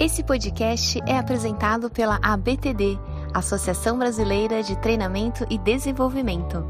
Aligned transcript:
Esse 0.00 0.22
podcast 0.22 1.00
é 1.08 1.18
apresentado 1.18 1.90
pela 1.90 2.20
ABTD, 2.22 2.96
Associação 3.34 3.98
Brasileira 3.98 4.62
de 4.62 4.76
Treinamento 4.80 5.44
e 5.50 5.58
Desenvolvimento. 5.58 6.64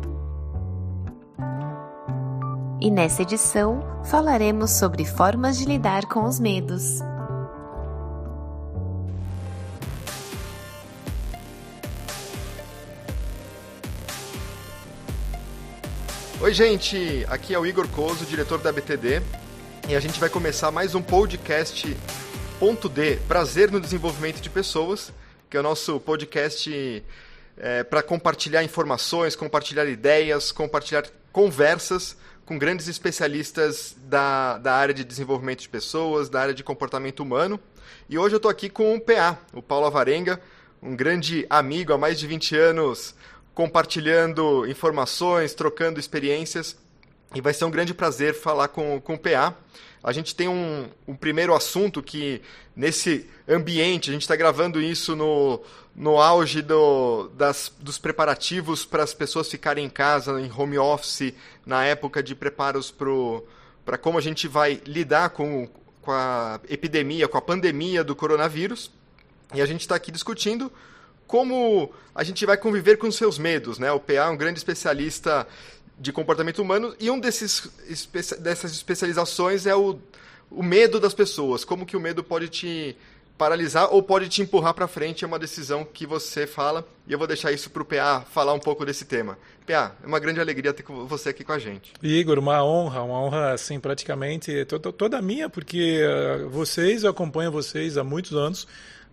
E 2.81 2.91
nessa 2.91 3.21
edição 3.21 3.83
falaremos 4.03 4.71
sobre 4.71 5.05
formas 5.05 5.59
de 5.59 5.67
lidar 5.67 6.07
com 6.07 6.25
os 6.25 6.41
medos. 6.41 7.01
Oi, 16.41 16.55
gente! 16.55 17.27
Aqui 17.29 17.53
é 17.53 17.59
o 17.59 17.67
Igor 17.67 17.87
Coso, 17.89 18.25
diretor 18.25 18.59
da 18.59 18.73
BTD, 18.73 19.21
e 19.87 19.95
a 19.95 20.01
gente 20.01 20.19
vai 20.19 20.31
começar 20.31 20.71
mais 20.71 20.95
um 20.95 21.03
podcast 21.03 21.95
Ponto 22.59 22.89
D, 22.89 23.19
Prazer 23.29 23.71
no 23.71 23.79
Desenvolvimento 23.81 24.41
de 24.41 24.51
Pessoas, 24.51 25.13
que 25.49 25.57
é 25.57 25.61
o 25.61 25.63
nosso 25.63 26.01
podcast 26.01 27.05
é, 27.57 27.85
para 27.85 28.03
compartilhar 28.03 28.65
informações, 28.65 29.37
compartilhar 29.37 29.87
ideias, 29.87 30.51
compartilhar 30.51 31.05
conversas 31.31 32.17
com 32.45 32.59
grandes 32.59 32.89
especialistas 32.89 33.95
da, 33.97 34.59
da 34.59 34.75
área 34.75 34.93
de 34.93 35.05
desenvolvimento 35.05 35.61
de 35.61 35.69
pessoas, 35.69 36.29
da 36.29 36.41
área 36.41 36.55
de 36.55 36.65
comportamento 36.65 37.21
humano. 37.21 37.61
E 38.09 38.19
hoje 38.19 38.35
eu 38.35 38.39
estou 38.39 38.51
aqui 38.51 38.69
com 38.69 38.97
o 38.97 39.01
PA, 39.01 39.39
o 39.53 39.63
Paulo 39.63 39.87
Avarenga, 39.87 40.41
um 40.83 40.97
grande 40.97 41.47
amigo 41.49 41.93
há 41.93 41.99
mais 41.99 42.19
de 42.19 42.27
20 42.27 42.57
anos, 42.57 43.15
compartilhando 43.55 44.67
informações, 44.67 45.55
trocando 45.55 46.01
experiências. 46.01 46.77
E 47.33 47.41
vai 47.41 47.55
ser 47.55 47.67
um 47.67 47.71
grande 47.71 47.95
prazer 47.95 48.35
falar 48.35 48.67
com, 48.67 49.01
com 49.01 49.15
o 49.15 49.19
PA. 49.19 49.55
A 50.03 50.13
gente 50.13 50.35
tem 50.35 50.49
um, 50.49 50.89
um 51.07 51.15
primeiro 51.15 51.55
assunto 51.55 52.03
que, 52.03 52.41
nesse 52.75 53.29
ambiente, 53.49 54.11
a 54.11 54.13
gente 54.13 54.23
está 54.23 54.37
gravando 54.37 54.81
isso 54.81 55.17
no, 55.17 55.61
no 55.95 56.21
auge 56.21 56.63
do, 56.63 57.29
das, 57.37 57.73
dos 57.81 57.99
preparativos 57.99 58.85
para 58.85 59.03
as 59.03 59.13
pessoas 59.13 59.51
ficarem 59.51 59.85
em 59.85 59.91
casa, 59.91 60.41
em 60.41 60.51
home 60.51 60.79
office, 60.79 61.35
na 61.67 61.85
época 61.85 62.23
de 62.23 62.35
preparos 62.35 62.95
para 63.85 63.99
como 63.99 64.19
a 64.19 64.21
gente 64.21 64.47
vai 64.47 64.81
lidar 64.87 65.31
com, 65.31 65.69
com 66.01 66.13
a 66.13 66.61
epidemia, 66.69 67.27
com 67.27 67.37
a 67.37 67.43
pandemia 67.43 68.05
do 68.05 68.15
coronavírus. 68.15 68.93
E 69.53 69.61
a 69.61 69.67
gente 69.67 69.81
está 69.81 69.97
aqui 69.97 70.13
discutindo 70.13 70.71
como 71.27 71.93
a 72.15 72.25
gente 72.25 72.45
vai 72.47 72.57
conviver 72.57 72.97
com 72.97 73.11
seus 73.11 73.39
medos, 73.39 73.79
né? 73.79 73.93
O 73.93 74.01
PA 74.01 74.13
é 74.15 74.29
um 74.29 74.37
grande 74.37 74.59
especialista 74.59 75.47
de 75.99 76.13
comportamento 76.13 76.61
humano 76.61 76.95
e 77.01 77.11
um 77.11 77.19
desses 77.19 77.69
dessas 78.39 78.73
especializações 78.73 79.67
é 79.67 79.75
o, 79.75 79.99
o 80.51 80.63
medo 80.63 81.01
das 81.01 81.13
pessoas, 81.13 81.65
como 81.65 81.85
que 81.85 81.97
o 81.97 82.01
medo 82.01 82.23
pode 82.23 82.49
te 82.49 82.97
paralisar 83.39 83.95
ou 83.95 84.03
pode 84.03 84.29
te 84.29 84.43
empurrar 84.43 84.75
para 84.75 84.89
frente, 84.89 85.25
é 85.25 85.27
uma 85.27 85.39
decisão 85.39 85.85
que 85.85 86.05
você 86.05 86.47
fala, 86.47 86.87
e 87.07 87.13
eu 87.13 87.19
vou 87.19 87.27
deixar 87.27 87.53
isso 87.53 87.71
para 87.71 87.83
o 87.83 87.85
PA 87.85 88.27
falar 88.33 88.53
um 88.53 88.59
pouco 88.59 88.85
desse 88.85 89.05
tema. 89.05 89.39
PA, 89.65 89.95
é 90.03 90.07
uma 90.07 90.19
grande 90.19 90.41
alegria 90.41 90.73
ter 90.73 90.85
você 91.07 91.29
aqui 91.29 91.45
com 91.45 91.53
a 91.53 91.59
gente. 91.59 91.93
Igor, 92.03 92.39
uma 92.39 92.65
honra, 92.65 93.03
uma 93.03 93.21
honra, 93.21 93.53
assim, 93.53 93.79
praticamente 93.79 94.65
toda, 94.65 94.93
toda 94.93 95.23
minha, 95.23 95.49
porque 95.49 96.03
uh, 96.03 96.49
vocês, 96.49 97.05
eu 97.05 97.11
acompanho 97.11 97.53
vocês 97.53 97.97
há 97.97 98.03
muitos 98.03 98.33
anos, 98.33 98.67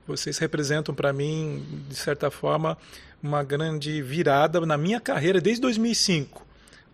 vocês 0.07 0.39
representam 0.39 0.95
para 0.95 1.13
mim, 1.13 1.63
de 1.87 1.95
certa 1.95 2.31
forma, 2.31 2.75
uma 3.21 3.43
grande 3.43 4.01
virada 4.01 4.59
na 4.61 4.77
minha 4.77 4.99
carreira 4.99 5.39
desde 5.39 5.61
2005 5.61 6.44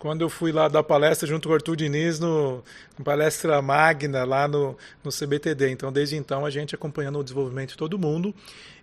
quando 0.02 0.22
eu 0.22 0.30
fui 0.32 0.52
lá 0.52 0.68
dar 0.68 0.82
palestra 0.82 1.28
junto 1.28 1.48
com 1.48 1.52
o 1.52 1.56
Arthur 1.56 1.76
Diniz 1.76 2.20
no, 2.20 2.64
no 2.98 3.06
palestra 3.06 3.62
magna 3.62 4.24
lá 4.24 4.48
no, 4.48 4.76
no 5.04 5.12
CBTD. 5.12 5.70
Então, 5.70 5.94
desde 5.94 6.16
então, 6.16 6.44
a 6.44 6.50
gente 6.50 6.74
acompanhando 6.74 7.20
o 7.20 7.24
desenvolvimento 7.24 7.70
de 7.70 7.78
todo 7.78 8.00
mundo. 8.00 8.34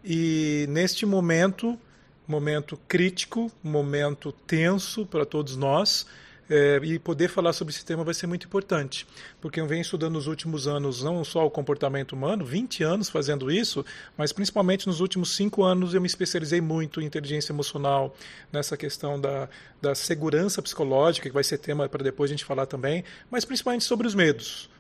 E 0.05 0.65
neste 0.69 1.05
momento, 1.05 1.77
momento 2.25 2.79
crítico, 2.87 3.51
momento 3.61 4.31
tenso 4.31 5.05
para 5.05 5.27
todos 5.27 5.57
nós, 5.57 6.07
é, 6.49 6.81
e 6.83 6.99
poder 6.99 7.29
falar 7.29 7.53
sobre 7.53 7.75
esse 7.75 7.85
tema 7.85 8.03
vai 8.03 8.15
ser 8.15 8.27
muito 8.27 8.47
importante, 8.47 9.07
porque 9.41 9.61
eu 9.61 9.67
venho 9.67 9.83
estudando 9.83 10.15
nos 10.15 10.27
últimos 10.27 10.67
anos 10.67 11.03
não 11.03 11.23
só 11.25 11.45
o 11.47 11.51
comportamento 11.51 12.13
humano, 12.13 12.45
20 12.45 12.83
anos 12.83 13.09
fazendo 13.09 13.51
isso, 13.51 13.85
mas 14.17 14.33
principalmente 14.33 14.87
nos 14.87 15.01
últimos 15.01 15.35
5 15.37 15.63
anos 15.63 15.95
eu 15.95 16.01
me 16.01 16.07
especializei 16.07 16.61
muito 16.61 17.01
em 17.01 17.05
inteligência 17.05 17.53
emocional, 17.53 18.15
nessa 18.53 18.77
questão 18.77 19.21
da, 19.21 19.49
da 19.81 19.95
segurança 19.95 20.63
psicológica, 20.63 21.29
que 21.29 21.35
vai 21.35 21.45
ser 21.45 21.59
tema 21.59 21.89
para 21.89 22.03
depois 22.03 22.31
a 22.31 22.33
gente 22.33 22.45
falar 22.45 22.67
também, 22.67 23.05
mas 23.31 23.45
principalmente 23.45 23.85
sobre 23.85 24.07
os 24.07 24.15
medos. 24.15 24.71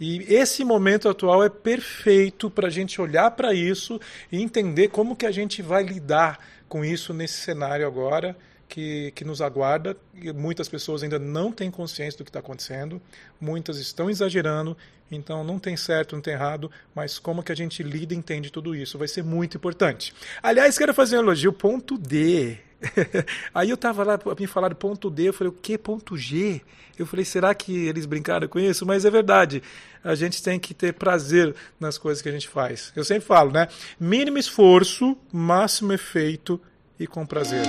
E 0.00 0.22
esse 0.32 0.64
momento 0.64 1.08
atual 1.08 1.42
é 1.42 1.48
perfeito 1.48 2.48
para 2.48 2.68
a 2.68 2.70
gente 2.70 3.00
olhar 3.00 3.32
para 3.32 3.52
isso 3.52 4.00
e 4.30 4.40
entender 4.40 4.88
como 4.88 5.16
que 5.16 5.26
a 5.26 5.32
gente 5.32 5.60
vai 5.60 5.82
lidar 5.82 6.38
com 6.68 6.84
isso 6.84 7.12
nesse 7.12 7.40
cenário 7.40 7.86
agora 7.86 8.36
que, 8.68 9.12
que 9.12 9.24
nos 9.24 9.40
aguarda. 9.40 9.96
E 10.14 10.32
muitas 10.32 10.68
pessoas 10.68 11.02
ainda 11.02 11.18
não 11.18 11.50
têm 11.50 11.70
consciência 11.70 12.18
do 12.18 12.24
que 12.24 12.30
está 12.30 12.40
acontecendo, 12.40 13.00
muitas 13.40 13.78
estão 13.78 14.10
exagerando, 14.10 14.76
então 15.10 15.42
não 15.42 15.58
tem 15.58 15.76
certo, 15.76 16.14
não 16.14 16.22
tem 16.22 16.34
errado, 16.34 16.70
mas 16.94 17.18
como 17.18 17.42
que 17.42 17.50
a 17.50 17.56
gente 17.56 17.82
lida 17.82 18.14
e 18.14 18.16
entende 18.16 18.52
tudo 18.52 18.74
isso 18.74 18.98
vai 18.98 19.08
ser 19.08 19.24
muito 19.24 19.56
importante. 19.56 20.12
Aliás, 20.42 20.76
quero 20.76 20.92
fazer 20.92 21.16
um 21.16 21.20
elogio, 21.20 21.52
ponto 21.52 21.96
D. 21.96 22.58
Aí 23.52 23.70
eu 23.70 23.74
estava 23.74 24.04
lá, 24.04 24.20
me 24.38 24.46
falaram 24.46 24.76
ponto 24.76 25.10
D, 25.10 25.28
eu 25.28 25.32
falei, 25.32 25.50
o 25.50 25.56
que 25.56 25.76
ponto 25.76 26.16
G? 26.16 26.60
Eu 26.98 27.06
falei, 27.06 27.24
será 27.24 27.54
que 27.54 27.86
eles 27.86 28.06
brincaram 28.06 28.48
com 28.48 28.58
isso? 28.58 28.84
Mas 28.84 29.04
é 29.04 29.10
verdade, 29.10 29.62
a 30.02 30.14
gente 30.14 30.42
tem 30.42 30.58
que 30.58 30.74
ter 30.74 30.92
prazer 30.92 31.54
nas 31.78 31.96
coisas 31.96 32.20
que 32.20 32.28
a 32.28 32.32
gente 32.32 32.48
faz. 32.48 32.92
Eu 32.94 33.04
sempre 33.04 33.26
falo, 33.26 33.52
né? 33.52 33.68
Mínimo 33.98 34.38
esforço, 34.38 35.16
máximo 35.32 35.92
efeito 35.92 36.60
e 36.98 37.06
com 37.06 37.24
prazer. 37.24 37.64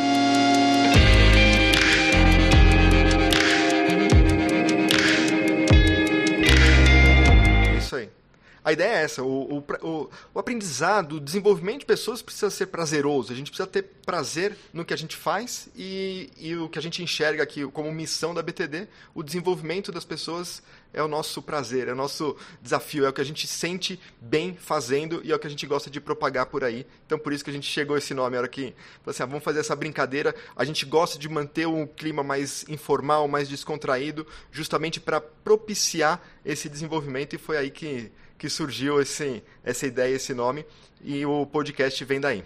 A 8.63 8.73
ideia 8.73 8.99
é 8.99 9.03
essa, 9.03 9.23
o, 9.23 9.63
o, 9.81 10.09
o, 10.33 10.39
aprendizado, 10.39 11.15
o 11.15 11.19
desenvolvimento 11.19 11.79
de 11.79 11.85
pessoas 11.85 12.21
precisa 12.21 12.49
ser 12.49 12.67
prazeroso. 12.67 13.31
A 13.31 13.35
gente 13.35 13.51
precisa 13.51 13.67
ter 13.67 13.83
prazer 14.05 14.57
no 14.73 14.83
que 14.83 14.93
a 14.93 14.97
gente 14.97 15.15
faz 15.15 15.69
e, 15.75 16.29
e 16.37 16.55
o 16.55 16.67
que 16.67 16.79
a 16.79 16.81
gente 16.81 17.01
enxerga 17.01 17.43
aqui 17.43 17.65
como 17.67 17.91
missão 17.91 18.33
da 18.33 18.41
BTD, 18.41 18.87
o 19.13 19.23
desenvolvimento 19.23 19.91
das 19.91 20.03
pessoas 20.03 20.61
é 20.93 21.03
o 21.03 21.07
nosso 21.07 21.41
prazer, 21.41 21.87
é 21.87 21.93
o 21.93 21.95
nosso 21.95 22.35
desafio, 22.61 23.05
é 23.05 23.09
o 23.09 23.13
que 23.13 23.21
a 23.21 23.25
gente 23.25 23.47
sente 23.47 23.99
bem 24.19 24.55
fazendo 24.55 25.21
e 25.23 25.31
é 25.31 25.35
o 25.35 25.39
que 25.39 25.47
a 25.47 25.49
gente 25.49 25.65
gosta 25.67 25.89
de 25.89 26.01
propagar 26.01 26.47
por 26.47 26.63
aí. 26.63 26.85
Então, 27.05 27.19
por 27.19 27.31
isso 27.31 27.43
que 27.43 27.49
a 27.49 27.53
gente 27.53 27.67
chegou 27.67 27.95
a 27.95 27.99
esse 27.99 28.13
nome, 28.13 28.35
a 28.35 28.39
hora 28.39 28.47
que 28.47 28.73
assim, 29.05 29.23
ah, 29.23 29.25
vamos 29.25 29.43
fazer 29.43 29.59
essa 29.59 29.75
brincadeira. 29.75 30.33
A 30.55 30.65
gente 30.65 30.85
gosta 30.85 31.19
de 31.19 31.29
manter 31.29 31.67
um 31.67 31.85
clima 31.85 32.23
mais 32.23 32.65
informal, 32.67 33.27
mais 33.27 33.47
descontraído, 33.47 34.25
justamente 34.51 34.99
para 34.99 35.21
propiciar 35.21 36.21
esse 36.43 36.67
desenvolvimento 36.67 37.35
e 37.35 37.37
foi 37.37 37.57
aí 37.57 37.69
que 37.69 38.11
que 38.39 38.50
surgiu 38.50 39.01
esse, 39.01 39.44
essa 39.63 39.85
ideia, 39.85 40.16
esse 40.16 40.33
nome, 40.33 40.66
e 41.03 41.25
o 41.25 41.45
podcast 41.45 42.03
vem 42.05 42.19
daí. 42.19 42.44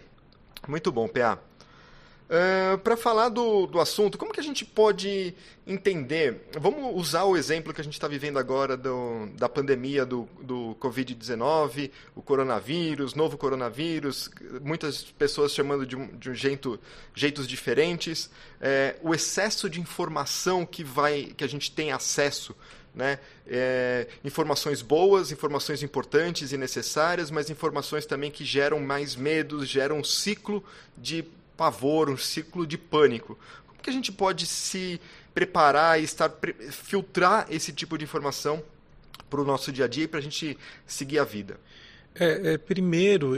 Muito 0.68 0.92
bom, 0.92 1.08
PA. 1.08 1.40
Uh, 2.24 2.78
Para 2.80 2.98
falar 2.98 3.30
do, 3.30 3.68
do 3.68 3.80
assunto, 3.80 4.18
como 4.18 4.34
que 4.34 4.40
a 4.40 4.44
gente 4.44 4.66
pode 4.66 5.36
entender? 5.68 6.50
Vamos 6.60 6.96
usar 6.96 7.26
o 7.26 7.38
exemplo 7.38 7.72
que 7.72 7.82
a 7.82 7.84
gente 7.84 7.94
está 7.94 8.08
vivendo 8.08 8.40
agora 8.40 8.76
do, 8.76 9.28
da 9.38 9.48
pandemia 9.48 10.04
do, 10.04 10.28
do 10.42 10.76
Covid-19, 10.80 11.92
o 12.16 12.24
coronavírus, 12.24 13.14
novo 13.14 13.38
coronavírus, 13.38 14.32
muitas 14.64 15.04
pessoas 15.04 15.54
chamando 15.54 15.86
de 15.86 15.96
de 15.96 16.30
um 16.32 16.34
jeito, 16.34 16.80
jeitos 17.14 17.48
diferentes, 17.48 18.32
é, 18.60 18.96
o 19.04 19.14
excesso 19.14 19.70
de 19.70 19.80
informação 19.80 20.66
que, 20.66 20.84
vai, 20.84 21.26
que 21.38 21.44
a 21.44 21.48
gente 21.48 21.72
tem 21.72 21.92
acesso 21.92 22.56
né? 22.94 23.20
É, 23.48 24.08
informações 24.24 24.82
boas, 24.82 25.32
informações 25.32 25.82
importantes 25.82 26.52
e 26.52 26.58
necessárias, 26.58 27.32
mas 27.32 27.50
informações 27.50 28.06
também 28.06 28.30
que 28.30 28.46
geram 28.46 28.80
mais 28.80 29.16
medos, 29.16 29.68
geram 29.68 30.00
um 30.00 30.04
ciclo 30.04 30.64
de 30.98 31.26
pavor, 31.58 32.10
um 32.10 32.18
ciclo 32.18 32.66
de 32.68 32.78
pânico. 32.78 33.38
Como 33.68 33.82
que 33.82 33.90
a 33.90 33.94
gente 33.94 34.12
pode 34.12 34.46
se 34.46 35.00
preparar 35.34 36.00
e 36.00 36.04
estar 36.04 36.32
filtrar 36.70 37.48
esse 37.50 37.74
tipo 37.74 37.98
de 37.98 38.04
informação 38.04 38.62
para 39.30 39.42
o 39.42 39.46
nosso 39.46 39.72
dia 39.72 39.86
a 39.86 39.88
dia 39.88 40.04
e 40.04 40.08
para 40.08 40.20
a 40.20 40.24
gente 40.24 40.58
seguir 40.86 41.20
a 41.20 41.24
vida? 41.24 41.60
É, 42.16 42.54
é, 42.54 42.58
primeiro, 42.58 43.34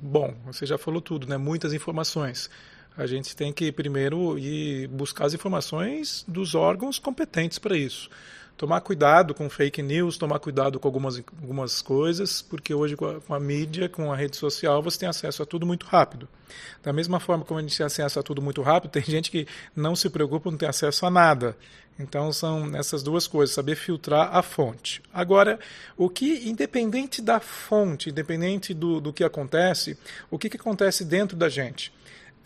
bom, 0.00 0.34
você 0.44 0.66
já 0.66 0.76
falou 0.76 1.00
tudo, 1.00 1.26
né? 1.26 1.38
Muitas 1.38 1.72
informações. 1.72 2.50
A 2.94 3.06
gente 3.06 3.34
tem 3.34 3.52
que 3.52 3.72
primeiro 3.72 4.38
ir 4.38 4.86
buscar 4.88 5.24
as 5.24 5.32
informações 5.32 6.24
dos 6.28 6.54
órgãos 6.54 6.98
competentes 6.98 7.58
para 7.58 7.74
isso. 7.74 8.10
Tomar 8.56 8.80
cuidado 8.80 9.34
com 9.34 9.48
fake 9.50 9.82
news, 9.82 10.16
tomar 10.16 10.38
cuidado 10.38 10.78
com 10.78 10.86
algumas, 10.86 11.16
algumas 11.40 11.82
coisas, 11.82 12.42
porque 12.42 12.74
hoje 12.74 12.96
com 12.96 13.06
a, 13.06 13.20
com 13.20 13.34
a, 13.34 13.40
mídia, 13.40 13.88
com 13.88 14.12
a 14.12 14.16
rede 14.16 14.36
social, 14.36 14.82
você 14.82 15.00
tem 15.00 15.08
acesso 15.08 15.42
a 15.42 15.46
tudo 15.46 15.66
muito 15.66 15.86
rápido. 15.86 16.28
Da 16.82 16.92
mesma 16.92 17.18
forma 17.18 17.44
como 17.44 17.58
a 17.58 17.62
gente 17.62 17.76
tem 17.76 17.86
acesso 17.86 18.18
a 18.20 18.22
tudo 18.22 18.40
muito 18.40 18.62
rápido, 18.62 18.90
tem 18.90 19.02
gente 19.06 19.30
que 19.30 19.46
não 19.74 19.96
se 19.96 20.08
preocupa, 20.08 20.50
não 20.50 20.58
tem 20.58 20.68
acesso 20.68 21.06
a 21.06 21.10
nada. 21.10 21.56
Então 21.98 22.32
são 22.32 22.74
essas 22.74 23.02
duas 23.02 23.26
coisas, 23.26 23.54
saber 23.54 23.76
filtrar 23.76 24.34
a 24.34 24.42
fonte. 24.42 25.02
Agora, 25.12 25.58
o 25.96 26.08
que, 26.08 26.48
independente 26.48 27.20
da 27.20 27.38
fonte, 27.38 28.10
independente 28.10 28.72
do, 28.72 29.00
do 29.00 29.12
que 29.12 29.24
acontece, 29.24 29.98
o 30.30 30.38
que, 30.38 30.48
que 30.48 30.56
acontece 30.56 31.04
dentro 31.04 31.36
da 31.36 31.48
gente? 31.48 31.92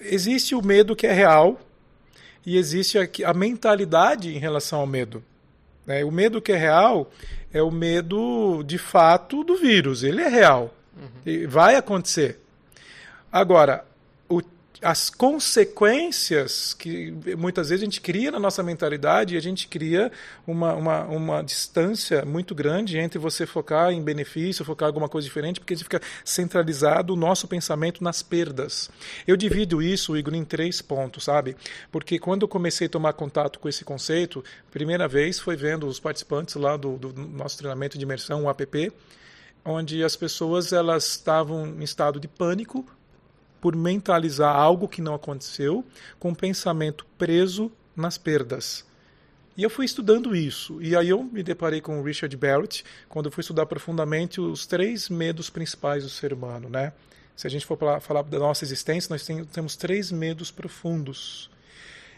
Existe 0.01 0.55
o 0.55 0.63
medo 0.63 0.97
que 0.97 1.07
é 1.07 1.13
real 1.13 1.61
e 2.45 2.57
existe 2.57 2.99
a, 2.99 3.09
a 3.31 3.35
mentalidade 3.35 4.35
em 4.35 4.39
relação 4.39 4.81
ao 4.81 4.87
medo. 4.87 5.23
Né? 5.87 6.05
O 6.05 6.11
medo 6.11 6.43
que 6.43 6.53
é 6.53 6.57
real 6.57 7.11
é 7.53 7.63
o 7.63 7.71
medo 7.71 8.63
de 8.65 8.79
fato 8.79 9.45
do 9.45 9.57
vírus, 9.57 10.03
ele 10.03 10.21
é 10.21 10.29
real, 10.29 10.75
uhum. 10.97 11.49
vai 11.49 11.77
acontecer. 11.77 12.41
Agora, 13.31 13.85
as 14.83 15.09
consequências 15.11 16.75
que 16.75 17.13
muitas 17.37 17.71
vezes 17.71 17.83
a 17.83 17.85
gente 17.85 18.01
cria 18.01 18.31
na 18.31 18.39
nossa 18.39 18.63
mentalidade 18.63 19.35
e 19.35 19.39
a 19.39 19.41
gente 19.41 19.69
cria 19.69 20.13
uma, 20.47 20.75
uma, 20.75 21.05
uma 21.05 21.43
distância 21.43 22.25
muito 22.25 22.55
grande 22.55 22.99
entre 22.99 23.19
você 23.19 23.47
focar 23.47 23.91
em 23.91 24.03
benefício, 24.03 24.65
focar 24.65 24.87
em 24.87 24.91
alguma 24.91 25.09
coisa 25.09 25.27
diferente, 25.27 25.61
porque 25.61 25.75
a 25.75 25.77
gente 25.77 25.85
fica 25.85 26.01
centralizado 26.25 27.13
o 27.13 27.17
nosso 27.17 27.49
pensamento 27.49 28.03
nas 28.03 28.23
perdas. 28.23 28.91
Eu 29.27 29.37
divido 29.37 29.81
isso, 29.81 30.17
Igor, 30.17 30.35
em 30.35 30.45
três 30.45 30.83
pontos, 30.83 31.25
sabe? 31.25 31.57
Porque 31.91 32.19
quando 32.19 32.43
eu 32.43 32.49
comecei 32.49 32.87
a 32.87 32.91
tomar 32.91 33.13
contato 33.15 33.59
com 33.59 33.69
esse 33.69 33.85
conceito, 33.85 34.45
primeira 34.71 35.09
vez 35.09 35.39
foi 35.39 35.57
vendo 35.57 35.87
os 35.87 35.99
participantes 35.99 36.55
lá 36.55 36.77
do, 36.77 36.97
do 36.97 37.13
nosso 37.13 37.57
treinamento 37.57 37.97
de 37.97 38.05
imersão, 38.05 38.45
o 38.45 38.49
APP, 38.49 38.93
onde 39.65 40.05
as 40.05 40.15
pessoas 40.15 40.73
elas 40.73 41.07
estavam 41.07 41.67
em 41.67 41.83
estado 41.83 42.21
de 42.21 42.29
pânico 42.29 42.87
por 43.67 43.75
mentalizar 43.75 44.55
algo 44.55 44.87
que 44.87 45.03
não 45.03 45.13
aconteceu, 45.13 45.85
com 46.21 46.31
o 46.31 46.37
pensamento 46.37 47.05
preso 47.19 47.69
nas 47.97 48.17
perdas. 48.17 48.87
E 49.57 49.63
eu 49.65 49.69
fui 49.69 49.85
estudando 49.85 50.37
isso. 50.37 50.81
E 50.81 50.95
aí 50.95 51.09
eu 51.09 51.25
me 51.25 51.43
deparei 51.43 51.81
com 51.81 51.99
o 51.99 52.03
Richard 52.05 52.37
Barrett, 52.37 52.85
quando 53.09 53.27
eu 53.27 53.33
fui 53.33 53.41
estudar 53.41 53.67
profundamente 53.67 54.41
os 54.41 54.67
três 54.67 55.09
medos 55.09 55.51
principais 55.51 56.05
do 56.05 56.09
ser 56.09 56.33
humano, 56.33 56.69
né? 56.69 56.93
Se 57.35 57.49
a 57.49 57.51
gente 57.51 57.67
for 57.67 57.77
falar 58.01 58.23
da 58.23 58.39
nossa 58.39 58.63
existência, 58.63 59.13
nós 59.13 59.27
temos 59.51 59.75
três 59.75 60.13
medos 60.13 60.53
profundos. 60.53 61.51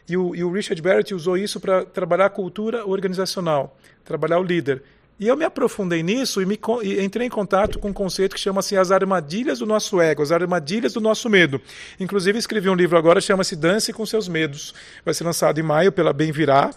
E 0.06 0.18
o, 0.18 0.36
e 0.36 0.44
o 0.44 0.52
Richard 0.52 0.82
Barrett 0.82 1.14
usou 1.14 1.38
isso 1.38 1.58
para 1.58 1.82
trabalhar 1.82 2.26
a 2.26 2.30
cultura 2.30 2.84
organizacional, 2.84 3.74
trabalhar 4.04 4.38
o 4.38 4.42
líder. 4.42 4.82
E 5.20 5.26
eu 5.26 5.36
me 5.36 5.44
aprofundei 5.44 6.00
nisso 6.00 6.40
e, 6.40 6.46
me, 6.46 6.58
e 6.84 7.02
entrei 7.02 7.26
em 7.26 7.30
contato 7.30 7.80
com 7.80 7.88
um 7.88 7.92
conceito 7.92 8.36
que 8.36 8.40
chama-se 8.40 8.76
as 8.76 8.92
armadilhas 8.92 9.58
do 9.58 9.66
nosso 9.66 10.00
ego, 10.00 10.22
as 10.22 10.30
armadilhas 10.30 10.92
do 10.92 11.00
nosso 11.00 11.28
medo. 11.28 11.60
Inclusive 11.98 12.38
escrevi 12.38 12.68
um 12.68 12.74
livro 12.74 12.96
agora, 12.96 13.20
chama-se 13.20 13.56
Dance 13.56 13.92
com 13.92 14.06
seus 14.06 14.28
medos. 14.28 14.72
Vai 15.04 15.12
ser 15.12 15.24
lançado 15.24 15.58
em 15.58 15.62
maio 15.62 15.90
pela 15.90 16.12
Bem 16.12 16.30
Virá, 16.30 16.70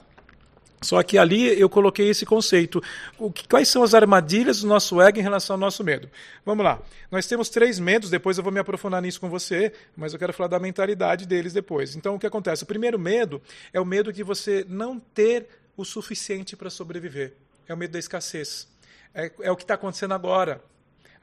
só 0.82 1.04
que 1.04 1.20
ali 1.20 1.60
eu 1.60 1.70
coloquei 1.70 2.10
esse 2.10 2.26
conceito. 2.26 2.82
Que, 3.36 3.48
quais 3.48 3.68
são 3.68 3.84
as 3.84 3.94
armadilhas 3.94 4.62
do 4.62 4.68
nosso 4.68 5.00
ego 5.00 5.20
em 5.20 5.22
relação 5.22 5.54
ao 5.54 5.60
nosso 5.60 5.84
medo? 5.84 6.10
Vamos 6.44 6.66
lá. 6.66 6.82
Nós 7.12 7.28
temos 7.28 7.48
três 7.48 7.78
medos, 7.78 8.10
depois 8.10 8.40
eu 8.40 8.44
vou 8.44 8.52
me 8.52 8.60
aprofundar 8.60 9.04
nisso 9.04 9.22
com 9.22 9.30
você, 9.30 9.72
mas 9.96 10.14
eu 10.14 10.20
quero 10.20 10.34
falar 10.34 10.48
da 10.48 10.60
mentalidade 10.60 11.28
deles 11.28 11.54
depois. 11.54 11.96
Então, 11.96 12.16
o 12.16 12.20
que 12.20 12.26
acontece? 12.26 12.64
O 12.64 12.66
primeiro 12.66 12.98
medo 12.98 13.40
é 13.72 13.80
o 13.80 13.86
medo 13.86 14.12
de 14.12 14.24
você 14.24 14.66
não 14.68 15.00
ter 15.00 15.46
o 15.78 15.86
suficiente 15.86 16.58
para 16.58 16.72
sobreviver 16.72 17.34
é 17.72 17.74
o 17.74 17.78
medo 17.78 17.92
da 17.92 18.00
escassez. 18.00 18.68
É, 19.14 19.32
é 19.42 19.52
o 19.52 19.56
que 19.56 19.64
está 19.64 19.76
acontecendo 19.76 20.14
agora. 20.14 20.62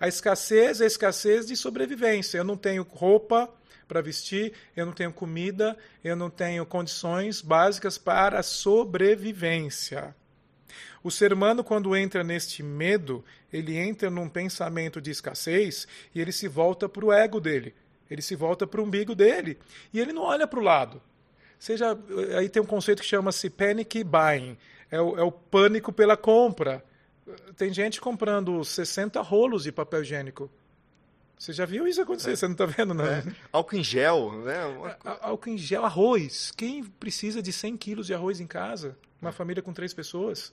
A 0.00 0.08
escassez 0.08 0.80
é 0.80 0.84
a 0.84 0.86
escassez 0.86 1.46
de 1.46 1.56
sobrevivência. 1.56 2.38
Eu 2.38 2.44
não 2.44 2.56
tenho 2.56 2.82
roupa 2.82 3.52
para 3.86 4.00
vestir, 4.00 4.52
eu 4.76 4.84
não 4.84 4.92
tenho 4.92 5.12
comida, 5.12 5.76
eu 6.04 6.14
não 6.14 6.28
tenho 6.28 6.64
condições 6.66 7.40
básicas 7.40 7.96
para 7.96 8.42
sobrevivência. 8.42 10.14
O 11.02 11.10
ser 11.10 11.32
humano, 11.32 11.64
quando 11.64 11.96
entra 11.96 12.22
neste 12.22 12.62
medo, 12.62 13.24
ele 13.52 13.76
entra 13.76 14.10
num 14.10 14.28
pensamento 14.28 15.00
de 15.00 15.10
escassez 15.10 15.86
e 16.14 16.20
ele 16.20 16.32
se 16.32 16.48
volta 16.48 16.88
para 16.88 17.04
o 17.04 17.12
ego 17.12 17.40
dele, 17.40 17.74
ele 18.10 18.20
se 18.20 18.36
volta 18.36 18.66
para 18.66 18.80
o 18.80 18.84
umbigo 18.84 19.14
dele 19.14 19.58
e 19.92 20.00
ele 20.00 20.12
não 20.12 20.22
olha 20.22 20.46
para 20.46 20.58
o 20.58 20.62
lado. 20.62 21.00
Seja, 21.58 21.98
aí 22.36 22.48
tem 22.48 22.62
um 22.62 22.66
conceito 22.66 23.00
que 23.00 23.08
chama-se 23.08 23.50
panic 23.50 24.04
buying 24.04 24.56
é 24.90 25.00
o, 25.00 25.18
é 25.18 25.22
o 25.22 25.32
pânico 25.32 25.92
pela 25.92 26.16
compra. 26.16 26.84
Tem 27.56 27.72
gente 27.72 28.00
comprando 28.00 28.64
60 28.64 29.20
rolos 29.20 29.64
de 29.64 29.72
papel 29.72 30.02
higiênico. 30.02 30.50
Você 31.38 31.52
já 31.52 31.64
viu 31.64 31.86
isso 31.86 32.00
acontecer? 32.02 32.32
É. 32.32 32.36
Você 32.36 32.46
não 32.46 32.52
está 32.52 32.66
vendo, 32.66 32.94
não? 32.94 33.06
É. 33.06 33.22
Álcool 33.52 33.76
em 33.76 33.84
gel, 33.84 34.32
né? 34.42 34.56
Álcool 35.20 35.50
em 35.50 35.58
gel, 35.58 35.84
arroz. 35.84 36.52
Quem 36.56 36.82
precisa 36.82 37.40
de 37.40 37.52
100 37.52 37.76
quilos 37.76 38.06
de 38.06 38.14
arroz 38.14 38.40
em 38.40 38.46
casa? 38.46 38.96
Uma 39.20 39.30
é. 39.30 39.32
família 39.32 39.62
com 39.62 39.72
três 39.72 39.94
pessoas. 39.94 40.52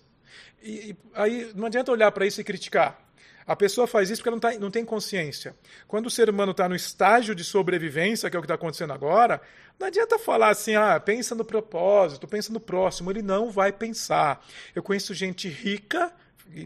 E, 0.62 0.92
e 0.92 0.98
aí 1.14 1.52
não 1.56 1.66
adianta 1.66 1.92
olhar 1.92 2.12
para 2.12 2.26
isso 2.26 2.40
e 2.40 2.44
criticar. 2.44 3.05
A 3.48 3.56
pessoa 3.56 3.86
faz 3.86 4.10
isso 4.10 4.22
porque 4.22 4.30
ela 4.30 4.36
não, 4.36 4.40
tá, 4.40 4.60
não 4.60 4.72
tem 4.72 4.84
consciência. 4.84 5.56
Quando 5.88 6.08
o 6.08 6.10
ser 6.10 6.30
humano 6.30 6.52
está 6.52 6.68
no 6.68 6.76
estágio 6.76 7.36
de 7.36 7.44
sobrevivência, 7.44 8.30
que 8.30 8.36
é 8.36 8.40
o 8.40 8.42
que 8.42 8.46
está 8.46 8.56
acontecendo 8.56 8.92
agora, 8.92 9.40
não 9.80 9.88
adianta 9.88 10.18
falar 10.18 10.50
assim, 10.50 10.76
ah, 10.76 11.00
pensa 11.00 11.36
no 11.36 11.46
propósito, 11.46 12.28
pensa 12.28 12.52
no 12.52 12.60
próximo. 12.60 13.12
Ele 13.12 13.22
não 13.22 13.52
vai 13.52 13.72
pensar. 13.72 14.44
Eu 14.74 14.82
conheço 14.82 15.14
gente 15.14 15.48
rica, 15.48 16.12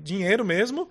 dinheiro 0.01 0.45
mesmo, 0.45 0.89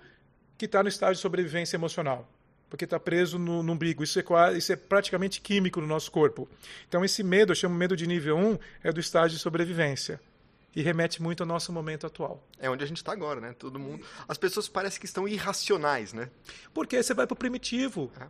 que 0.57 0.65
está 0.65 0.83
no 0.83 0.89
estágio 0.89 1.15
de 1.15 1.21
sobrevivência 1.21 1.75
emocional 1.75 2.27
porque 2.69 2.85
está 2.85 2.99
preso 2.99 3.39
no, 3.39 3.63
no 3.63 3.73
umbigo. 3.73 4.03
Isso 4.03 4.19
é, 4.19 4.23
isso 4.55 4.71
é 4.71 4.75
praticamente 4.75 5.41
químico 5.41 5.81
no 5.81 5.87
nosso 5.87 6.11
corpo. 6.11 6.47
Então, 6.87 7.03
esse 7.03 7.23
medo, 7.23 7.51
eu 7.51 7.55
chamo 7.55 7.73
medo 7.73 7.97
de 7.97 8.05
nível 8.05 8.37
1, 8.37 8.59
é 8.83 8.91
do 8.91 8.99
estágio 8.99 9.35
de 9.35 9.41
sobrevivência 9.41 10.21
e 10.75 10.81
remete 10.81 11.21
muito 11.21 11.41
ao 11.41 11.47
nosso 11.47 11.71
momento 11.71 12.05
atual. 12.05 12.43
É 12.59 12.69
onde 12.69 12.83
a 12.83 12.87
gente 12.87 12.97
está 12.97 13.11
agora, 13.11 13.41
né? 13.41 13.53
Todo 13.57 13.79
mundo. 13.79 14.05
As 14.27 14.37
pessoas 14.37 14.67
parecem 14.67 14.99
que 14.99 15.05
estão 15.05 15.27
irracionais, 15.27 16.13
né? 16.13 16.29
Porque 16.73 17.01
você 17.01 17.13
vai 17.13 17.25
para 17.25 17.33
o 17.33 17.37
primitivo. 17.37 18.11
É. 18.19 18.27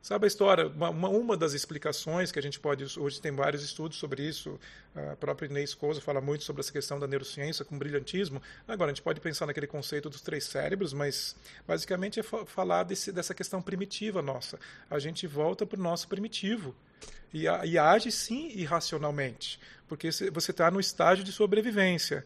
Sabe 0.00 0.24
a 0.24 0.28
história? 0.28 0.68
Uma, 0.68 1.08
uma, 1.08 1.36
das 1.36 1.52
explicações 1.52 2.32
que 2.32 2.38
a 2.38 2.42
gente 2.42 2.58
pode. 2.58 2.98
Hoje 2.98 3.20
tem 3.20 3.32
vários 3.32 3.62
estudos 3.62 3.98
sobre 3.98 4.26
isso. 4.26 4.58
A 4.94 5.16
própria 5.16 5.46
Inês 5.46 5.74
Cousa 5.74 6.00
fala 6.00 6.20
muito 6.20 6.44
sobre 6.44 6.60
essa 6.60 6.72
questão 6.72 6.98
da 6.98 7.06
neurociência 7.06 7.64
com 7.64 7.78
brilhantismo. 7.78 8.40
Agora, 8.66 8.90
a 8.90 8.94
gente 8.94 9.02
pode 9.02 9.20
pensar 9.20 9.44
naquele 9.46 9.66
conceito 9.66 10.08
dos 10.08 10.20
três 10.20 10.44
cérebros, 10.44 10.92
mas 10.92 11.36
basicamente 11.66 12.20
é 12.20 12.22
falar 12.22 12.84
desse, 12.84 13.12
dessa 13.12 13.34
questão 13.34 13.60
primitiva 13.60 14.22
nossa. 14.22 14.58
A 14.88 14.98
gente 14.98 15.26
volta 15.26 15.66
para 15.66 15.78
o 15.78 15.82
nosso 15.82 16.08
primitivo 16.08 16.74
e, 17.32 17.44
e 17.44 17.78
age 17.78 18.10
sim 18.10 18.48
irracionalmente 18.54 19.58
porque 19.88 20.10
você 20.30 20.50
está 20.50 20.70
no 20.70 20.78
estágio 20.78 21.24
de 21.24 21.32
sobrevivência. 21.32 22.24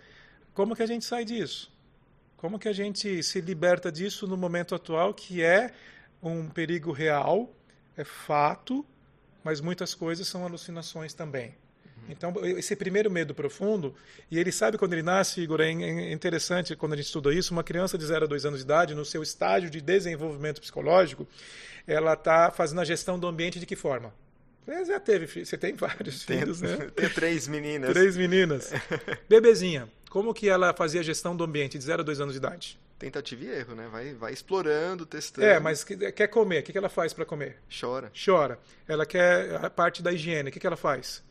Como 0.53 0.75
que 0.75 0.83
a 0.83 0.87
gente 0.87 1.05
sai 1.05 1.25
disso? 1.25 1.73
Como 2.37 2.59
que 2.59 2.69
a 2.69 2.73
gente 2.73 3.23
se 3.23 3.41
liberta 3.41 3.91
disso 3.91 4.27
no 4.27 4.37
momento 4.37 4.75
atual, 4.75 5.15
que 5.15 5.43
é 5.43 5.73
um 6.21 6.49
perigo 6.49 6.91
real, 6.93 7.55
é 7.97 8.05
fato, 8.05 8.85
mas 9.45 9.61
muitas 9.61 9.95
coisas 9.95 10.27
são 10.27 10.45
alucinações 10.45 11.15
também. 11.15 11.55
Então, 12.09 12.35
esse 12.45 12.75
primeiro 12.75 13.09
medo 13.09 13.33
profundo, 13.33 13.95
e 14.29 14.37
ele 14.37 14.51
sabe 14.51 14.77
quando 14.77 14.93
ele 14.93 15.05
nasce, 15.05 15.41
Igor, 15.41 15.61
é, 15.61 15.71
é 15.71 16.13
interessante 16.13 16.75
quando 16.75 16.95
a 16.95 16.97
gente 16.97 17.07
estuda 17.07 17.33
isso, 17.33 17.53
uma 17.53 17.63
criança 17.63 17.97
de 17.97 18.05
0 18.05 18.25
a 18.25 18.29
2 18.29 18.45
anos 18.45 18.59
de 18.59 18.65
idade, 18.65 18.93
no 18.93 19.05
seu 19.05 19.23
estágio 19.23 19.71
de 19.71 19.81
desenvolvimento 19.81 20.61
psicológico, 20.61 21.29
ela 21.87 22.15
está 22.15 22.51
fazendo 22.51 22.81
a 22.81 22.85
gestão 22.85 23.21
do 23.21 23.29
ambiente 23.29 23.61
de 23.61 23.67
que 23.67 23.77
forma? 23.77 24.13
Você 24.65 24.85
já 24.85 25.01
teve 25.01 25.27
filho, 25.27 25.45
você 25.45 25.59
tem 25.59 25.75
vários 25.75 26.25
tem, 26.25 26.39
filhos, 26.39 26.61
né? 26.61 26.77
Tem 26.95 27.09
três 27.09 27.49
meninas. 27.49 27.91
Três 27.91 28.17
meninas. 28.17 28.71
Bebezinha, 29.29 29.89
como 30.09 30.33
que 30.33 30.49
ela 30.49 30.73
fazia 30.73 31.01
a 31.01 31.05
gestão 31.05 31.35
do 31.35 31.43
ambiente 31.43 31.77
de 31.77 31.85
0 31.85 32.03
a 32.03 32.05
2 32.05 32.21
anos 32.21 32.35
de 32.35 32.39
idade? 32.39 32.79
Tentativa 32.99 33.45
e 33.45 33.49
erro, 33.49 33.75
né? 33.75 33.89
Vai, 33.91 34.15
vai 34.15 34.33
explorando, 34.33 35.05
testando. 35.05 35.47
É, 35.47 35.59
mas 35.59 35.83
quer 35.83 36.29
comer, 36.29 36.61
o 36.61 36.63
que 36.63 36.79
ela 36.79 36.89
faz 36.89 37.13
para 37.13 37.25
comer? 37.25 37.57
Chora. 37.69 38.13
Chora. 38.25 38.61
Ela 38.87 39.05
quer 39.05 39.57
a 39.57 39.69
parte 39.69 40.01
da 40.01 40.13
higiene, 40.13 40.51
o 40.51 40.53
que 40.53 40.65
ela 40.65 40.77
faz? 40.77 41.23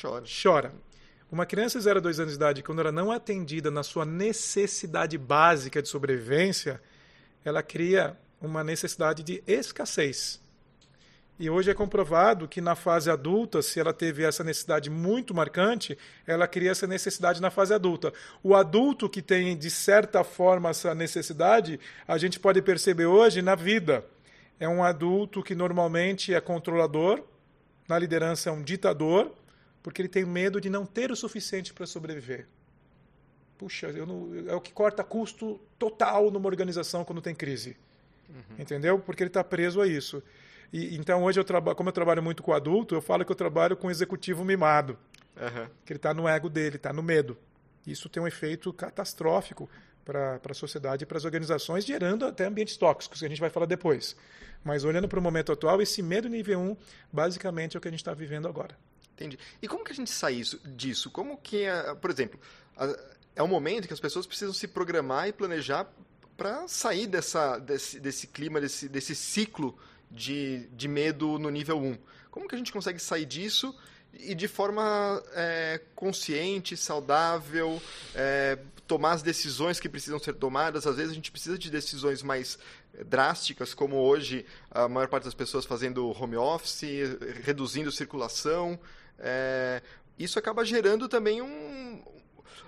Chora. 0.00 0.24
Chora. 0.42 0.72
Uma 1.30 1.44
criança 1.44 1.78
de 1.78 1.84
0 1.84 1.98
a 1.98 2.02
2 2.02 2.20
anos 2.20 2.32
de 2.32 2.36
idade, 2.36 2.62
quando 2.62 2.80
ela 2.80 2.92
não 2.92 3.12
é 3.12 3.16
atendida 3.16 3.70
na 3.70 3.82
sua 3.82 4.04
necessidade 4.04 5.18
básica 5.18 5.82
de 5.82 5.88
sobrevivência, 5.88 6.80
ela 7.44 7.62
cria 7.62 8.16
uma 8.40 8.62
necessidade 8.62 9.22
de 9.22 9.42
escassez. 9.46 10.40
E 11.38 11.48
hoje 11.48 11.70
é 11.70 11.74
comprovado 11.74 12.48
que 12.48 12.60
na 12.60 12.74
fase 12.74 13.08
adulta, 13.08 13.62
se 13.62 13.78
ela 13.78 13.92
teve 13.92 14.24
essa 14.24 14.42
necessidade 14.42 14.90
muito 14.90 15.32
marcante, 15.32 15.96
ela 16.26 16.48
cria 16.48 16.72
essa 16.72 16.86
necessidade 16.86 17.40
na 17.40 17.48
fase 17.48 17.72
adulta. 17.72 18.12
O 18.42 18.56
adulto 18.56 19.08
que 19.08 19.22
tem, 19.22 19.56
de 19.56 19.70
certa 19.70 20.24
forma, 20.24 20.70
essa 20.70 20.92
necessidade, 20.96 21.78
a 22.08 22.18
gente 22.18 22.40
pode 22.40 22.60
perceber 22.60 23.06
hoje 23.06 23.40
na 23.40 23.54
vida. 23.54 24.04
É 24.58 24.68
um 24.68 24.82
adulto 24.82 25.40
que 25.40 25.54
normalmente 25.54 26.34
é 26.34 26.40
controlador, 26.40 27.22
na 27.88 27.96
liderança 27.96 28.50
é 28.50 28.52
um 28.52 28.62
ditador, 28.62 29.32
porque 29.80 30.02
ele 30.02 30.08
tem 30.08 30.24
medo 30.24 30.60
de 30.60 30.68
não 30.68 30.84
ter 30.84 31.12
o 31.12 31.16
suficiente 31.16 31.72
para 31.72 31.86
sobreviver. 31.86 32.46
puxa, 33.56 33.92
não, 33.92 34.28
é 34.48 34.54
o 34.54 34.60
que 34.60 34.72
corta 34.72 35.04
custo 35.04 35.60
total 35.78 36.32
numa 36.32 36.46
organização 36.46 37.04
quando 37.04 37.22
tem 37.22 37.34
crise. 37.34 37.76
Uhum. 38.28 38.56
Entendeu? 38.58 38.98
Porque 38.98 39.22
ele 39.22 39.30
está 39.30 39.42
preso 39.42 39.80
a 39.80 39.86
isso. 39.86 40.22
E, 40.72 40.96
então, 40.96 41.22
hoje, 41.22 41.40
eu 41.40 41.44
trabalho, 41.44 41.76
como 41.76 41.88
eu 41.88 41.92
trabalho 41.92 42.22
muito 42.22 42.42
com 42.42 42.52
adulto, 42.52 42.94
eu 42.94 43.00
falo 43.00 43.24
que 43.24 43.32
eu 43.32 43.36
trabalho 43.36 43.76
com 43.76 43.86
um 43.86 43.90
executivo 43.90 44.44
mimado. 44.44 44.98
Uhum. 45.36 45.68
Que 45.84 45.92
ele 45.92 45.98
está 45.98 46.12
no 46.12 46.28
ego 46.28 46.48
dele, 46.48 46.76
está 46.76 46.92
no 46.92 47.02
medo. 47.02 47.36
Isso 47.86 48.08
tem 48.08 48.22
um 48.22 48.26
efeito 48.26 48.72
catastrófico 48.72 49.68
para 50.04 50.40
a 50.42 50.54
sociedade 50.54 51.04
e 51.04 51.06
para 51.06 51.18
as 51.18 51.24
organizações, 51.24 51.84
gerando 51.84 52.24
até 52.24 52.46
ambientes 52.46 52.76
tóxicos, 52.76 53.20
que 53.20 53.26
a 53.26 53.28
gente 53.28 53.40
vai 53.40 53.50
falar 53.50 53.66
depois. 53.66 54.16
Mas 54.64 54.84
olhando 54.84 55.08
para 55.08 55.18
o 55.18 55.22
momento 55.22 55.52
atual, 55.52 55.80
esse 55.80 56.02
medo 56.02 56.28
nível 56.28 56.58
1, 56.60 56.76
basicamente, 57.12 57.76
é 57.76 57.78
o 57.78 57.80
que 57.80 57.88
a 57.88 57.90
gente 57.90 58.00
está 58.00 58.14
vivendo 58.14 58.48
agora. 58.48 58.76
Entendi. 59.12 59.38
E 59.60 59.68
como 59.68 59.84
que 59.84 59.92
a 59.92 59.94
gente 59.94 60.10
sai 60.10 60.34
isso, 60.34 60.60
disso? 60.64 61.10
Como 61.10 61.36
que, 61.36 61.64
é, 61.64 61.94
por 61.94 62.10
exemplo, 62.10 62.38
é 63.34 63.42
um 63.42 63.48
momento 63.48 63.86
que 63.86 63.92
as 63.92 64.00
pessoas 64.00 64.26
precisam 64.26 64.54
se 64.54 64.66
programar 64.66 65.28
e 65.28 65.32
planejar 65.32 65.86
para 66.36 66.66
sair 66.68 67.06
dessa, 67.06 67.58
desse, 67.58 68.00
desse 68.00 68.26
clima, 68.28 68.60
desse, 68.60 68.88
desse 68.88 69.14
ciclo 69.14 69.78
de, 70.10 70.66
de 70.68 70.88
medo 70.88 71.38
no 71.38 71.50
nível 71.50 71.78
1. 71.78 71.98
Como 72.30 72.48
que 72.48 72.54
a 72.54 72.58
gente 72.58 72.72
consegue 72.72 72.98
sair 72.98 73.24
disso 73.24 73.74
e 74.12 74.34
de 74.34 74.48
forma 74.48 75.22
é, 75.32 75.80
consciente, 75.94 76.76
saudável, 76.76 77.80
é, 78.14 78.58
tomar 78.86 79.12
as 79.12 79.22
decisões 79.22 79.78
que 79.78 79.88
precisam 79.88 80.18
ser 80.18 80.34
tomadas? 80.34 80.86
Às 80.86 80.96
vezes 80.96 81.12
a 81.12 81.14
gente 81.14 81.30
precisa 81.30 81.58
de 81.58 81.70
decisões 81.70 82.22
mais 82.22 82.58
drásticas, 83.06 83.74
como 83.74 83.96
hoje 83.96 84.44
a 84.70 84.88
maior 84.88 85.08
parte 85.08 85.24
das 85.24 85.34
pessoas 85.34 85.64
fazendo 85.64 86.08
home 86.10 86.36
office, 86.36 86.82
reduzindo 87.44 87.92
circulação. 87.92 88.78
É, 89.18 89.82
isso 90.18 90.38
acaba 90.38 90.64
gerando 90.64 91.08
também 91.08 91.40
um, 91.42 92.02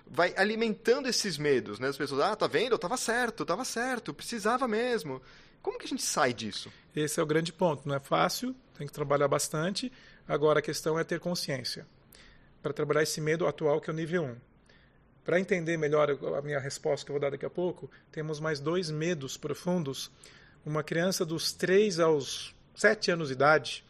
vai 0.06 0.35
alimentando 0.37 1.09
esses 1.09 1.38
medos, 1.38 1.78
né? 1.78 1.88
As 1.88 1.97
pessoas, 1.97 2.20
ah, 2.20 2.35
tá 2.35 2.47
vendo? 2.47 2.73
Eu 2.73 2.78
tava 2.78 2.97
certo, 2.97 3.40
eu 3.42 3.47
tava 3.47 3.64
certo, 3.64 4.12
precisava 4.12 4.66
mesmo. 4.66 5.23
Como 5.62 5.78
que 5.78 5.85
a 5.85 5.88
gente 5.88 6.02
sai 6.02 6.32
disso? 6.32 6.73
Esse 6.94 7.20
é 7.20 7.23
o 7.23 7.26
grande 7.26 7.52
ponto. 7.52 7.88
Não 7.88 7.94
é 7.94 8.00
fácil, 8.00 8.54
tem 8.76 8.87
que 8.87 8.92
trabalhar 8.92 9.28
bastante. 9.28 9.92
Agora 10.26 10.59
a 10.59 10.62
questão 10.62 10.99
é 10.99 11.04
ter 11.04 11.20
consciência 11.20 11.87
para 12.62 12.73
trabalhar 12.73 13.02
esse 13.02 13.20
medo 13.20 13.47
atual 13.47 13.80
que 13.80 13.90
é 13.90 13.92
o 13.92 13.97
nível 13.97 14.25
1. 14.25 14.37
Para 15.25 15.38
entender 15.38 15.76
melhor 15.76 16.11
a 16.11 16.42
minha 16.42 16.59
resposta 16.59 17.04
que 17.04 17.11
eu 17.11 17.14
vou 17.14 17.20
dar 17.20 17.30
daqui 17.30 17.47
a 17.47 17.50
pouco, 17.50 17.90
temos 18.11 18.40
mais 18.40 18.59
dois 18.59 18.90
medos 18.90 19.37
profundos. 19.37 20.11
Uma 20.64 20.82
criança 20.82 21.25
dos 21.25 21.52
3 21.52 22.00
aos 22.00 22.54
7 22.75 23.12
anos 23.12 23.28
de 23.28 23.35
idade, 23.35 23.85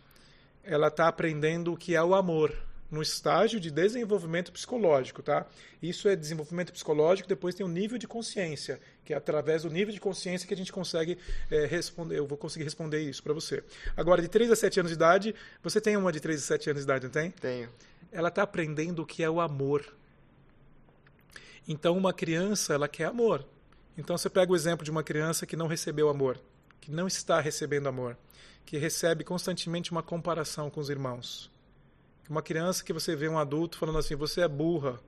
ela 0.63 0.89
está 0.89 1.09
aprendendo 1.09 1.73
o 1.73 1.77
que 1.77 1.95
é 1.95 2.03
o 2.03 2.15
amor 2.15 2.55
no 2.91 3.01
estágio 3.01 3.61
de 3.61 3.71
desenvolvimento 3.71 4.51
psicológico, 4.51 5.23
tá? 5.23 5.47
Isso 5.81 6.09
é 6.09 6.17
desenvolvimento 6.17 6.73
psicológico, 6.73 7.29
depois 7.29 7.55
tem 7.55 7.65
o 7.65 7.69
nível 7.69 7.97
de 7.97 8.09
consciência, 8.09 8.81
que 9.05 9.15
é 9.15 9.17
através 9.17 9.63
do 9.63 9.71
nível 9.71 9.95
de 9.95 10.01
consciência 10.01 10.47
que 10.47 10.53
a 10.53 10.57
gente 10.57 10.73
consegue 10.73 11.17
é, 11.51 11.67
responder, 11.67 12.19
eu 12.19 12.27
vou 12.27 12.37
conseguir 12.37 12.65
responder 12.65 13.01
isso 13.01 13.23
para 13.23 13.33
você. 13.33 13.63
Agora, 13.97 14.21
de 14.21 14.29
3 14.29 14.51
a 14.51 14.57
7 14.57 14.81
anos 14.81 14.91
de 14.91 14.97
idade, 14.97 15.35
você 15.63 15.81
tem 15.81 15.97
uma 15.97 16.11
de 16.11 16.19
3 16.19 16.43
a 16.43 16.47
7 16.47 16.71
anos 16.71 16.83
de 16.83 16.85
idade, 16.85 17.05
não 17.05 17.13
tem? 17.13 17.31
Tenho. 17.31 17.71
Ela 18.11 18.29
está 18.29 18.43
aprendendo 18.43 19.03
o 19.03 19.07
que 19.07 19.23
é 19.23 19.31
o 19.31 19.41
amor. 19.41 19.85
Então, 21.69 21.97
uma 21.97 22.13
criança, 22.13 22.75
ela 22.75 22.89
quer 22.89 23.05
amor. 23.05 23.47
Então, 23.97 24.19
você 24.19 24.29
pega 24.29 24.51
o 24.51 24.57
exemplo 24.57 24.85
de 24.85 24.91
uma 24.91 25.05
criança 25.05 25.47
que 25.47 25.55
não 25.55 25.69
recebeu 25.69 26.09
amor, 26.09 26.41
que 26.81 26.91
não 26.91 27.07
está 27.07 27.41
recebendo 27.41 27.89
amor, 27.89 28.17
que 28.65 28.77
recebe 28.79 29.23
constantemente 29.23 29.93
uma 29.93 30.03
comparação 30.03 30.69
com 30.69 30.81
os 30.81 30.91
irmãos 30.91 31.51
uma 32.31 32.43
criança 32.43 32.85
que 32.85 32.93
você 32.93 33.17
vê 33.17 33.29
um 33.29 33.37
adulto 33.37 33.77
falando 33.77 33.99
assim, 33.99 34.15
você 34.15 34.43
é 34.43 34.49
burra, 34.49 35.01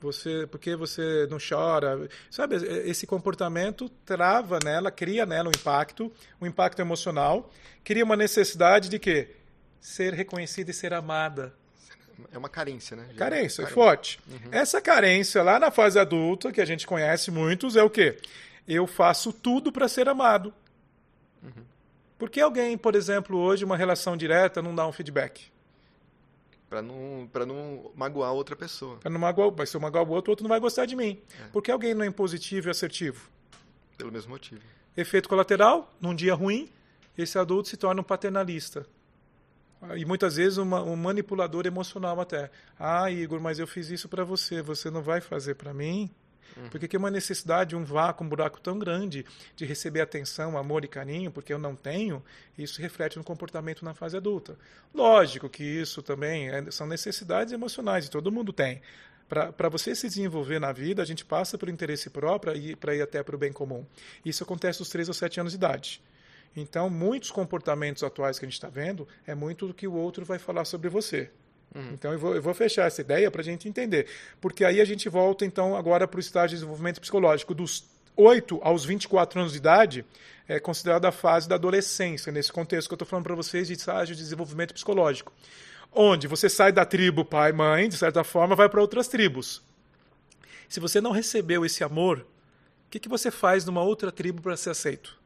você, 0.00 0.44
porque 0.48 0.74
você 0.74 1.26
não 1.30 1.38
chora, 1.38 2.08
sabe? 2.28 2.56
Esse 2.56 3.06
comportamento 3.06 3.88
trava 4.04 4.58
nela, 4.62 4.90
cria 4.90 5.24
nela 5.24 5.48
um 5.48 5.52
impacto, 5.56 6.12
um 6.40 6.46
impacto 6.46 6.80
emocional, 6.80 7.50
cria 7.84 8.04
uma 8.04 8.16
necessidade 8.16 8.88
de 8.88 8.98
quê? 8.98 9.36
Ser 9.80 10.12
reconhecida 10.14 10.72
e 10.72 10.74
ser 10.74 10.92
amada. 10.92 11.54
É 12.32 12.36
uma 12.38 12.48
carência, 12.48 12.96
né? 12.96 13.04
Carência, 13.16 13.18
carência. 13.18 13.62
é 13.62 13.66
forte. 13.66 14.20
Uhum. 14.28 14.48
Essa 14.50 14.80
carência 14.80 15.42
lá 15.44 15.60
na 15.60 15.70
fase 15.70 15.96
adulta, 15.98 16.50
que 16.50 16.60
a 16.60 16.64
gente 16.64 16.86
conhece 16.86 17.30
muitos, 17.30 17.76
é 17.76 17.84
o 17.84 17.90
quê? 17.90 18.18
Eu 18.66 18.86
faço 18.86 19.32
tudo 19.32 19.70
para 19.70 19.86
ser 19.86 20.08
amado. 20.08 20.52
Uhum. 21.40 21.64
Por 22.18 22.28
que 22.30 22.40
alguém, 22.40 22.76
por 22.76 22.96
exemplo, 22.96 23.38
hoje, 23.38 23.64
uma 23.64 23.76
relação 23.76 24.16
direta, 24.16 24.60
não 24.60 24.74
dá 24.74 24.86
um 24.86 24.92
feedback? 24.92 25.54
Para 26.76 26.82
não, 26.82 27.26
pra 27.32 27.46
não 27.46 27.90
magoar 27.94 28.34
outra 28.34 28.54
pessoa. 28.54 28.98
Para 28.98 29.10
não 29.10 29.18
magoar, 29.18 29.50
mas 29.56 29.70
se 29.70 29.76
eu 29.78 29.80
magoar 29.80 30.04
o 30.04 30.10
outro, 30.10 30.28
o 30.28 30.32
outro 30.32 30.42
não 30.42 30.50
vai 30.50 30.60
gostar 30.60 30.84
de 30.84 30.94
mim. 30.94 31.18
É. 31.40 31.48
Por 31.48 31.62
que 31.62 31.70
alguém 31.70 31.94
não 31.94 32.04
é 32.04 32.06
impositivo 32.06 32.68
e 32.68 32.70
assertivo? 32.70 33.30
Pelo 33.96 34.12
mesmo 34.12 34.32
motivo. 34.32 34.60
Efeito 34.94 35.26
colateral, 35.26 35.90
num 35.98 36.14
dia 36.14 36.34
ruim, 36.34 36.68
esse 37.16 37.38
adulto 37.38 37.70
se 37.70 37.78
torna 37.78 38.02
um 38.02 38.04
paternalista. 38.04 38.86
E 39.96 40.04
muitas 40.04 40.36
vezes 40.36 40.58
uma, 40.58 40.82
um 40.82 40.96
manipulador 40.96 41.66
emocional 41.66 42.20
até. 42.20 42.50
Ah, 42.78 43.10
Igor, 43.10 43.40
mas 43.40 43.58
eu 43.58 43.66
fiz 43.66 43.88
isso 43.88 44.06
para 44.06 44.22
você, 44.22 44.60
você 44.60 44.90
não 44.90 45.00
vai 45.00 45.22
fazer 45.22 45.54
para 45.54 45.72
mim? 45.72 46.10
Uhum. 46.56 46.68
Porque 46.70 46.88
tem 46.88 46.98
uma 46.98 47.10
necessidade, 47.10 47.76
um 47.76 47.84
vácuo, 47.84 48.24
um 48.24 48.28
buraco 48.28 48.60
tão 48.60 48.78
grande 48.78 49.24
de 49.54 49.64
receber 49.64 50.00
atenção, 50.00 50.56
amor 50.56 50.84
e 50.84 50.88
carinho, 50.88 51.30
porque 51.30 51.52
eu 51.52 51.58
não 51.58 51.74
tenho, 51.74 52.22
isso 52.56 52.80
reflete 52.80 53.16
no 53.16 53.24
comportamento 53.24 53.84
na 53.84 53.94
fase 53.94 54.16
adulta. 54.16 54.58
Lógico 54.94 55.48
que 55.48 55.64
isso 55.64 56.02
também 56.02 56.48
é, 56.48 56.70
são 56.70 56.86
necessidades 56.86 57.52
emocionais, 57.52 58.06
e 58.06 58.10
todo 58.10 58.32
mundo 58.32 58.52
tem. 58.52 58.80
Para 59.28 59.68
você 59.68 59.92
se 59.94 60.06
desenvolver 60.06 60.60
na 60.60 60.72
vida, 60.72 61.02
a 61.02 61.04
gente 61.04 61.24
passa 61.24 61.58
pelo 61.58 61.72
interesse 61.72 62.08
próprio 62.08 62.54
e 62.54 62.76
para 62.76 62.94
ir 62.94 63.02
até 63.02 63.22
para 63.24 63.34
o 63.34 63.38
bem 63.38 63.52
comum. 63.52 63.84
Isso 64.24 64.44
acontece 64.44 64.80
aos 64.80 64.88
3 64.88 65.08
ou 65.08 65.14
7 65.14 65.40
anos 65.40 65.52
de 65.52 65.56
idade. 65.56 66.00
Então, 66.54 66.88
muitos 66.88 67.30
comportamentos 67.30 68.04
atuais 68.04 68.38
que 68.38 68.44
a 68.44 68.48
gente 68.48 68.54
está 68.54 68.68
vendo 68.68 69.06
é 69.26 69.34
muito 69.34 69.66
do 69.66 69.74
que 69.74 69.86
o 69.86 69.92
outro 69.92 70.24
vai 70.24 70.38
falar 70.38 70.64
sobre 70.64 70.88
você. 70.88 71.30
Uhum. 71.74 71.90
Então 71.92 72.12
eu 72.12 72.18
vou, 72.18 72.34
eu 72.34 72.42
vou 72.42 72.54
fechar 72.54 72.86
essa 72.86 73.00
ideia 73.00 73.30
para 73.30 73.40
a 73.40 73.44
gente 73.44 73.68
entender. 73.68 74.06
Porque 74.40 74.64
aí 74.64 74.80
a 74.80 74.84
gente 74.84 75.08
volta 75.08 75.44
então 75.44 75.76
agora 75.76 76.06
para 76.08 76.18
o 76.18 76.20
estágio 76.20 76.50
de 76.50 76.56
desenvolvimento 76.56 77.00
psicológico. 77.00 77.54
Dos 77.54 77.84
8 78.16 78.60
aos 78.62 78.84
24 78.84 79.40
anos 79.40 79.52
de 79.52 79.58
idade, 79.58 80.04
é 80.48 80.58
considerada 80.58 81.08
a 81.08 81.12
fase 81.12 81.48
da 81.48 81.56
adolescência, 81.56 82.32
nesse 82.32 82.52
contexto 82.52 82.88
que 82.88 82.94
eu 82.94 82.96
estou 82.96 83.06
falando 83.06 83.24
para 83.24 83.34
vocês 83.34 83.66
de 83.68 83.74
estágio 83.74 84.14
de 84.14 84.22
desenvolvimento 84.22 84.72
psicológico. 84.72 85.32
Onde 85.92 86.26
você 86.26 86.48
sai 86.48 86.72
da 86.72 86.84
tribo 86.84 87.24
pai 87.24 87.52
mãe, 87.52 87.88
de 87.88 87.96
certa 87.96 88.24
forma, 88.24 88.54
vai 88.54 88.68
para 88.68 88.80
outras 88.80 89.08
tribos. 89.08 89.62
Se 90.68 90.80
você 90.80 91.00
não 91.00 91.10
recebeu 91.10 91.64
esse 91.64 91.84
amor, 91.84 92.20
o 92.86 92.90
que, 92.90 92.98
que 92.98 93.08
você 93.08 93.30
faz 93.30 93.64
numa 93.64 93.82
outra 93.82 94.10
tribo 94.12 94.40
para 94.40 94.56
ser 94.56 94.70
aceito? 94.70 95.18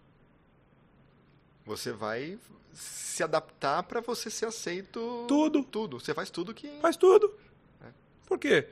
Você 1.70 1.92
vai 1.92 2.36
se 2.74 3.22
adaptar 3.22 3.84
para 3.84 4.00
você 4.00 4.28
ser 4.28 4.46
aceito. 4.46 5.24
Tudo. 5.28 5.62
Tudo. 5.62 6.00
Você 6.00 6.12
faz 6.12 6.28
tudo 6.28 6.52
que. 6.52 6.68
Faz 6.80 6.96
tudo. 6.96 7.32
É. 7.80 7.86
Por 8.26 8.40
quê? 8.40 8.66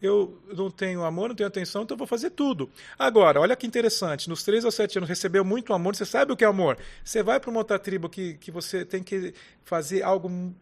Eu 0.00 0.40
não 0.56 0.70
tenho 0.70 1.04
amor, 1.04 1.28
não 1.28 1.36
tenho 1.36 1.46
atenção, 1.48 1.82
então 1.82 1.94
eu 1.94 1.98
vou 1.98 2.06
fazer 2.06 2.30
tudo. 2.30 2.70
Agora, 2.98 3.38
olha 3.38 3.54
que 3.54 3.66
interessante. 3.66 4.26
Nos 4.26 4.42
3 4.42 4.64
ou 4.64 4.70
7 4.70 4.96
anos 4.96 5.08
recebeu 5.10 5.44
muito 5.44 5.74
amor, 5.74 5.94
você 5.94 6.06
sabe 6.06 6.32
o 6.32 6.36
que 6.36 6.42
é 6.42 6.46
amor. 6.46 6.78
Você 7.04 7.22
vai 7.22 7.38
para 7.38 7.50
uma 7.50 7.60
outra 7.60 7.78
tribo 7.78 8.08
que, 8.08 8.32
que 8.38 8.50
você 8.50 8.86
tem 8.86 9.02
que 9.02 9.34
fazer 9.62 10.02
algo 10.02 10.54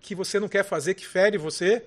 que 0.00 0.14
você 0.14 0.38
não 0.38 0.48
quer 0.48 0.62
fazer, 0.62 0.94
que 0.94 1.04
fere 1.04 1.36
você, 1.36 1.84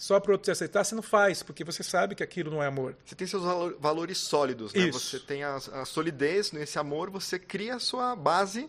só 0.00 0.18
para 0.18 0.30
o 0.30 0.32
outro 0.32 0.46
te 0.46 0.50
aceitar, 0.50 0.82
você 0.82 0.94
não 0.94 1.02
faz, 1.02 1.42
porque 1.42 1.62
você 1.62 1.82
sabe 1.82 2.14
que 2.14 2.22
aquilo 2.22 2.50
não 2.50 2.62
é 2.62 2.66
amor. 2.66 2.96
Você 3.04 3.14
tem 3.14 3.26
seus 3.26 3.42
valores 3.78 4.16
sólidos, 4.16 4.72
né? 4.72 4.88
Isso. 4.88 4.98
Você 4.98 5.20
tem 5.20 5.44
a, 5.44 5.56
a 5.56 5.84
solidez 5.84 6.52
nesse 6.52 6.78
amor, 6.78 7.10
você 7.10 7.38
cria 7.38 7.74
a 7.74 7.78
sua 7.78 8.16
base 8.16 8.66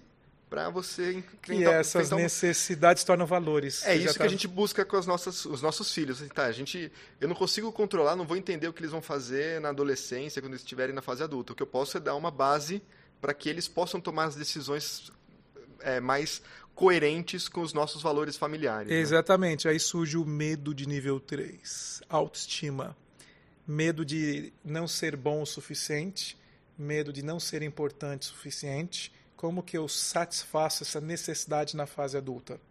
para 0.50 0.70
você 0.70 1.24
e 1.48 1.64
essas 1.64 2.12
necessidades 2.12 3.06
tornam 3.06 3.26
valores. 3.26 3.82
É 3.86 3.96
isso 3.96 4.08
tá... 4.08 4.20
que 4.20 4.24
a 4.24 4.28
gente 4.28 4.46
busca 4.46 4.84
com 4.84 4.98
as 4.98 5.08
nossas, 5.08 5.46
os 5.46 5.62
nossos 5.62 5.94
filhos. 5.94 6.22
Tá, 6.36 6.48
a 6.48 6.52
gente, 6.52 6.92
eu 7.22 7.30
não 7.30 7.36
consigo 7.36 7.72
controlar, 7.72 8.18
não 8.18 8.28
vou 8.28 8.36
entender 8.36 8.68
o 8.68 8.74
que 8.74 8.82
eles 8.82 8.92
vão 8.92 9.02
fazer 9.02 9.62
na 9.62 9.70
adolescência, 9.70 10.42
quando 10.42 10.52
eles 10.52 10.64
estiverem 10.64 10.94
na 10.94 11.02
fase 11.02 11.24
adulta. 11.24 11.54
O 11.54 11.56
que 11.56 11.64
eu 11.64 11.68
posso 11.68 11.96
é 11.96 12.02
dar 12.02 12.16
uma 12.16 12.30
base 12.30 12.84
para 13.22 13.34
que 13.34 13.48
eles 13.48 13.70
possam 13.70 14.02
tomar 14.02 14.26
as 14.26 14.36
decisões 14.36 15.10
é, 15.80 16.02
mais 16.02 16.42
coerentes 16.76 17.48
com 17.48 17.62
os 17.62 17.74
nossos 17.74 18.02
valores 18.02 18.38
familiares. 18.38 18.90
Né? 18.90 19.00
Exatamente. 19.00 19.68
Aí 19.68 19.80
surge 19.80 20.18
o 20.18 20.26
medo 20.26 20.74
de 20.74 20.88
nível 20.88 21.20
3, 21.20 22.02
autoestima. 22.10 22.96
Medo 23.68 24.04
de 24.04 24.52
não 24.66 24.88
ser 24.88 25.16
bom 25.16 25.42
o 25.42 25.46
suficiente, 25.46 26.38
medo 26.78 27.14
de 27.14 27.22
não 27.22 27.40
ser 27.40 27.62
importante 27.62 28.24
o 28.24 28.26
suficiente 28.26 29.12
como 29.42 29.64
que 29.64 29.76
eu 29.76 29.88
satisfaço 29.88 30.84
essa 30.84 31.02
necessidade 31.02 31.76
na 31.76 31.88
fase 31.88 32.16
adulta? 32.16 32.62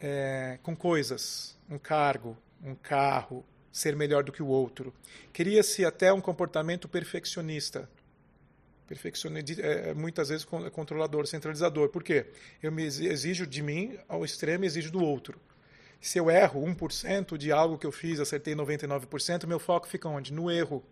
É, 0.00 0.58
com 0.62 0.74
coisas, 0.74 1.54
um 1.68 1.78
cargo, 1.78 2.34
um 2.64 2.74
carro, 2.74 3.44
ser 3.70 3.94
melhor 3.94 4.24
do 4.24 4.32
que 4.32 4.42
o 4.42 4.46
outro. 4.46 4.90
Cria-se 5.34 5.84
até 5.84 6.10
um 6.10 6.20
comportamento 6.20 6.88
perfeccionista. 6.88 7.90
Perfeccionista, 8.86 9.60
é, 9.62 9.94
muitas 9.94 10.28
vezes 10.28 10.44
controlador, 10.44 11.26
centralizador. 11.26 11.88
Por 11.88 12.02
quê? 12.02 12.26
Eu 12.62 12.70
me 12.70 12.84
exijo 12.84 13.46
de 13.46 13.62
mim 13.62 13.98
ao 14.08 14.24
extremo 14.24 14.64
e 14.64 14.66
exijo 14.66 14.92
do 14.92 15.02
outro. 15.02 15.40
Se 16.00 16.18
eu 16.18 16.30
erro 16.30 16.62
1% 16.62 17.36
de 17.36 17.50
algo 17.50 17.78
que 17.78 17.86
eu 17.86 17.92
fiz, 17.92 18.20
acertei 18.20 18.54
99%, 18.54 19.46
meu 19.46 19.58
foco 19.58 19.88
fica 19.88 20.08
onde? 20.08 20.32
No 20.32 20.50
erro. 20.50 20.84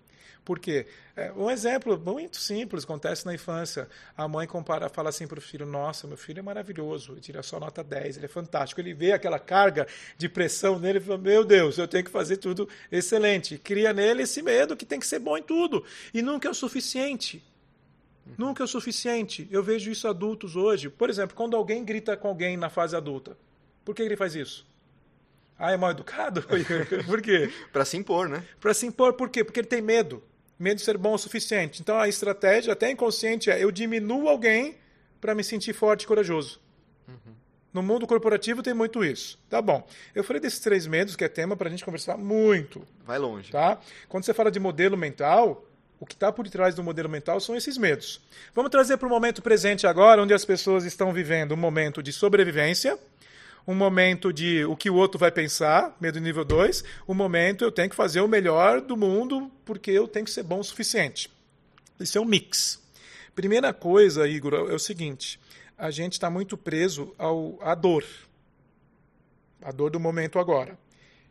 Por 0.44 0.58
quê? 0.58 0.86
É, 1.16 1.32
um 1.32 1.50
exemplo 1.50 1.98
muito 1.98 2.36
simples 2.36 2.84
acontece 2.84 3.24
na 3.24 3.32
infância. 3.32 3.88
A 4.14 4.28
mãe 4.28 4.46
compara, 4.46 4.90
fala 4.90 5.08
assim 5.08 5.26
para 5.26 5.38
o 5.38 5.42
filho: 5.42 5.64
Nossa, 5.64 6.06
meu 6.06 6.18
filho 6.18 6.40
é 6.40 6.42
maravilhoso, 6.42 7.12
ele 7.12 7.20
tira 7.20 7.42
só 7.42 7.58
nota 7.58 7.82
10, 7.82 8.18
ele 8.18 8.26
é 8.26 8.28
fantástico. 8.28 8.80
Ele 8.80 8.92
vê 8.92 9.12
aquela 9.12 9.38
carga 9.38 9.86
de 10.18 10.28
pressão 10.28 10.78
nele 10.78 10.98
e 10.98 11.00
fala: 11.00 11.16
Meu 11.16 11.44
Deus, 11.44 11.78
eu 11.78 11.88
tenho 11.88 12.04
que 12.04 12.10
fazer 12.10 12.36
tudo 12.36 12.68
excelente. 12.92 13.56
Cria 13.56 13.92
nele 13.94 14.24
esse 14.24 14.42
medo 14.42 14.76
que 14.76 14.84
tem 14.84 15.00
que 15.00 15.06
ser 15.06 15.18
bom 15.18 15.38
em 15.38 15.42
tudo. 15.42 15.82
E 16.12 16.20
nunca 16.20 16.48
é 16.48 16.50
o 16.50 16.54
suficiente. 16.54 17.42
Uhum. 18.26 18.34
Nunca 18.38 18.62
é 18.62 18.64
o 18.64 18.68
suficiente. 18.68 19.46
Eu 19.50 19.62
vejo 19.62 19.90
isso 19.90 20.08
adultos 20.08 20.56
hoje. 20.56 20.88
Por 20.88 21.10
exemplo, 21.10 21.36
quando 21.36 21.56
alguém 21.56 21.84
grita 21.84 22.16
com 22.16 22.28
alguém 22.28 22.56
na 22.56 22.70
fase 22.70 22.96
adulta, 22.96 23.36
por 23.84 23.94
que 23.94 24.02
ele 24.02 24.16
faz 24.16 24.34
isso? 24.34 24.66
Ah, 25.58 25.72
é 25.72 25.76
mal 25.76 25.90
educado? 25.90 26.42
por 27.06 27.22
quê? 27.22 27.52
Para 27.72 27.84
se 27.84 27.96
impor, 27.96 28.28
né? 28.28 28.44
Para 28.60 28.74
se 28.74 28.86
impor, 28.86 29.12
por 29.12 29.28
quê? 29.28 29.44
Porque 29.44 29.60
ele 29.60 29.68
tem 29.68 29.82
medo 29.82 30.22
medo 30.58 30.76
de 30.76 30.82
ser 30.82 30.96
bom 30.96 31.14
o 31.14 31.18
suficiente. 31.18 31.80
Então 31.80 31.98
a 31.98 32.08
estratégia, 32.08 32.72
até 32.72 32.90
inconsciente, 32.90 33.50
é 33.50 33.62
eu 33.62 33.70
diminuo 33.70 34.28
alguém 34.28 34.76
para 35.20 35.34
me 35.34 35.42
sentir 35.42 35.72
forte 35.72 36.02
e 36.02 36.06
corajoso. 36.06 36.60
Uhum. 37.08 37.34
No 37.72 37.82
mundo 37.82 38.06
corporativo 38.06 38.62
tem 38.62 38.74
muito 38.74 39.04
isso. 39.04 39.38
Tá 39.48 39.60
bom. 39.60 39.86
Eu 40.14 40.22
falei 40.22 40.40
desses 40.40 40.60
três 40.60 40.86
medos, 40.86 41.16
que 41.16 41.24
é 41.24 41.28
tema 41.28 41.56
para 41.56 41.68
a 41.68 41.70
gente 41.70 41.84
conversar 41.84 42.16
muito. 42.16 42.86
Vai 43.04 43.18
longe. 43.18 43.50
Tá? 43.50 43.80
Quando 44.08 44.24
você 44.24 44.32
fala 44.32 44.50
de 44.50 44.60
modelo 44.60 44.96
mental, 44.96 45.66
o 46.00 46.06
que 46.06 46.14
está 46.14 46.32
por 46.32 46.48
trás 46.48 46.74
do 46.74 46.82
modelo 46.82 47.08
mental 47.08 47.40
são 47.40 47.56
esses 47.56 47.78
medos. 47.78 48.20
Vamos 48.54 48.70
trazer 48.70 48.96
para 48.96 49.06
o 49.06 49.10
momento 49.10 49.42
presente 49.42 49.86
agora, 49.86 50.22
onde 50.22 50.34
as 50.34 50.44
pessoas 50.44 50.84
estão 50.84 51.12
vivendo 51.12 51.52
um 51.52 51.56
momento 51.56 52.02
de 52.02 52.12
sobrevivência 52.12 52.98
um 53.66 53.74
momento 53.74 54.32
de 54.32 54.64
o 54.64 54.76
que 54.76 54.90
o 54.90 54.94
outro 54.94 55.18
vai 55.18 55.32
pensar, 55.32 55.96
medo 56.00 56.20
nível 56.20 56.44
2, 56.44 56.84
um 57.08 57.14
momento 57.14 57.64
eu 57.64 57.72
tenho 57.72 57.88
que 57.88 57.96
fazer 57.96 58.20
o 58.20 58.28
melhor 58.28 58.80
do 58.80 58.96
mundo 58.96 59.50
porque 59.64 59.90
eu 59.90 60.06
tenho 60.06 60.24
que 60.24 60.30
ser 60.30 60.42
bom 60.42 60.60
o 60.60 60.64
suficiente. 60.64 61.30
Isso 61.98 62.18
é 62.18 62.20
um 62.20 62.26
mix. 62.26 62.82
Primeira 63.34 63.72
coisa, 63.72 64.28
Igor, 64.28 64.54
é 64.54 64.74
o 64.74 64.78
seguinte: 64.78 65.40
a 65.78 65.90
gente 65.90 66.12
está 66.12 66.28
muito 66.28 66.56
preso 66.56 67.14
ao, 67.16 67.58
à 67.62 67.74
dor. 67.74 68.04
A 69.62 69.72
dor 69.72 69.90
do 69.90 69.98
momento 69.98 70.38
agora. 70.38 70.78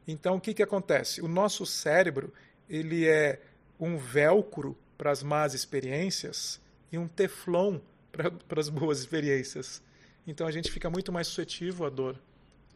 Então, 0.08 0.36
o 0.36 0.41
que, 0.41 0.53
que 0.53 0.63
acontece? 0.63 1.22
O 1.22 1.27
nosso 1.27 1.65
cérebro 1.65 2.34
ele 2.67 3.08
é 3.08 3.39
um 3.83 3.97
velcro 3.97 4.77
para 4.97 5.11
as 5.11 5.21
más 5.21 5.53
experiências 5.53 6.61
e 6.91 6.97
um 6.97 7.07
teflon 7.07 7.79
para 8.47 8.59
as 8.59 8.69
boas 8.69 8.99
experiências. 8.99 9.81
Então 10.25 10.47
a 10.47 10.51
gente 10.51 10.71
fica 10.71 10.89
muito 10.89 11.11
mais 11.11 11.27
suscetível 11.27 11.85
à 11.85 11.89
dor, 11.89 12.17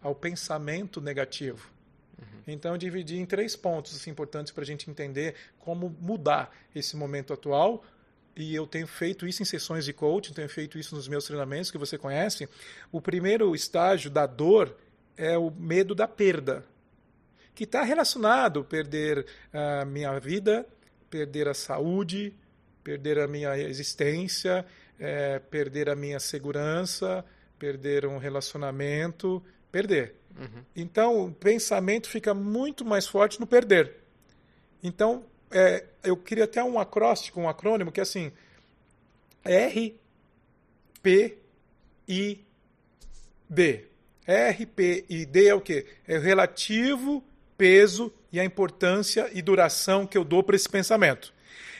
ao 0.02 0.14
pensamento 0.14 1.00
negativo. 1.00 1.72
Uhum. 2.20 2.42
Então 2.48 2.74
eu 2.74 2.78
dividi 2.78 3.18
em 3.18 3.26
três 3.26 3.56
pontos 3.56 3.96
assim, 3.96 4.12
importantes 4.12 4.52
para 4.52 4.64
a 4.64 4.66
gente 4.66 4.90
entender 4.90 5.36
como 5.60 5.96
mudar 6.02 6.54
esse 6.76 6.98
momento 6.98 7.32
atual. 7.32 7.84
E 8.36 8.54
eu 8.54 8.68
tenho 8.68 8.86
feito 8.86 9.26
isso 9.26 9.42
em 9.42 9.46
sessões 9.46 9.86
de 9.86 9.94
coaching, 9.94 10.34
tenho 10.34 10.50
feito 10.50 10.78
isso 10.78 10.94
nos 10.94 11.08
meus 11.08 11.26
treinamentos 11.26 11.72
que 11.72 11.78
você 11.78 11.98
conhece. 11.98 12.48
O 12.92 13.02
primeiro 13.02 13.56
estágio 13.56 14.12
da 14.12 14.28
dor 14.28 14.76
é 15.16 15.38
o 15.38 15.50
medo 15.50 15.96
da 15.96 16.08
perda, 16.08 16.64
que 17.56 17.64
está 17.64 17.82
relacionado 17.82 18.64
perder 18.64 19.26
a 19.52 19.86
minha 19.86 20.20
vida, 20.20 20.68
perder 21.10 21.48
a 21.48 21.54
saúde, 21.54 22.34
perder 22.84 23.20
a 23.20 23.28
minha 23.28 23.58
existência, 23.58 24.66
é, 25.00 25.40
perder 25.40 25.90
a 25.90 25.96
minha 25.96 26.20
segurança, 26.20 27.24
perder 27.60 28.06
um 28.06 28.18
relacionamento, 28.18 29.44
perder. 29.72 30.16
Uhum. 30.38 30.64
Então, 30.76 31.26
o 31.26 31.32
pensamento 31.32 32.08
fica 32.08 32.34
muito 32.34 32.86
mais 32.86 33.08
forte 33.08 33.40
no 33.40 33.48
perder. 33.48 33.96
Então, 34.82 35.26
é, 35.52 35.86
eu 36.04 36.16
queria 36.16 36.44
até 36.44 36.64
um 36.64 36.80
acróstico, 36.80 37.40
um 37.40 37.50
acrônimo, 37.50 37.92
que 37.92 38.00
é 38.00 38.04
assim: 38.04 38.32
R, 39.44 40.00
P, 41.02 41.38
I, 42.08 42.46
D. 43.50 43.88
R, 44.26 44.66
P 44.66 45.06
e 45.08 45.26
D 45.26 45.48
é 45.48 45.56
o 45.56 45.62
quê? 45.62 45.86
É 46.06 46.18
o 46.18 46.22
relativo 46.22 47.24
peso 47.58 48.14
e 48.32 48.40
a 48.40 48.46
importância 48.46 49.30
e 49.34 49.42
duração 49.42 50.06
que 50.06 50.18
eu 50.18 50.24
dou 50.24 50.44
para 50.44 50.56
esse 50.56 50.70
pensamento. 50.70 51.34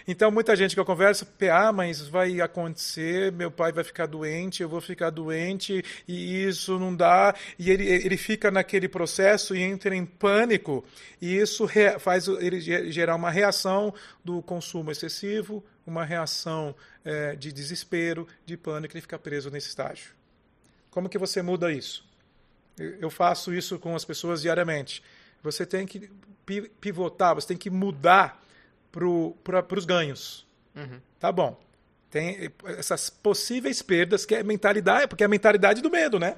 Então, 0.10 0.32
muita 0.32 0.56
gente 0.56 0.74
que 0.74 0.80
eu 0.80 0.86
converso, 0.86 1.28
ah, 1.52 1.74
mas 1.74 2.08
vai 2.08 2.40
acontecer, 2.40 3.30
meu 3.34 3.52
pai 3.52 3.74
vai 3.74 3.84
ficar 3.84 4.06
doente, 4.06 4.64
eu 4.64 4.70
vou 4.70 4.80
ficar 4.80 5.10
doente, 5.10 5.84
e 6.08 6.46
isso 6.46 6.80
não 6.80 6.96
dá. 6.96 7.36
E 7.60 7.70
ele, 7.70 7.86
ele 7.86 8.16
fica 8.16 8.50
naquele 8.50 8.88
processo 8.88 9.54
e 9.54 9.62
entra 9.62 9.94
em 9.94 10.06
pânico, 10.06 10.86
e 11.22 11.36
isso 11.36 11.68
faz 12.00 12.26
ele 12.30 12.62
gerar 12.62 13.16
uma 13.16 13.30
reação 13.30 13.94
do 14.24 14.42
consumo 14.42 14.92
excessivo, 14.92 15.62
uma 15.86 16.06
reação 16.06 16.74
é, 17.04 17.36
de 17.36 17.52
desespero, 17.52 18.26
de 18.46 18.56
pânico, 18.56 18.94
ele 18.94 19.02
fica 19.02 19.20
preso 19.20 19.50
nesse 19.52 19.68
estágio. 19.68 20.12
Como 20.90 21.10
que 21.10 21.18
você 21.18 21.42
muda 21.42 21.70
isso? 21.70 22.08
Eu 22.78 23.10
faço 23.10 23.54
isso 23.54 23.78
com 23.78 23.94
as 23.94 24.06
pessoas 24.06 24.42
diariamente. 24.42 25.04
Você 25.44 25.66
tem 25.66 25.86
que 25.86 26.10
pivotar, 26.80 27.36
você 27.36 27.50
tem 27.50 27.58
que 27.58 27.70
mudar 27.70 28.42
para 28.92 29.08
os 29.78 29.86
ganhos. 29.86 30.46
Uhum. 30.76 31.00
Tá 31.20 31.32
bom. 31.32 31.60
Tem 32.10 32.52
essas 32.78 33.10
possíveis 33.10 33.82
perdas, 33.82 34.26
que 34.26 34.34
é 34.34 34.44
mentalidade, 34.44 35.08
porque 35.08 35.24
é 35.24 35.26
a 35.26 35.30
mentalidade 35.30 35.82
do 35.82 35.92
medo, 35.92 36.18
né? 36.20 36.36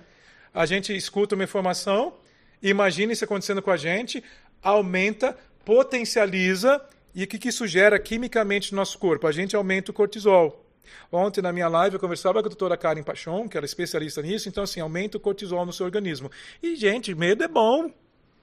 A 0.53 0.65
gente 0.65 0.95
escuta 0.95 1.35
uma 1.35 1.43
informação, 1.43 2.13
imagina 2.61 3.13
isso 3.13 3.23
acontecendo 3.23 3.61
com 3.61 3.69
a 3.69 3.77
gente, 3.77 4.23
aumenta, 4.63 5.37
potencializa, 5.63 6.81
e 7.13 7.23
o 7.23 7.27
que, 7.27 7.37
que 7.37 7.49
isso 7.49 7.67
gera 7.67 7.99
quimicamente 7.99 8.71
no 8.71 8.77
nosso 8.77 8.97
corpo? 8.97 9.27
A 9.27 9.31
gente 9.31 9.55
aumenta 9.55 9.91
o 9.91 9.93
cortisol. 9.93 10.65
Ontem, 11.11 11.41
na 11.41 11.53
minha 11.53 11.67
live, 11.67 11.95
eu 11.95 11.99
conversava 11.99 12.41
com 12.41 12.47
a 12.47 12.49
doutora 12.49 12.75
Karen 12.75 13.03
Pachon, 13.03 13.47
que 13.47 13.55
ela 13.55 13.65
é 13.65 13.67
especialista 13.67 14.21
nisso, 14.21 14.49
então, 14.49 14.63
assim, 14.63 14.79
aumenta 14.79 15.17
o 15.17 15.19
cortisol 15.19 15.65
no 15.65 15.73
seu 15.73 15.85
organismo. 15.85 16.31
E, 16.61 16.75
gente, 16.75 17.13
medo 17.13 17.43
é 17.43 17.47
bom. 17.47 17.91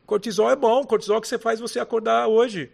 Cortisol 0.07 0.51
é 0.51 0.57
bom. 0.57 0.85
Cortisol 0.85 1.21
que 1.21 1.29
você 1.29 1.38
faz 1.38 1.61
você 1.61 1.79
acordar 1.79 2.29
hoje. 2.29 2.71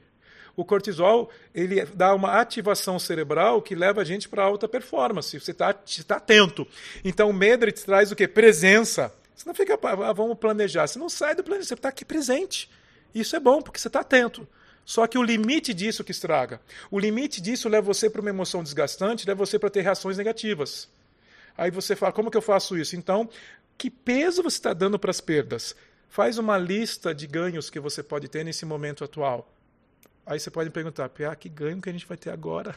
O 0.54 0.64
cortisol 0.64 1.30
ele 1.54 1.82
dá 1.86 2.14
uma 2.14 2.38
ativação 2.38 2.98
cerebral 2.98 3.62
que 3.62 3.74
leva 3.74 4.02
a 4.02 4.04
gente 4.04 4.28
para 4.28 4.44
alta 4.44 4.68
performance. 4.68 5.40
Você 5.40 5.50
está 5.50 5.72
tá 5.72 6.16
atento. 6.16 6.66
Então 7.02 7.30
o 7.30 7.32
medo 7.32 7.70
te 7.72 7.84
traz 7.84 8.12
o 8.12 8.16
quê? 8.16 8.28
Presença. 8.28 9.12
Você 9.34 9.48
não 9.48 9.54
fica, 9.54 9.78
ah, 9.82 10.12
vamos 10.12 10.38
planejar. 10.38 10.86
Você 10.86 10.98
não 10.98 11.08
sai 11.08 11.34
do 11.34 11.42
planejamento, 11.42 11.68
você 11.68 11.74
está 11.74 11.88
aqui 11.88 12.04
presente. 12.04 12.70
Isso 13.14 13.34
é 13.34 13.40
bom, 13.40 13.62
porque 13.62 13.78
você 13.78 13.88
está 13.88 14.00
atento. 14.00 14.46
Só 14.84 15.06
que 15.06 15.16
o 15.16 15.22
limite 15.22 15.72
disso 15.72 16.04
que 16.04 16.10
estraga. 16.10 16.60
O 16.90 16.98
limite 16.98 17.40
disso 17.40 17.68
leva 17.68 17.86
você 17.86 18.10
para 18.10 18.20
uma 18.20 18.30
emoção 18.30 18.62
desgastante, 18.62 19.26
leva 19.26 19.44
você 19.44 19.58
para 19.58 19.70
ter 19.70 19.80
reações 19.80 20.18
negativas. 20.18 20.88
Aí 21.56 21.70
você 21.70 21.94
fala, 21.94 22.12
como 22.12 22.30
que 22.30 22.36
eu 22.36 22.42
faço 22.42 22.76
isso? 22.76 22.96
Então, 22.96 23.28
que 23.78 23.90
peso 23.90 24.42
você 24.42 24.56
está 24.56 24.72
dando 24.72 24.98
para 24.98 25.10
as 25.10 25.20
perdas? 25.20 25.74
Faz 26.12 26.36
uma 26.36 26.58
lista 26.58 27.14
de 27.14 27.26
ganhos 27.26 27.70
que 27.70 27.80
você 27.80 28.02
pode 28.02 28.28
ter 28.28 28.44
nesse 28.44 28.66
momento 28.66 29.02
atual. 29.02 29.50
Aí 30.26 30.38
você 30.38 30.50
pode 30.50 30.68
me 30.68 30.70
perguntar, 30.74 31.08
Pia, 31.08 31.34
que 31.34 31.48
ganho 31.48 31.80
que 31.80 31.88
a 31.88 31.92
gente 31.92 32.04
vai 32.04 32.18
ter 32.18 32.28
agora? 32.28 32.76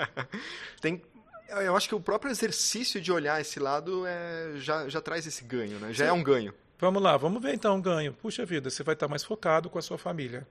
Tem, 0.80 1.02
eu 1.50 1.76
acho 1.76 1.86
que 1.86 1.94
o 1.94 2.00
próprio 2.00 2.30
exercício 2.30 2.98
de 2.98 3.12
olhar 3.12 3.38
esse 3.42 3.60
lado 3.60 4.06
é, 4.06 4.52
já, 4.56 4.88
já 4.88 5.02
traz 5.02 5.26
esse 5.26 5.44
ganho, 5.44 5.78
né? 5.78 5.92
Já 5.92 6.06
Sim. 6.06 6.08
é 6.08 6.12
um 6.14 6.22
ganho. 6.22 6.54
Vamos 6.78 7.02
lá, 7.02 7.18
vamos 7.18 7.42
ver 7.42 7.52
então 7.52 7.76
um 7.76 7.82
ganho. 7.82 8.14
Puxa 8.14 8.46
vida, 8.46 8.70
você 8.70 8.82
vai 8.82 8.94
estar 8.94 9.06
mais 9.06 9.22
focado 9.22 9.68
com 9.68 9.78
a 9.78 9.82
sua 9.82 9.98
família. 9.98 10.48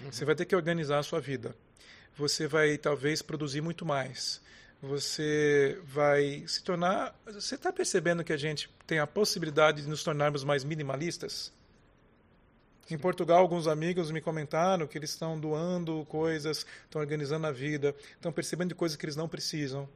Uhum. 0.00 0.12
Você 0.12 0.24
vai 0.24 0.36
ter 0.36 0.44
que 0.44 0.54
organizar 0.54 1.00
a 1.00 1.02
sua 1.02 1.18
vida. 1.18 1.56
Você 2.16 2.46
vai 2.46 2.78
talvez 2.78 3.22
produzir 3.22 3.60
muito 3.60 3.84
mais. 3.84 4.40
Você 4.82 5.78
vai 5.84 6.44
se 6.46 6.62
tornar. 6.62 7.14
Você 7.26 7.54
está 7.54 7.72
percebendo 7.72 8.24
que 8.24 8.32
a 8.32 8.36
gente 8.36 8.70
tem 8.86 8.98
a 8.98 9.06
possibilidade 9.06 9.82
de 9.82 9.88
nos 9.88 10.02
tornarmos 10.02 10.42
mais 10.42 10.64
minimalistas? 10.64 11.52
Em 12.90 12.98
Portugal, 12.98 13.38
alguns 13.38 13.68
amigos 13.68 14.10
me 14.10 14.20
comentaram 14.20 14.86
que 14.86 14.98
eles 14.98 15.10
estão 15.10 15.38
doando 15.38 16.04
coisas, 16.06 16.66
estão 16.84 17.00
organizando 17.00 17.46
a 17.46 17.52
vida, 17.52 17.94
estão 18.14 18.32
percebendo 18.32 18.70
de 18.70 18.74
coisas 18.74 18.96
que 18.96 19.04
eles 19.04 19.14
não 19.14 19.28
precisam. 19.28 19.88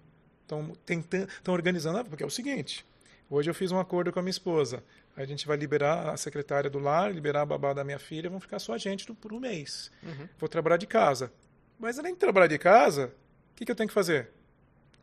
Estão, 0.42 0.76
tentando, 0.84 1.28
estão 1.28 1.54
organizando, 1.54 2.04
porque 2.08 2.22
é 2.22 2.26
o 2.26 2.30
seguinte: 2.30 2.86
hoje 3.28 3.50
eu 3.50 3.54
fiz 3.54 3.72
um 3.72 3.80
acordo 3.80 4.12
com 4.12 4.20
a 4.20 4.22
minha 4.22 4.30
esposa. 4.30 4.84
A 5.16 5.24
gente 5.24 5.46
vai 5.46 5.56
liberar 5.56 6.10
a 6.10 6.16
secretária 6.16 6.68
do 6.68 6.78
lar, 6.78 7.12
liberar 7.12 7.42
a 7.42 7.46
babá 7.46 7.72
da 7.72 7.82
minha 7.82 7.98
filha, 7.98 8.28
vão 8.28 8.38
ficar 8.38 8.58
só 8.58 8.74
a 8.74 8.78
gente 8.78 9.10
por 9.14 9.32
um 9.32 9.40
mês. 9.40 9.90
Uhum. 10.02 10.28
Vou 10.38 10.48
trabalhar 10.48 10.76
de 10.76 10.86
casa. 10.86 11.32
Mas 11.78 11.98
além 11.98 12.12
de 12.12 12.20
trabalhar 12.20 12.48
de 12.48 12.58
casa, 12.58 13.12
o 13.52 13.56
que, 13.56 13.64
que 13.64 13.72
eu 13.72 13.76
tenho 13.76 13.88
que 13.88 13.94
fazer? 13.94 14.30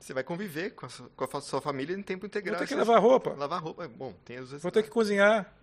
Você 0.02 0.16
vai 0.16 0.24
conviver 0.24 0.72
com 0.72 0.88
a, 0.88 0.90
sua, 0.90 1.10
com 1.16 1.38
a 1.38 1.42
sua 1.42 1.62
família 1.62 1.96
em 1.96 2.02
tempo 2.02 2.26
integral. 2.26 2.58
Vou 2.58 2.68
ter 2.68 2.74
que 2.74 2.80
lavar 2.80 3.00
roupa. 3.00 3.36
Lavar 3.38 3.62
roupa, 3.62 3.84
é 3.84 3.88
bom. 3.88 4.14
Tem 4.26 4.40
os 4.40 4.52
Vou 4.54 4.72
ter 4.72 4.82
que 4.82 4.90
cozinhar. 4.90 5.54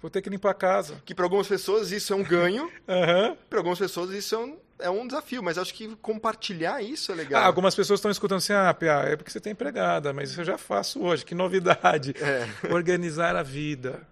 Vou 0.00 0.10
ter 0.10 0.22
que 0.22 0.30
limpar 0.30 0.50
a 0.50 0.54
casa. 0.54 1.02
Que 1.04 1.14
para 1.14 1.26
algumas 1.26 1.46
pessoas 1.46 1.90
isso 1.92 2.12
é 2.12 2.16
um 2.16 2.24
ganho, 2.24 2.64
uhum. 2.88 3.36
para 3.50 3.58
algumas 3.58 3.78
pessoas 3.78 4.10
isso 4.10 4.34
é 4.34 4.38
um, 4.38 4.58
é 4.78 4.90
um 4.90 5.06
desafio, 5.06 5.42
mas 5.42 5.58
acho 5.58 5.74
que 5.74 5.94
compartilhar 5.96 6.82
isso 6.82 7.12
é 7.12 7.14
legal. 7.14 7.42
Ah, 7.42 7.46
algumas 7.46 7.74
pessoas 7.74 7.98
estão 7.98 8.10
escutando 8.10 8.38
assim, 8.38 8.54
ah, 8.54 8.72
Pia, 8.72 8.92
é 8.92 9.16
porque 9.16 9.30
você 9.30 9.40
tem 9.40 9.52
empregada, 9.52 10.12
mas 10.12 10.30
isso 10.30 10.40
eu 10.40 10.44
já 10.44 10.56
faço 10.56 11.02
hoje, 11.02 11.24
que 11.24 11.34
novidade. 11.34 12.14
É. 12.18 12.48
Organizar 12.72 13.36
a 13.36 13.42
vida. 13.42 14.06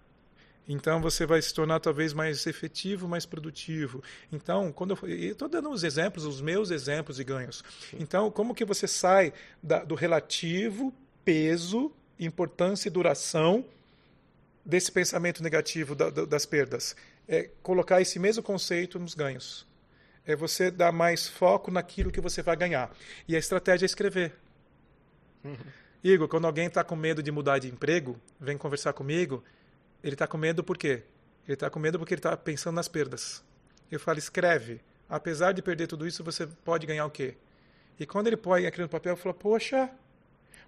Então 0.67 1.01
você 1.01 1.25
vai 1.25 1.41
se 1.41 1.53
tornar 1.53 1.79
talvez 1.79 2.13
mais 2.13 2.45
efetivo, 2.47 3.07
mais 3.07 3.25
produtivo. 3.25 4.03
Então, 4.31 4.71
quando 4.71 4.97
eu 5.03 5.31
estou 5.31 5.47
dando 5.47 5.69
os 5.69 5.83
exemplos, 5.83 6.25
os 6.25 6.41
meus 6.41 6.71
exemplos 6.71 7.17
de 7.17 7.23
ganhos. 7.23 7.63
Então, 7.93 8.31
como 8.31 8.55
que 8.55 8.65
você 8.65 8.87
sai 8.87 9.31
da, 9.61 9.83
do 9.83 9.95
relativo 9.95 10.93
peso, 11.23 11.91
importância 12.19 12.87
e 12.87 12.91
duração 12.91 13.65
desse 14.65 14.91
pensamento 14.91 15.43
negativo 15.43 15.93
da, 15.93 16.09
da, 16.09 16.25
das 16.25 16.45
perdas? 16.45 16.95
É 17.27 17.49
colocar 17.61 18.01
esse 18.01 18.17
mesmo 18.17 18.41
conceito 18.41 18.97
nos 18.99 19.13
ganhos. 19.13 19.67
É 20.25 20.35
você 20.35 20.71
dar 20.71 20.91
mais 20.91 21.27
foco 21.27 21.69
naquilo 21.69 22.11
que 22.11 22.19
você 22.19 22.41
vai 22.41 22.55
ganhar. 22.55 22.91
E 23.27 23.35
a 23.35 23.39
estratégia 23.39 23.85
é 23.85 23.87
escrever. 23.87 24.33
Uhum. 25.43 25.55
Igor, 26.03 26.27
quando 26.27 26.45
alguém 26.45 26.67
está 26.67 26.83
com 26.83 26.95
medo 26.95 27.21
de 27.21 27.31
mudar 27.31 27.59
de 27.59 27.67
emprego, 27.67 28.19
vem 28.39 28.57
conversar 28.57 28.93
comigo, 28.93 29.43
ele 30.05 30.13
está 30.13 30.27
com 30.27 30.37
medo 30.37 30.63
por 30.63 30.77
quê? 30.77 31.01
Ele 31.47 31.55
está 31.55 31.67
com 31.67 31.79
medo 31.79 31.97
porque 31.97 32.13
ele 32.13 32.19
está 32.19 32.37
pensando 32.37 32.75
nas 32.75 32.87
perdas. 32.87 33.43
Eu 33.91 33.99
falo, 33.99 34.19
escreve. 34.19 34.79
Apesar 35.09 35.51
de 35.51 35.63
perder 35.63 35.87
tudo 35.87 36.07
isso, 36.07 36.23
você 36.23 36.45
pode 36.45 36.85
ganhar 36.85 37.07
o 37.07 37.09
quê? 37.09 37.35
E 37.99 38.05
quando 38.05 38.27
ele 38.27 38.37
põe 38.37 38.67
aquilo 38.67 38.83
no 38.83 38.89
papel, 38.89 39.13
eu 39.13 39.17
falo, 39.17 39.33
poxa, 39.33 39.89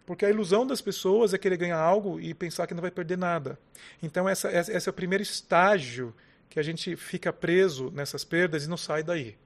porque 0.08 0.26
a 0.26 0.30
ilusão 0.30 0.66
das 0.66 0.82
pessoas 0.82 1.36
é 1.36 1.38
querer 1.38 1.58
ganhar 1.58 1.78
algo 1.78 2.20
e 2.20 2.34
pensar 2.34 2.66
que 2.66 2.74
não 2.74 2.82
vai 2.82 2.90
perder 2.90 3.16
nada. 3.16 3.60
Então, 4.02 4.28
essa, 4.28 4.52
esse 4.52 4.90
é 4.90 4.90
o 4.90 4.94
primeiro 4.94 5.22
estágio 5.22 6.16
que 6.50 6.60
a 6.60 6.64
gente 6.64 6.96
fica 6.96 7.32
preso 7.32 7.92
nessas 7.92 8.24
perdas 8.24 8.66
e 8.66 8.68
não 8.68 8.78
sai 8.78 9.04
daí. 9.04 9.38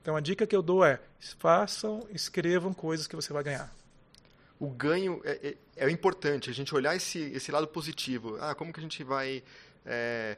Então, 0.00 0.16
a 0.16 0.20
dica 0.20 0.46
que 0.46 0.56
eu 0.56 0.62
dou 0.62 0.82
é: 0.82 1.00
façam, 1.38 2.06
escrevam 2.10 2.72
coisas 2.72 3.06
que 3.06 3.16
você 3.16 3.30
vai 3.30 3.42
ganhar 3.42 3.83
o 4.58 4.68
ganho 4.68 5.20
é, 5.24 5.56
é, 5.76 5.86
é, 5.86 5.90
importante, 5.90 6.50
a 6.50 6.54
gente 6.54 6.74
olhar 6.74 6.94
esse, 6.94 7.18
esse 7.18 7.50
lado 7.50 7.66
positivo. 7.66 8.36
Ah, 8.40 8.54
como 8.54 8.72
que 8.72 8.80
a 8.80 8.82
gente 8.82 9.02
vai... 9.02 9.42
É, 9.84 10.36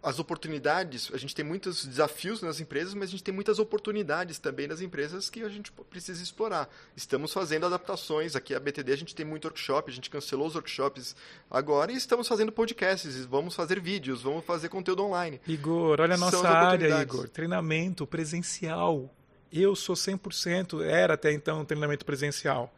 as 0.00 0.18
oportunidades, 0.20 1.10
a 1.12 1.16
gente 1.16 1.34
tem 1.34 1.44
muitos 1.44 1.84
desafios 1.84 2.40
nas 2.40 2.60
empresas, 2.60 2.94
mas 2.94 3.08
a 3.08 3.10
gente 3.10 3.24
tem 3.24 3.34
muitas 3.34 3.58
oportunidades 3.58 4.38
também 4.38 4.68
nas 4.68 4.80
empresas 4.80 5.28
que 5.28 5.42
a 5.42 5.48
gente 5.48 5.72
precisa 5.90 6.22
explorar. 6.22 6.68
Estamos 6.96 7.32
fazendo 7.32 7.66
adaptações, 7.66 8.36
aqui 8.36 8.54
a 8.54 8.60
BTD 8.60 8.92
a 8.92 8.96
gente 8.96 9.14
tem 9.14 9.26
muito 9.26 9.46
workshop, 9.46 9.90
a 9.90 9.94
gente 9.94 10.08
cancelou 10.08 10.46
os 10.46 10.54
workshops 10.54 11.16
agora 11.50 11.90
e 11.90 11.96
estamos 11.96 12.28
fazendo 12.28 12.52
podcasts, 12.52 13.24
vamos 13.24 13.56
fazer 13.56 13.80
vídeos, 13.80 14.22
vamos 14.22 14.44
fazer 14.44 14.68
conteúdo 14.68 15.04
online. 15.04 15.40
Igor, 15.48 16.00
olha 16.00 16.14
a 16.14 16.18
nossa 16.18 16.48
área, 16.48 17.02
Igor, 17.02 17.28
treinamento 17.28 18.06
presencial. 18.06 19.12
Eu 19.52 19.74
sou 19.74 19.96
100%, 19.96 20.80
era 20.84 21.14
até 21.14 21.32
então 21.32 21.64
treinamento 21.64 22.04
presencial 22.04 22.72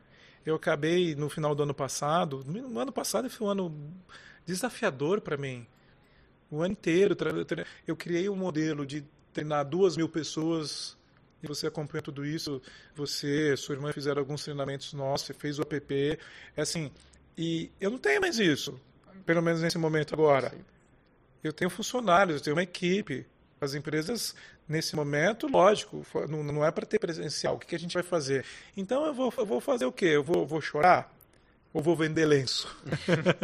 eu 0.45 0.55
acabei 0.55 1.15
no 1.15 1.29
final 1.29 1.55
do 1.55 1.63
ano 1.63 1.75
passado, 1.75 2.45
no 2.47 2.79
ano 2.79 2.93
passado 2.93 3.29
foi 3.29 3.47
um 3.47 3.51
ano 3.51 3.93
desafiador 4.47 5.21
para 5.21 5.37
mim. 5.37 5.67
O 6.51 6.63
ano 6.63 6.73
inteiro 6.73 7.17
eu 7.87 7.97
criei 7.97 8.29
um 8.29 8.37
modelo 8.37 8.85
de 8.85 9.05
treinar 9.33 9.65
duas 9.65 9.97
mil 9.97 10.09
pessoas 10.09 10.97
e 11.43 11.47
você 11.47 11.67
acompanha 11.67 12.03
tudo 12.03 12.25
isso. 12.25 12.61
Você, 12.95 13.57
sua 13.57 13.75
irmã 13.75 13.93
fizeram 13.93 14.21
alguns 14.21 14.43
treinamentos 14.43 14.93
nossos, 14.93 15.37
fez 15.37 15.59
o 15.59 15.63
app, 15.63 16.19
é 16.57 16.61
assim. 16.61 16.91
E 17.37 17.71
eu 17.81 17.91
não 17.91 17.99
tenho 17.99 18.21
mais 18.21 18.39
isso, 18.39 18.79
pelo 19.25 19.43
menos 19.43 19.63
nesse 19.63 19.79
momento 19.79 20.15
agora. 20.15 20.53
Eu 21.43 21.53
tenho 21.53 21.71
funcionários, 21.71 22.37
eu 22.37 22.43
tenho 22.43 22.57
uma 22.57 22.63
equipe. 22.63 23.27
As 23.61 23.75
empresas, 23.75 24.35
nesse 24.67 24.97
momento, 24.97 25.47
lógico, 25.47 26.03
não, 26.29 26.65
é 26.65 26.71
para 26.71 26.87
ter 26.87 26.99
presencial. 26.99 27.57
O 27.57 27.59
que, 27.59 27.75
a 27.75 27.79
gente 27.79 27.93
vai 27.93 28.03
fazer? 28.03 28.45
Então, 28.75 29.05
eu 29.05 29.13
vou, 29.13 29.33
eu 29.37 29.45
vou 29.45 29.61
fazer 29.61 29.85
o 29.85 29.93
quê? 29.93 30.07
Eu 30.07 30.25
vou, 30.25 30.47
vou 30.47 30.63
chorar? 30.63 31.15
Ou 31.73 31.83
vou 31.83 31.95
vender 31.95 32.25
lenço? 32.25 32.75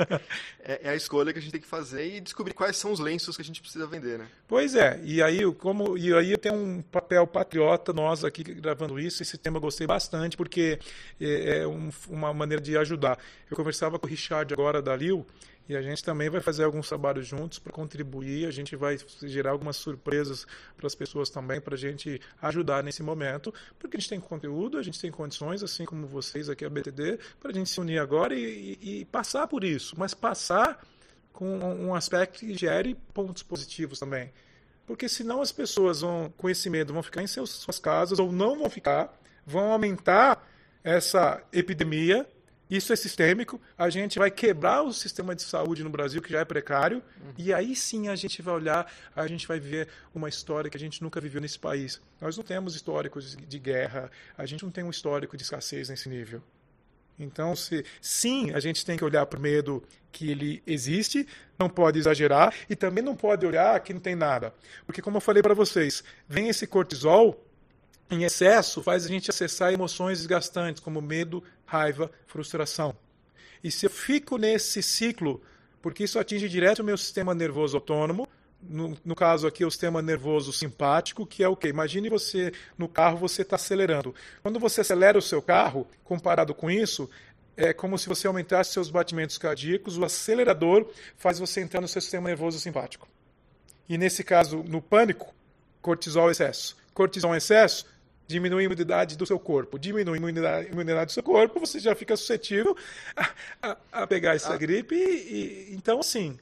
é, 0.64 0.80
é, 0.84 0.88
a 0.88 0.96
escolha 0.96 1.32
que 1.32 1.38
a 1.38 1.42
gente 1.42 1.52
tem 1.52 1.60
que 1.60 1.66
fazer 1.66 2.16
e 2.16 2.20
descobrir 2.20 2.54
quais 2.54 2.76
são 2.76 2.90
os 2.90 2.98
lenços 2.98 3.36
que 3.36 3.42
a 3.42 3.44
gente 3.44 3.60
precisa 3.60 3.86
vender, 3.86 4.18
né? 4.18 4.26
Pois 4.48 4.74
é. 4.74 4.98
E 5.04 5.22
aí, 5.22 5.44
como, 5.54 5.96
e 5.98 6.12
aí 6.12 6.36
tem 6.36 6.50
um 6.50 6.82
papel 6.82 7.24
patriota 7.26 7.92
nós 7.92 8.24
aqui 8.24 8.42
gravando 8.42 8.98
isso. 8.98 9.22
Esse 9.22 9.36
tema 9.36 9.58
eu 9.58 9.60
gostei 9.60 9.86
bastante 9.86 10.36
porque 10.36 10.80
é, 11.20 11.58
é 11.58 11.66
um, 11.68 11.90
uma 12.08 12.32
maneira 12.32 12.60
de 12.60 12.76
ajudar. 12.78 13.16
Eu 13.50 13.56
conversava 13.56 13.98
com 13.98 14.06
o 14.06 14.10
Richard 14.10 14.52
agora 14.52 14.80
da 14.80 14.96
Lil 14.96 15.24
e 15.68 15.76
a 15.76 15.82
gente 15.82 16.02
também 16.02 16.30
vai 16.30 16.40
fazer 16.40 16.64
alguns 16.64 16.88
trabalhos 16.88 17.26
juntos 17.26 17.58
para 17.58 17.72
contribuir. 17.72 18.46
A 18.46 18.50
gente 18.50 18.76
vai 18.76 18.96
gerar 19.22 19.50
algumas 19.50 19.76
surpresas 19.76 20.46
para 20.76 20.86
as 20.86 20.94
pessoas 20.94 21.28
também, 21.28 21.60
para 21.60 21.74
a 21.74 21.78
gente 21.78 22.20
ajudar 22.40 22.84
nesse 22.84 23.02
momento, 23.02 23.52
porque 23.78 23.96
a 23.96 24.00
gente 24.00 24.08
tem 24.08 24.20
conteúdo, 24.20 24.78
a 24.78 24.82
gente 24.82 25.00
tem 25.00 25.10
condições, 25.10 25.62
assim 25.62 25.84
como 25.84 26.06
vocês 26.06 26.48
aqui, 26.48 26.64
a 26.64 26.70
BTD, 26.70 27.18
para 27.40 27.50
a 27.50 27.54
gente 27.54 27.68
se 27.68 27.80
unir 27.80 27.98
agora 27.98 28.34
e, 28.34 28.78
e, 28.80 29.00
e 29.00 29.04
passar 29.06 29.48
por 29.48 29.64
isso. 29.64 29.96
Mas 29.98 30.14
passar 30.14 30.84
com 31.32 31.58
um 31.58 31.94
aspecto 31.94 32.40
que 32.40 32.56
gere 32.56 32.94
pontos 33.12 33.42
positivos 33.42 33.98
também. 33.98 34.32
Porque 34.86 35.08
senão 35.08 35.42
as 35.42 35.50
pessoas 35.50 36.00
vão, 36.00 36.32
com 36.36 36.48
esse 36.48 36.70
medo, 36.70 36.92
vão 36.92 37.02
ficar 37.02 37.22
em 37.22 37.26
seus, 37.26 37.50
suas 37.50 37.78
casas 37.78 38.20
ou 38.20 38.30
não 38.30 38.56
vão 38.56 38.70
ficar, 38.70 39.12
vão 39.44 39.72
aumentar 39.72 40.48
essa 40.84 41.42
epidemia 41.52 42.24
isso 42.70 42.92
é 42.92 42.96
sistêmico. 42.96 43.60
A 43.78 43.88
gente 43.88 44.18
vai 44.18 44.30
quebrar 44.30 44.82
o 44.82 44.92
sistema 44.92 45.34
de 45.34 45.42
saúde 45.42 45.84
no 45.84 45.90
Brasil, 45.90 46.20
que 46.20 46.30
já 46.30 46.40
é 46.40 46.44
precário, 46.44 46.98
uhum. 46.98 47.32
e 47.38 47.52
aí 47.52 47.76
sim 47.76 48.08
a 48.08 48.16
gente 48.16 48.42
vai 48.42 48.54
olhar, 48.54 48.92
a 49.14 49.26
gente 49.26 49.46
vai 49.46 49.60
viver 49.60 49.88
uma 50.14 50.28
história 50.28 50.70
que 50.70 50.76
a 50.76 50.80
gente 50.80 51.02
nunca 51.02 51.20
viveu 51.20 51.40
nesse 51.40 51.58
país. 51.58 52.00
Nós 52.20 52.36
não 52.36 52.44
temos 52.44 52.74
históricos 52.74 53.36
de 53.36 53.58
guerra, 53.58 54.10
a 54.36 54.44
gente 54.46 54.64
não 54.64 54.70
tem 54.70 54.84
um 54.84 54.90
histórico 54.90 55.36
de 55.36 55.42
escassez 55.42 55.88
nesse 55.88 56.08
nível. 56.08 56.42
Então, 57.18 57.56
se, 57.56 57.84
sim, 58.00 58.52
a 58.52 58.60
gente 58.60 58.84
tem 58.84 58.96
que 58.96 59.04
olhar 59.04 59.24
para 59.24 59.38
o 59.38 59.42
medo 59.42 59.82
que 60.12 60.30
ele 60.30 60.62
existe, 60.66 61.26
não 61.58 61.68
pode 61.68 61.98
exagerar, 61.98 62.52
e 62.68 62.76
também 62.76 63.02
não 63.02 63.16
pode 63.16 63.46
olhar 63.46 63.78
que 63.80 63.94
não 63.94 64.00
tem 64.00 64.14
nada. 64.14 64.52
Porque, 64.84 65.00
como 65.00 65.16
eu 65.16 65.20
falei 65.20 65.42
para 65.42 65.54
vocês, 65.54 66.04
vem 66.28 66.48
esse 66.48 66.66
cortisol 66.66 67.42
em 68.10 68.22
excesso 68.22 68.82
faz 68.82 69.04
a 69.04 69.08
gente 69.08 69.30
acessar 69.30 69.72
emoções 69.72 70.18
desgastantes, 70.18 70.80
como 70.80 71.02
medo, 71.02 71.42
raiva, 71.66 72.10
frustração. 72.26 72.96
E 73.62 73.70
se 73.70 73.86
eu 73.86 73.90
fico 73.90 74.38
nesse 74.38 74.82
ciclo, 74.82 75.42
porque 75.82 76.04
isso 76.04 76.18
atinge 76.18 76.48
direto 76.48 76.80
o 76.80 76.84
meu 76.84 76.96
sistema 76.96 77.34
nervoso 77.34 77.76
autônomo, 77.76 78.28
no, 78.62 78.96
no, 79.04 79.14
caso 79.14 79.46
aqui 79.46 79.64
o 79.64 79.70
sistema 79.70 80.00
nervoso 80.00 80.52
simpático, 80.52 81.26
que 81.26 81.42
é 81.42 81.48
o 81.48 81.56
quê? 81.56 81.68
Imagine 81.68 82.08
você 82.08 82.52
no 82.76 82.88
carro, 82.88 83.18
você 83.18 83.42
está 83.42 83.56
acelerando. 83.56 84.14
Quando 84.42 84.58
você 84.58 84.80
acelera 84.80 85.18
o 85.18 85.22
seu 85.22 85.42
carro, 85.42 85.86
comparado 86.02 86.54
com 86.54 86.70
isso, 86.70 87.08
é 87.56 87.72
como 87.72 87.98
se 87.98 88.08
você 88.08 88.26
aumentasse 88.26 88.72
seus 88.72 88.90
batimentos 88.90 89.38
cardíacos, 89.38 89.98
o 89.98 90.04
acelerador 90.04 90.90
faz 91.16 91.38
você 91.38 91.60
entrar 91.60 91.80
no 91.80 91.88
seu 91.88 92.00
sistema 92.00 92.28
nervoso 92.28 92.58
simpático. 92.58 93.08
E 93.88 93.96
nesse 93.96 94.24
caso, 94.24 94.64
no 94.66 94.82
pânico, 94.82 95.34
cortisol 95.80 96.30
excesso. 96.30 96.76
Cortisol 96.92 97.34
excesso 97.36 97.86
diminui 98.26 98.62
a 98.62 98.66
imunidade 98.66 99.16
do 99.16 99.26
seu 99.26 99.38
corpo. 99.38 99.78
Diminui 99.78 100.14
a 100.14 100.16
imunidade, 100.16 100.68
imunidade 100.70 101.06
do 101.06 101.12
seu 101.12 101.22
corpo, 101.22 101.60
você 101.60 101.78
já 101.78 101.94
fica 101.94 102.16
suscetível 102.16 102.76
a, 103.14 103.30
a, 103.62 103.76
a 103.92 104.06
pegar 104.06 104.34
essa 104.34 104.54
ah. 104.54 104.56
gripe. 104.56 104.94
E, 104.94 105.70
e, 105.70 105.74
então, 105.74 106.00
assim, 106.00 106.38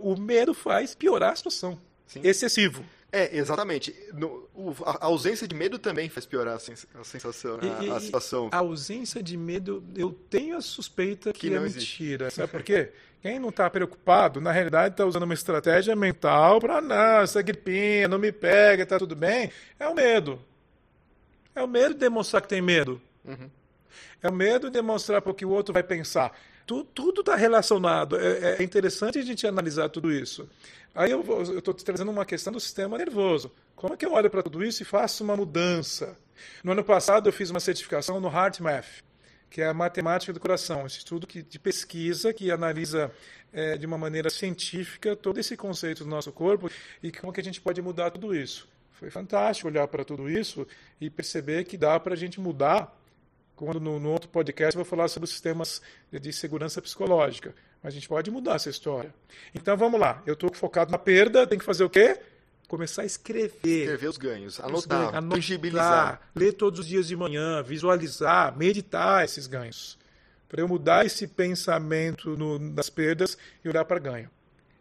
o 0.00 0.16
medo 0.16 0.54
faz 0.54 0.94
piorar 0.94 1.32
a 1.32 1.36
situação. 1.36 1.78
Sim. 2.06 2.20
Excessivo. 2.22 2.84
É, 3.10 3.36
exatamente. 3.36 3.94
No, 4.12 4.48
o, 4.52 4.74
a 4.84 5.06
ausência 5.06 5.46
de 5.46 5.54
medo 5.54 5.78
também 5.78 6.08
faz 6.08 6.26
piorar 6.26 6.56
a, 6.56 6.58
sens, 6.58 6.84
a 6.94 7.04
sensação, 7.04 7.60
e, 7.62 7.88
a, 7.88 7.96
a, 7.96 8.00
situação. 8.00 8.48
A 8.50 8.56
ausência 8.56 9.22
de 9.22 9.36
medo, 9.36 9.84
eu 9.94 10.12
tenho 10.28 10.56
a 10.56 10.60
suspeita 10.60 11.32
que, 11.32 11.48
que 11.48 11.54
é 11.54 11.60
mentira. 11.60 12.24
Existe. 12.24 12.36
Sabe 12.40 12.50
por 12.50 12.62
quê? 12.64 12.90
Quem 13.22 13.38
não 13.38 13.50
está 13.50 13.70
preocupado, 13.70 14.40
na 14.40 14.50
realidade, 14.50 14.94
está 14.94 15.06
usando 15.06 15.22
uma 15.22 15.32
estratégia 15.32 15.94
mental 15.94 16.60
para, 16.60 16.80
não, 16.80 17.22
essa 17.22 17.40
gripinha 17.40 18.08
não 18.08 18.18
me 18.18 18.32
pega, 18.32 18.82
está 18.82 18.98
tudo 18.98 19.14
bem. 19.14 19.50
É 19.78 19.88
o 19.88 19.94
medo. 19.94 20.38
É 21.54 21.62
o 21.62 21.68
medo 21.68 21.94
de 21.94 22.00
demonstrar 22.00 22.42
que 22.42 22.48
tem 22.48 22.60
medo. 22.60 23.00
Uhum. 23.24 23.50
É 24.22 24.28
o 24.28 24.32
medo 24.32 24.68
de 24.68 24.72
demonstrar 24.72 25.22
para 25.22 25.30
o 25.30 25.34
que 25.34 25.44
o 25.44 25.50
outro 25.50 25.72
vai 25.72 25.82
pensar. 25.82 26.32
tudo 26.66 27.20
está 27.20 27.36
relacionado. 27.36 28.18
É, 28.18 28.56
é, 28.58 28.62
interessante 28.62 29.18
a 29.18 29.22
gente 29.22 29.46
analisar 29.46 29.88
tudo 29.88 30.12
isso. 30.12 30.48
Aí 30.94 31.10
eu 31.10 31.22
estou 31.58 31.74
trazendo 31.74 32.10
uma 32.10 32.24
questão 32.24 32.52
do 32.52 32.60
sistema 32.60 32.96
nervoso. 32.96 33.52
Como 33.74 33.94
é 33.94 33.96
que 33.96 34.06
eu 34.06 34.12
olho 34.12 34.30
para 34.30 34.42
tudo 34.42 34.64
isso 34.64 34.82
e 34.82 34.84
faço 34.84 35.22
uma 35.22 35.36
mudança? 35.36 36.16
No 36.62 36.72
ano 36.72 36.84
passado 36.84 37.28
eu 37.28 37.32
fiz 37.32 37.50
uma 37.50 37.60
certificação 37.60 38.20
no 38.20 38.28
HeartMath, 38.28 39.02
que 39.50 39.60
é 39.60 39.66
a 39.66 39.74
matemática 39.74 40.32
do 40.32 40.40
coração, 40.40 40.86
esse 40.86 40.98
estudo 40.98 41.26
que, 41.26 41.42
de 41.42 41.58
pesquisa 41.58 42.32
que 42.32 42.50
analisa 42.50 43.10
é, 43.52 43.76
de 43.76 43.86
uma 43.86 43.98
maneira 43.98 44.30
científica 44.30 45.14
todo 45.14 45.38
esse 45.38 45.56
conceito 45.56 46.02
do 46.04 46.10
nosso 46.10 46.32
corpo 46.32 46.70
e 47.02 47.12
como 47.12 47.32
que 47.32 47.40
a 47.40 47.44
gente 47.44 47.60
pode 47.60 47.80
mudar 47.80 48.10
tudo 48.10 48.34
isso. 48.34 48.68
Foi 48.94 49.10
fantástico 49.10 49.68
olhar 49.68 49.86
para 49.88 50.04
tudo 50.04 50.30
isso 50.30 50.66
e 51.00 51.10
perceber 51.10 51.64
que 51.64 51.76
dá 51.76 51.98
para 51.98 52.14
a 52.14 52.16
gente 52.16 52.40
mudar. 52.40 52.96
Quando 53.56 53.78
no, 53.78 54.00
no, 54.00 54.10
outro 54.10 54.28
podcast 54.28 54.76
eu 54.76 54.82
vou 54.82 54.88
falar 54.88 55.08
sobre 55.08 55.24
os 55.24 55.30
sistemas 55.30 55.80
de 56.10 56.32
segurança 56.32 56.82
psicológica. 56.82 57.54
Mas 57.82 57.92
a 57.92 57.94
gente 57.94 58.08
pode 58.08 58.30
mudar 58.30 58.54
essa 58.54 58.70
história. 58.70 59.14
Então 59.54 59.76
vamos 59.76 60.00
lá. 60.00 60.22
Eu 60.26 60.34
estou 60.34 60.52
focado 60.54 60.90
na 60.90 60.98
perda, 60.98 61.46
tem 61.46 61.58
que 61.58 61.64
fazer 61.64 61.84
o 61.84 61.90
quê? 61.90 62.20
Começar 62.66 63.02
a 63.02 63.04
escrever. 63.04 63.82
Escrever 63.82 64.08
os 64.08 64.16
ganhos, 64.16 64.58
anotar, 64.58 65.14
anotar 65.14 65.28
tangibilizar. 65.28 66.20
Ler 66.34 66.52
todos 66.52 66.80
os 66.80 66.86
dias 66.86 67.06
de 67.06 67.14
manhã, 67.14 67.62
visualizar, 67.62 68.56
meditar 68.56 69.24
esses 69.24 69.46
ganhos. 69.46 69.98
Para 70.48 70.62
eu 70.62 70.68
mudar 70.68 71.04
esse 71.04 71.26
pensamento 71.26 72.36
no, 72.36 72.58
das 72.72 72.88
perdas 72.88 73.36
e 73.64 73.68
olhar 73.68 73.84
para 73.84 73.98
ganho. 73.98 74.30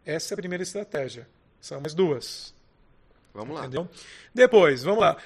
Essa 0.05 0.33
é 0.33 0.35
a 0.35 0.37
primeira 0.37 0.63
estratégia. 0.63 1.27
São 1.59 1.79
mais 1.81 1.93
duas. 1.93 2.53
Vamos 3.33 3.55
lá. 3.55 3.61
Entendeu? 3.61 3.89
Depois, 4.33 4.83
vamos 4.83 5.01
lá. 5.01 5.17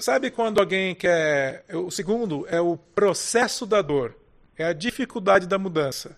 Sabe 0.00 0.30
quando 0.30 0.60
alguém 0.60 0.94
quer. 0.94 1.64
O 1.74 1.90
segundo 1.90 2.46
é 2.48 2.60
o 2.60 2.76
processo 2.76 3.66
da 3.66 3.82
dor. 3.82 4.16
É 4.56 4.64
a 4.64 4.72
dificuldade 4.72 5.46
da 5.46 5.58
mudança. 5.58 6.16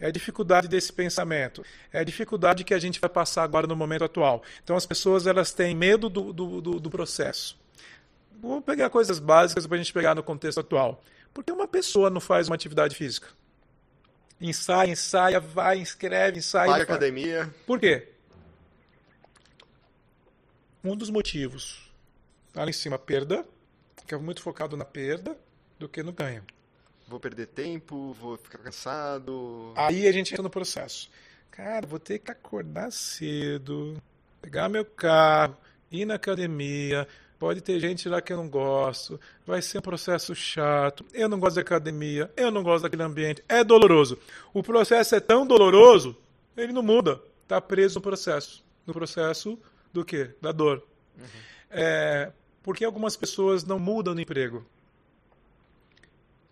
É 0.00 0.06
a 0.06 0.10
dificuldade 0.10 0.68
desse 0.68 0.92
pensamento. 0.92 1.64
É 1.92 1.98
a 1.98 2.04
dificuldade 2.04 2.62
que 2.62 2.72
a 2.72 2.78
gente 2.78 3.00
vai 3.00 3.10
passar 3.10 3.42
agora 3.42 3.66
no 3.66 3.74
momento 3.74 4.04
atual. 4.04 4.42
Então 4.62 4.76
as 4.76 4.86
pessoas 4.86 5.26
elas 5.26 5.52
têm 5.52 5.74
medo 5.74 6.08
do, 6.08 6.32
do, 6.32 6.60
do, 6.60 6.80
do 6.80 6.90
processo. 6.90 7.58
Vou 8.40 8.62
pegar 8.62 8.88
coisas 8.90 9.18
básicas 9.18 9.66
para 9.66 9.74
a 9.74 9.78
gente 9.78 9.92
pegar 9.92 10.14
no 10.14 10.22
contexto 10.22 10.60
atual. 10.60 11.02
Por 11.34 11.42
que 11.42 11.50
uma 11.50 11.66
pessoa 11.66 12.08
não 12.08 12.20
faz 12.20 12.48
uma 12.48 12.54
atividade 12.54 12.94
física? 12.94 13.28
Ensaia, 14.40 14.92
ensaia, 14.92 15.40
vai, 15.40 15.78
escreve, 15.78 16.38
ensaia. 16.38 16.70
Vai 16.70 16.82
academia. 16.82 17.52
Por 17.66 17.80
quê? 17.80 18.08
Um 20.82 20.96
dos 20.96 21.10
motivos. 21.10 21.90
Tá 22.52 22.62
lá 22.64 22.70
em 22.70 22.72
cima, 22.72 22.98
perda, 22.98 23.46
que 24.06 24.14
é 24.14 24.18
muito 24.18 24.42
focado 24.42 24.76
na 24.76 24.84
perda 24.84 25.36
do 25.78 25.88
que 25.88 26.02
no 26.02 26.12
ganho. 26.12 26.44
Vou 27.06 27.18
perder 27.18 27.46
tempo, 27.46 28.12
vou 28.12 28.36
ficar 28.36 28.58
cansado. 28.58 29.72
Aí 29.76 30.06
a 30.06 30.12
gente 30.12 30.32
entra 30.32 30.42
no 30.42 30.50
processo. 30.50 31.10
Cara, 31.50 31.86
vou 31.86 31.98
ter 31.98 32.18
que 32.18 32.30
acordar 32.30 32.92
cedo, 32.92 34.00
pegar 34.40 34.68
meu 34.68 34.84
carro, 34.84 35.56
ir 35.90 36.04
na 36.04 36.14
academia. 36.14 37.08
Pode 37.38 37.60
ter 37.60 37.80
gente 37.80 38.08
lá 38.08 38.20
que 38.20 38.32
eu 38.32 38.36
não 38.36 38.48
gosto. 38.48 39.18
Vai 39.46 39.62
ser 39.62 39.78
um 39.78 39.82
processo 39.82 40.34
chato. 40.34 41.04
Eu 41.12 41.28
não 41.28 41.38
gosto 41.38 41.56
da 41.56 41.62
academia. 41.62 42.30
Eu 42.36 42.50
não 42.50 42.62
gosto 42.62 42.82
daquele 42.82 43.02
ambiente. 43.02 43.42
É 43.48 43.64
doloroso. 43.64 44.18
O 44.52 44.62
processo 44.62 45.14
é 45.14 45.20
tão 45.20 45.46
doloroso, 45.46 46.16
ele 46.56 46.72
não 46.72 46.82
muda. 46.82 47.20
Está 47.42 47.60
preso 47.60 47.96
no 47.96 48.02
processo. 48.02 48.64
No 48.86 48.92
processo 48.92 49.58
do 49.92 50.04
quê? 50.04 50.34
Da 50.40 50.52
dor. 50.52 50.86
Uhum. 51.16 51.24
É, 51.70 52.32
por 52.62 52.76
que 52.76 52.84
algumas 52.84 53.16
pessoas 53.16 53.64
não 53.64 53.78
mudam 53.78 54.14
no 54.14 54.20
emprego? 54.20 54.66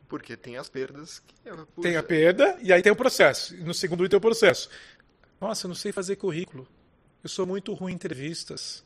Porque 0.08 0.36
tem 0.36 0.56
as 0.56 0.68
perdas. 0.68 1.20
Que, 1.20 1.34
tem 1.82 1.96
a 1.96 2.02
perda 2.02 2.56
e 2.62 2.72
aí 2.72 2.80
tem 2.80 2.92
o 2.92 2.96
processo. 2.96 3.56
No 3.56 3.74
segundo 3.74 4.00
item 4.04 4.10
tem 4.10 4.18
o 4.18 4.20
processo. 4.20 4.68
Nossa, 5.40 5.66
eu 5.66 5.68
não 5.68 5.74
sei 5.74 5.92
fazer 5.92 6.16
currículo. 6.16 6.66
Eu 7.22 7.28
sou 7.28 7.46
muito 7.46 7.74
ruim 7.74 7.92
em 7.92 7.94
entrevistas. 7.96 8.84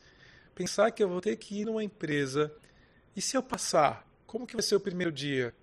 Pensar 0.55 0.91
que 0.91 1.03
eu 1.03 1.09
vou 1.09 1.21
ter 1.21 1.35
que 1.37 1.61
ir 1.61 1.65
numa 1.65 1.83
empresa 1.83 2.51
e 3.15 3.21
se 3.21 3.37
eu 3.37 3.43
passar, 3.43 4.07
como 4.25 4.47
que 4.47 4.55
vai 4.55 4.63
ser 4.63 4.75
o 4.75 4.79
primeiro 4.79 5.11
dia? 5.11 5.53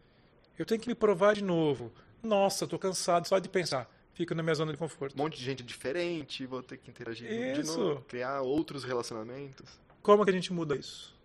Eu 0.59 0.65
tenho 0.65 0.81
que 0.81 0.89
me 0.89 0.95
provar 0.95 1.35
de 1.35 1.43
novo. 1.43 1.93
Nossa, 2.23 2.65
estou 2.65 2.79
cansado 2.79 3.27
só 3.27 3.39
de 3.39 3.49
pensar. 3.49 3.91
Fico 4.19 4.35
na 4.35 4.43
minha 4.43 4.55
zona 4.57 4.73
de 4.73 4.79
conforto. 4.79 5.15
Um 5.15 5.23
monte 5.23 5.39
de 5.39 5.45
gente 5.45 5.63
diferente, 5.63 6.45
vou 6.45 6.61
ter 6.61 6.77
que 6.77 6.91
interagir 6.91 7.31
isso. 7.31 7.63
de 7.63 7.79
novo, 7.79 8.01
criar 8.01 8.41
outros 8.41 8.83
relacionamentos. 8.83 9.79
Como 10.03 10.25
que 10.25 10.31
a 10.31 10.35
gente 10.35 10.53
muda 10.53 10.75
isso? 10.75 11.17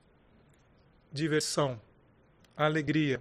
Diversão, 1.12 1.82
alegria, 2.56 3.20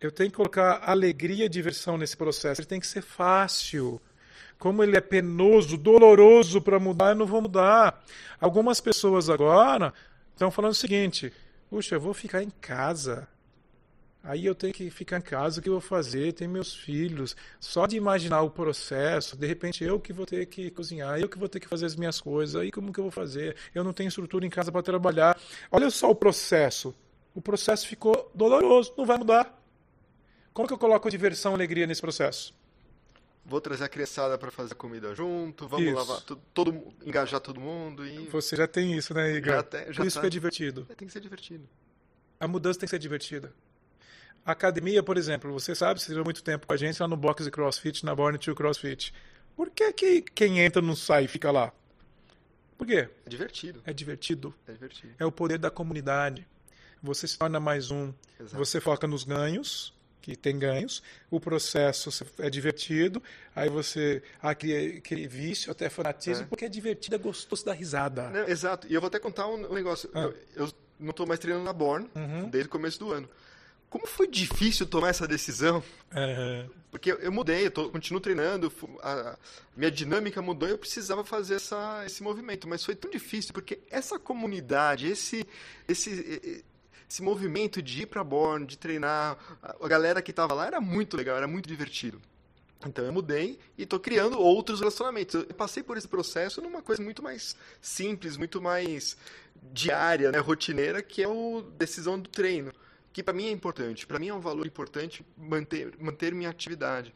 eu 0.00 0.10
tenho 0.10 0.30
que 0.30 0.36
colocar 0.36 0.80
alegria 0.82 1.44
e 1.44 1.48
diversão 1.50 1.98
nesse 1.98 2.16
processo. 2.16 2.62
Ele 2.62 2.66
tem 2.66 2.80
que 2.80 2.86
ser 2.86 3.02
fácil. 3.02 4.00
Como 4.58 4.82
ele 4.82 4.96
é 4.96 5.00
penoso, 5.02 5.76
doloroso 5.76 6.62
para 6.62 6.80
mudar, 6.80 7.10
eu 7.10 7.16
não 7.16 7.26
vou 7.26 7.42
mudar. 7.42 8.02
Algumas 8.40 8.80
pessoas 8.80 9.28
agora 9.28 9.92
estão 10.32 10.50
falando 10.50 10.72
o 10.72 10.74
seguinte: 10.74 11.30
puxa, 11.68 11.96
eu 11.96 12.00
vou 12.00 12.14
ficar 12.14 12.42
em 12.42 12.48
casa. 12.48 13.28
Aí 14.22 14.44
eu 14.44 14.54
tenho 14.54 14.72
que 14.72 14.90
ficar 14.90 15.18
em 15.18 15.22
casa, 15.22 15.60
o 15.60 15.62
que 15.62 15.68
eu 15.68 15.74
vou 15.74 15.80
fazer? 15.80 16.32
Tem 16.34 16.46
meus 16.46 16.74
filhos. 16.74 17.34
Só 17.58 17.86
de 17.86 17.96
imaginar 17.96 18.42
o 18.42 18.50
processo, 18.50 19.34
de 19.34 19.46
repente 19.46 19.82
eu 19.82 19.98
que 19.98 20.12
vou 20.12 20.26
ter 20.26 20.44
que 20.46 20.70
cozinhar, 20.70 21.18
eu 21.18 21.28
que 21.28 21.38
vou 21.38 21.48
ter 21.48 21.58
que 21.58 21.66
fazer 21.66 21.86
as 21.86 21.96
minhas 21.96 22.20
coisas, 22.20 22.56
aí 22.56 22.70
como 22.70 22.92
que 22.92 23.00
eu 23.00 23.04
vou 23.04 23.10
fazer? 23.10 23.56
Eu 23.74 23.82
não 23.82 23.94
tenho 23.94 24.08
estrutura 24.08 24.44
em 24.44 24.50
casa 24.50 24.70
para 24.70 24.82
trabalhar. 24.82 25.40
Olha 25.72 25.90
só 25.90 26.10
o 26.10 26.14
processo. 26.14 26.94
O 27.34 27.40
processo 27.40 27.86
ficou 27.86 28.30
doloroso, 28.34 28.92
não 28.98 29.06
vai 29.06 29.16
mudar. 29.16 29.58
Como 30.52 30.68
que 30.68 30.74
eu 30.74 30.78
coloco 30.78 31.08
diversão 31.08 31.52
e 31.52 31.54
alegria 31.54 31.86
nesse 31.86 32.00
processo? 32.00 32.52
Vou 33.46 33.60
trazer 33.60 33.84
a 33.84 33.88
criançada 33.88 34.36
para 34.36 34.50
fazer 34.50 34.74
comida 34.74 35.14
junto, 35.14 35.66
vamos 35.66 35.86
isso. 35.86 35.96
lavar, 35.96 36.20
todo, 36.20 36.42
todo, 36.52 36.94
engajar 37.06 37.40
todo 37.40 37.58
mundo. 37.58 38.06
E... 38.06 38.26
Você 38.28 38.54
já 38.54 38.66
tem 38.66 38.94
isso, 38.96 39.14
né, 39.14 39.32
Igor? 39.32 39.54
Já 39.54 39.62
tem, 39.62 39.86
já 39.86 39.94
Por 39.94 40.06
isso 40.06 40.16
tá. 40.16 40.20
que 40.20 40.26
é 40.26 40.30
divertido. 40.30 40.86
É, 40.90 40.94
tem 40.94 41.08
que 41.08 41.12
ser 41.12 41.20
divertido. 41.20 41.66
A 42.38 42.46
mudança 42.46 42.78
tem 42.78 42.86
que 42.86 42.90
ser 42.90 42.98
divertida. 42.98 43.52
Academia, 44.44 45.02
por 45.02 45.16
exemplo, 45.16 45.52
você 45.52 45.74
sabe, 45.74 46.00
você 46.00 46.14
já 46.14 46.24
muito 46.24 46.42
tempo 46.42 46.66
com 46.66 46.72
a 46.72 46.76
gente 46.76 47.00
lá 47.00 47.06
no 47.06 47.16
box 47.16 47.44
de 47.44 47.50
CrossFit, 47.50 48.04
na 48.04 48.14
Born 48.14 48.38
to 48.38 48.54
CrossFit. 48.54 49.12
Por 49.56 49.70
que, 49.70 49.92
que 49.92 50.22
quem 50.22 50.60
entra 50.60 50.80
não 50.80 50.96
sai 50.96 51.24
e 51.24 51.28
fica 51.28 51.50
lá? 51.50 51.72
Por 52.78 52.86
quê? 52.86 53.08
É 53.26 53.28
divertido. 53.28 53.82
É 53.84 53.92
divertido. 53.92 54.54
É 54.66 54.72
divertido. 54.72 55.12
É 55.18 55.26
o 55.26 55.30
poder 55.30 55.58
da 55.58 55.70
comunidade. 55.70 56.46
Você 57.02 57.28
se 57.28 57.38
torna 57.38 57.60
mais 57.60 57.90
um. 57.90 58.12
Exato. 58.38 58.56
Você 58.56 58.80
foca 58.80 59.06
nos 59.06 59.24
ganhos 59.24 59.92
que 60.20 60.36
tem 60.36 60.58
ganhos, 60.58 61.02
o 61.30 61.40
processo 61.40 62.10
é 62.38 62.50
divertido, 62.50 63.22
aí 63.54 63.68
você 63.68 64.22
cria 64.58 64.98
aquele 64.98 65.26
vício, 65.26 65.72
até 65.72 65.88
fanatismo, 65.88 66.44
é. 66.44 66.46
porque 66.46 66.66
é 66.66 66.68
divertido, 66.68 67.16
é 67.16 67.18
gostoso 67.18 67.64
dar 67.64 67.72
risada. 67.72 68.28
Não, 68.28 68.46
exato, 68.48 68.86
e 68.86 68.94
eu 68.94 69.00
vou 69.00 69.08
até 69.08 69.18
contar 69.18 69.46
um 69.46 69.72
negócio. 69.72 70.10
Ah. 70.14 70.20
Eu, 70.20 70.36
eu, 70.56 70.72
não 70.98 71.10
estou 71.10 71.26
mais 71.26 71.40
treinando 71.40 71.64
na 71.64 71.72
Born 71.72 72.10
uhum. 72.14 72.50
desde 72.50 72.68
o 72.68 72.70
começo 72.70 72.98
do 72.98 73.10
ano. 73.10 73.28
Como 73.90 74.06
foi 74.06 74.28
difícil 74.28 74.86
tomar 74.86 75.08
essa 75.08 75.26
decisão? 75.26 75.82
Uhum. 76.14 76.70
Porque 76.92 77.10
eu 77.10 77.32
mudei, 77.32 77.66
eu 77.66 77.70
tô, 77.72 77.90
continuo 77.90 78.20
treinando, 78.20 78.72
a, 79.02 79.36
minha 79.76 79.90
dinâmica 79.90 80.40
mudou 80.40 80.68
e 80.68 80.72
eu 80.72 80.78
precisava 80.78 81.24
fazer 81.24 81.56
essa, 81.56 82.04
esse 82.06 82.22
movimento. 82.22 82.68
Mas 82.68 82.84
foi 82.84 82.94
tão 82.94 83.10
difícil, 83.10 83.52
porque 83.52 83.80
essa 83.90 84.16
comunidade, 84.16 85.08
esse, 85.08 85.44
esse, 85.88 86.64
esse 87.08 87.22
movimento 87.22 87.82
de 87.82 88.02
ir 88.02 88.06
para 88.06 88.22
Born, 88.22 88.64
de 88.64 88.78
treinar, 88.78 89.36
a 89.60 89.88
galera 89.88 90.22
que 90.22 90.30
estava 90.30 90.54
lá 90.54 90.66
era 90.66 90.80
muito 90.80 91.16
legal, 91.16 91.36
era 91.36 91.48
muito 91.48 91.68
divertido. 91.68 92.22
Então 92.86 93.04
eu 93.04 93.12
mudei 93.12 93.58
e 93.76 93.82
estou 93.82 93.98
criando 93.98 94.40
outros 94.40 94.78
relacionamentos. 94.78 95.34
Eu 95.34 95.54
passei 95.54 95.82
por 95.82 95.98
esse 95.98 96.08
processo 96.08 96.62
numa 96.62 96.80
coisa 96.80 97.02
muito 97.02 97.22
mais 97.22 97.56
simples, 97.80 98.36
muito 98.36 98.62
mais 98.62 99.16
diária, 99.72 100.30
né, 100.30 100.38
rotineira, 100.38 101.02
que 101.02 101.22
é 101.22 101.26
a 101.26 101.30
decisão 101.76 102.18
do 102.18 102.28
treino, 102.28 102.72
que 103.12 103.22
para 103.22 103.34
mim 103.34 103.46
é 103.46 103.50
importante. 103.50 104.06
Para 104.06 104.18
mim 104.18 104.28
é 104.28 104.34
um 104.34 104.40
valor 104.40 104.66
importante 104.66 105.24
manter, 105.36 105.94
manter 105.98 106.34
minha 106.34 106.50
atividade. 106.50 107.12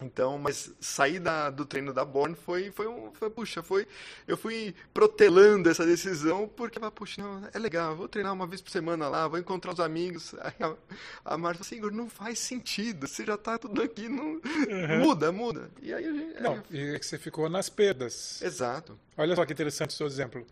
Então, 0.00 0.38
mas 0.38 0.72
sair 0.80 1.18
da, 1.18 1.50
do 1.50 1.66
treino 1.66 1.92
da 1.92 2.04
Born 2.04 2.36
foi, 2.36 2.70
foi 2.70 2.86
um, 2.86 3.10
foi, 3.12 3.28
puxa, 3.30 3.64
foi, 3.64 3.84
eu 4.28 4.36
fui 4.36 4.72
protelando 4.94 5.68
essa 5.68 5.84
decisão 5.84 6.46
porque, 6.46 6.78
puxa, 6.94 7.20
não, 7.20 7.48
é 7.52 7.58
legal, 7.58 7.96
vou 7.96 8.08
treinar 8.08 8.32
uma 8.32 8.46
vez 8.46 8.60
por 8.60 8.70
semana 8.70 9.08
lá, 9.08 9.26
vou 9.26 9.40
encontrar 9.40 9.72
os 9.72 9.80
amigos. 9.80 10.34
Aí 10.38 10.52
a, 10.60 11.34
a 11.34 11.36
Marta 11.36 11.62
assim, 11.62 11.76
Igor, 11.76 11.90
não 11.90 12.08
faz 12.08 12.38
sentido, 12.38 13.08
você 13.08 13.24
já 13.24 13.36
tá 13.36 13.58
tudo 13.58 13.82
aqui, 13.82 14.08
não, 14.08 14.34
uhum. 14.34 14.98
muda, 15.00 15.32
muda. 15.32 15.68
E 15.82 15.92
aí 15.92 16.06
a 16.06 16.12
gente... 16.12 16.40
Não, 16.40 16.62
e 16.70 16.94
é 16.94 16.98
que 16.98 17.04
você 17.04 17.18
ficou 17.18 17.48
nas 17.48 17.68
perdas. 17.68 18.40
Exato. 18.40 18.96
Olha 19.16 19.34
só 19.34 19.44
que 19.44 19.52
interessante 19.52 19.90
o 19.90 19.94
seu 19.94 20.06
exemplo. 20.06 20.46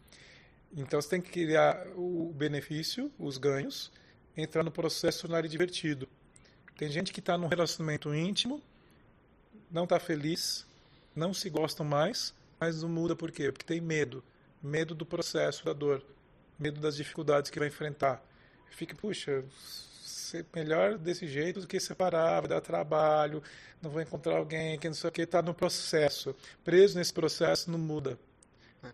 Então 0.77 1.01
você 1.01 1.09
tem 1.09 1.21
que 1.21 1.31
criar 1.31 1.87
o 1.95 2.33
benefício, 2.35 3.13
os 3.17 3.39
ganhos, 3.39 3.93
entrar 4.37 4.63
no 4.63 4.71
processo 4.71 5.29
na 5.29 5.37
área 5.39 5.49
divertido. 5.49 6.09
Tem 6.77 6.91
gente 6.91 7.13
que 7.13 7.21
está 7.21 7.39
num 7.39 7.47
relacionamento 7.47 8.15
íntimo, 8.15 8.63
não 9.71 9.85
está 9.85 9.99
feliz, 9.99 10.67
não 11.15 11.33
se 11.33 11.49
gostam 11.49 11.87
mais, 11.87 12.35
mas 12.61 12.83
não 12.83 12.89
muda 12.89 13.17
por 13.17 13.33
quê? 13.33 13.51
Porque 13.51 13.65
tem 13.65 13.81
medo. 13.81 14.23
Medo 14.63 14.95
do 14.95 15.07
processo, 15.07 15.65
da 15.65 15.73
dor. 15.73 16.03
Medo 16.59 16.81
das 16.81 16.97
dificuldades 16.97 17.51
que 17.51 17.59
vai 17.59 17.69
enfrentar. 17.69 18.23
Fica, 18.71 18.95
puxa, 18.95 19.45
melhor 20.55 20.99
desse 20.99 21.27
jeito 21.27 21.61
do 21.61 21.67
que 21.67 21.79
separar, 21.81 22.41
vai 22.41 22.49
dar 22.49 22.61
trabalho, 22.61 23.43
não 23.81 23.91
vou 23.91 24.03
encontrar 24.03 24.37
alguém 24.37 24.79
que 24.79 24.89
não 24.89 24.95
sei 24.95 25.09
o 25.09 25.13
que, 25.13 25.23
está 25.23 25.41
no 25.41 25.55
processo. 25.55 26.35
Preso 26.65 26.99
nesse 26.99 27.13
processo, 27.13 27.71
não 27.71 27.79
muda. 27.79 28.19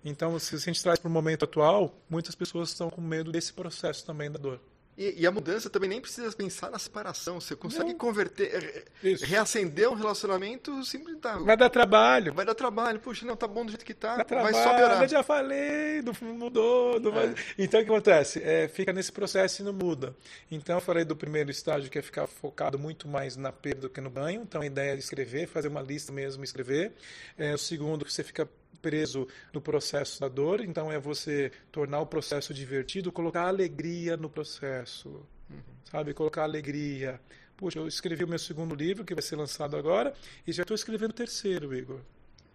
Então, 0.05 0.39
se 0.39 0.55
a 0.55 0.59
gente 0.59 0.83
traz 0.83 0.99
para 0.99 1.09
o 1.09 1.13
momento 1.13 1.45
atual, 1.45 1.95
muitas 2.09 2.35
pessoas 2.35 2.71
estão 2.71 2.89
com 2.89 3.01
medo 3.01 3.33
desse 3.33 3.53
processo 3.53 4.05
também 4.05 4.31
da 4.31 4.39
dor. 4.39 4.61
E, 4.97 5.23
e, 5.23 5.27
a 5.27 5.31
mudança 5.31 5.71
também 5.71 5.89
nem 5.89 6.01
precisa 6.01 6.31
pensar 6.37 6.71
na 6.71 6.79
separação. 6.79 7.41
Você 7.41 7.57
consegue 7.57 7.93
não. 7.93 7.99
converter, 7.99 8.85
Isso. 9.03 9.25
reacender 9.25 9.91
um 9.91 9.95
relacionamento 9.95 10.85
simples. 10.85 11.17
Tá, 11.19 11.39
vai 11.39 11.57
dar 11.57 11.71
trabalho. 11.71 12.35
Vai 12.35 12.45
dar 12.45 12.55
trabalho. 12.55 13.01
Puxa, 13.01 13.25
não, 13.25 13.35
tá 13.35 13.49
bom 13.49 13.65
do 13.65 13.71
jeito 13.71 13.87
que 13.87 13.95
tá. 13.95 14.23
Trabalho, 14.23 14.53
vai 14.53 14.63
só 14.63 14.75
piorar. 14.75 15.03
Eu 15.03 15.09
já 15.09 15.23
falei, 15.23 16.03
não 16.03 16.35
mudou. 16.35 17.01
Não 17.01 17.11
é. 17.11 17.15
vai... 17.15 17.35
Então 17.59 17.81
o 17.81 17.85
que 17.85 17.91
acontece? 17.91 18.43
É, 18.43 18.69
fica 18.69 18.93
nesse 18.93 19.11
processo 19.11 19.63
e 19.63 19.65
não 19.65 19.73
muda. 19.73 20.15
Então 20.51 20.77
eu 20.77 20.81
falei 20.81 21.05
do 21.05 21.17
primeiro 21.17 21.51
estágio 21.51 21.91
que 21.91 21.99
é 21.99 22.03
ficar 22.03 22.27
focado 22.27 22.79
muito 22.79 23.09
mais 23.09 23.35
na 23.35 23.51
perda 23.51 23.83
do 23.83 23.91
que 23.91 24.01
no 24.01 24.11
ganho. 24.11 24.43
Então 24.43 24.61
a 24.61 24.67
ideia 24.67 24.93
é 24.93 24.99
escrever, 24.99 25.47
fazer 25.49 25.69
uma 25.69 25.81
lista 25.81 26.13
mesmo, 26.13 26.45
escrever. 26.45 26.93
É, 27.39 27.55
o 27.55 27.59
segundo, 27.59 28.05
você 28.09 28.23
fica 28.23 28.47
preso 28.81 29.27
no 29.53 29.61
processo 29.61 30.21
da 30.21 30.29
dor, 30.29 30.61
então 30.61 30.91
é 30.91 30.99
você 30.99 31.53
tornar 31.71 32.01
o 32.01 32.07
processo 32.07 32.53
divertido, 32.53 33.13
colocar 33.13 33.47
alegria 33.47 34.17
no 34.17 34.29
processo, 34.29 35.09
uhum. 35.49 35.59
sabe? 35.85 36.15
Colocar 36.15 36.43
alegria. 36.43 37.21
Puxa, 37.57 37.79
eu 37.79 37.87
escrevi 37.87 38.25
o 38.25 38.29
meu 38.29 38.39
segundo 38.39 38.75
livro, 38.75 39.05
que 39.05 39.15
vai 39.15 39.23
ser 39.23 39.37
lançado 39.37 39.77
agora, 39.77 40.13
e 40.47 40.53
já 40.53 40.63
estou 40.63 40.75
escrevendo 40.75 41.11
o 41.11 41.15
terceiro, 41.15 41.75
Igor. 41.75 42.01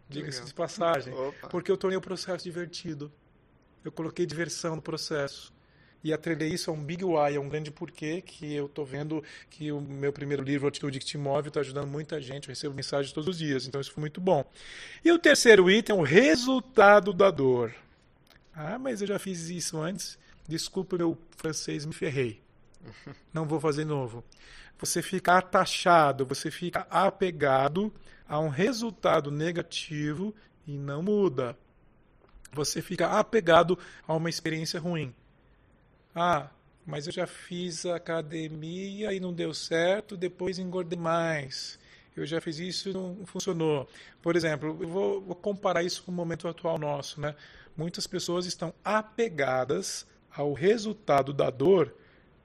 diga-se 0.10 0.44
de 0.44 0.54
passagem. 0.54 1.14
Opa. 1.14 1.48
Porque 1.48 1.72
eu 1.72 1.78
tornei 1.78 1.98
o 1.98 2.02
processo 2.02 2.44
divertido. 2.44 3.12
Eu 3.84 3.92
coloquei 3.92 4.26
diversão 4.26 4.76
no 4.76 4.82
processo. 4.82 5.54
E 6.04 6.14
atrelei 6.14 6.50
isso 6.50 6.70
a 6.70 6.74
um 6.74 6.82
big 6.82 7.04
why, 7.04 7.36
a 7.36 7.40
um 7.40 7.50
grande 7.50 7.72
porquê 7.72 8.22
que 8.22 8.54
eu 8.54 8.68
estou 8.68 8.86
vendo 8.86 9.24
que 9.50 9.72
o 9.72 9.82
meu 9.82 10.14
primeiro 10.14 10.44
livro, 10.44 10.68
Atitude 10.68 11.00
que 11.00 11.06
te 11.06 11.18
move, 11.18 11.50
está 11.50 11.60
ajudando 11.60 11.88
muita 11.88 12.22
gente. 12.22 12.48
Eu 12.48 12.54
recebo 12.54 12.76
mensagens 12.76 13.12
todos 13.12 13.30
os 13.30 13.38
dias, 13.38 13.68
então 13.68 13.82
isso 13.82 13.92
foi 13.92 14.02
muito 14.02 14.22
bom. 14.22 14.46
E 15.04 15.12
o 15.12 15.20
terceiro 15.20 15.70
item 15.70 15.96
é 15.96 16.00
o 16.00 16.04
resultado 16.04 17.12
da 17.12 17.32
dor. 17.32 17.74
Ah, 18.54 18.80
mas 18.80 19.02
eu 19.02 19.08
já 19.08 19.20
fiz 19.20 19.50
isso 19.50 19.78
antes. 19.80 20.18
Desculpa, 20.48 20.98
meu 20.98 21.18
francês, 21.36 21.86
me 21.86 21.94
ferrei. 21.94 22.42
Não 23.34 23.46
vou 23.46 23.60
fazer 23.60 23.86
novo. 23.86 24.24
Você 24.80 25.02
fica 25.02 25.38
atachado, 25.38 26.26
você 26.26 26.52
fica 26.52 26.86
apegado 26.90 27.92
a 28.28 28.40
um 28.40 28.50
resultado 28.50 29.32
negativo 29.32 30.36
e 30.68 30.78
não 30.78 31.02
muda. 31.02 31.58
Você 32.52 32.82
fica 32.82 33.08
apegado 33.08 33.78
a 34.08 34.14
uma 34.14 34.30
experiência 34.30 34.80
ruim. 34.80 35.14
Ah, 36.16 36.50
mas 36.86 37.06
eu 37.06 37.14
já 37.14 37.28
fiz 37.28 37.86
academia 37.86 39.14
e 39.14 39.20
não 39.20 39.34
deu 39.34 39.54
certo, 39.54 40.16
depois 40.16 40.58
engordei 40.58 40.98
mais. 40.98 41.78
Eu 42.16 42.26
já 42.26 42.42
fiz 42.42 42.58
isso 42.58 42.90
e 42.90 42.94
não 42.94 43.26
funcionou. 43.26 43.88
Por 44.22 44.36
exemplo, 44.36 44.70
eu 44.82 44.88
vou, 44.88 45.22
vou 45.22 45.36
comparar 45.36 45.84
isso 45.84 46.02
com 46.04 46.12
o 46.12 46.16
momento 46.16 46.48
atual 46.48 46.80
nosso, 46.80 47.22
né? 47.22 47.36
Muitas 47.76 48.08
pessoas 48.08 48.48
estão 48.48 48.74
apegadas 48.84 50.08
ao 50.32 50.54
resultado 50.54 51.32
da 51.32 51.50
dor 51.50 51.94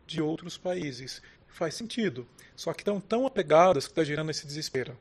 de 0.06 0.20
outros 0.20 0.58
países. 0.58 1.22
Faz 1.48 1.74
sentido. 1.74 2.26
Só 2.54 2.74
que 2.74 2.82
estão 2.82 3.00
tão 3.00 3.26
apegadas 3.26 3.86
que 3.86 3.92
está 3.92 4.04
gerando 4.04 4.30
esse 4.30 4.46
desespero. 4.46 4.96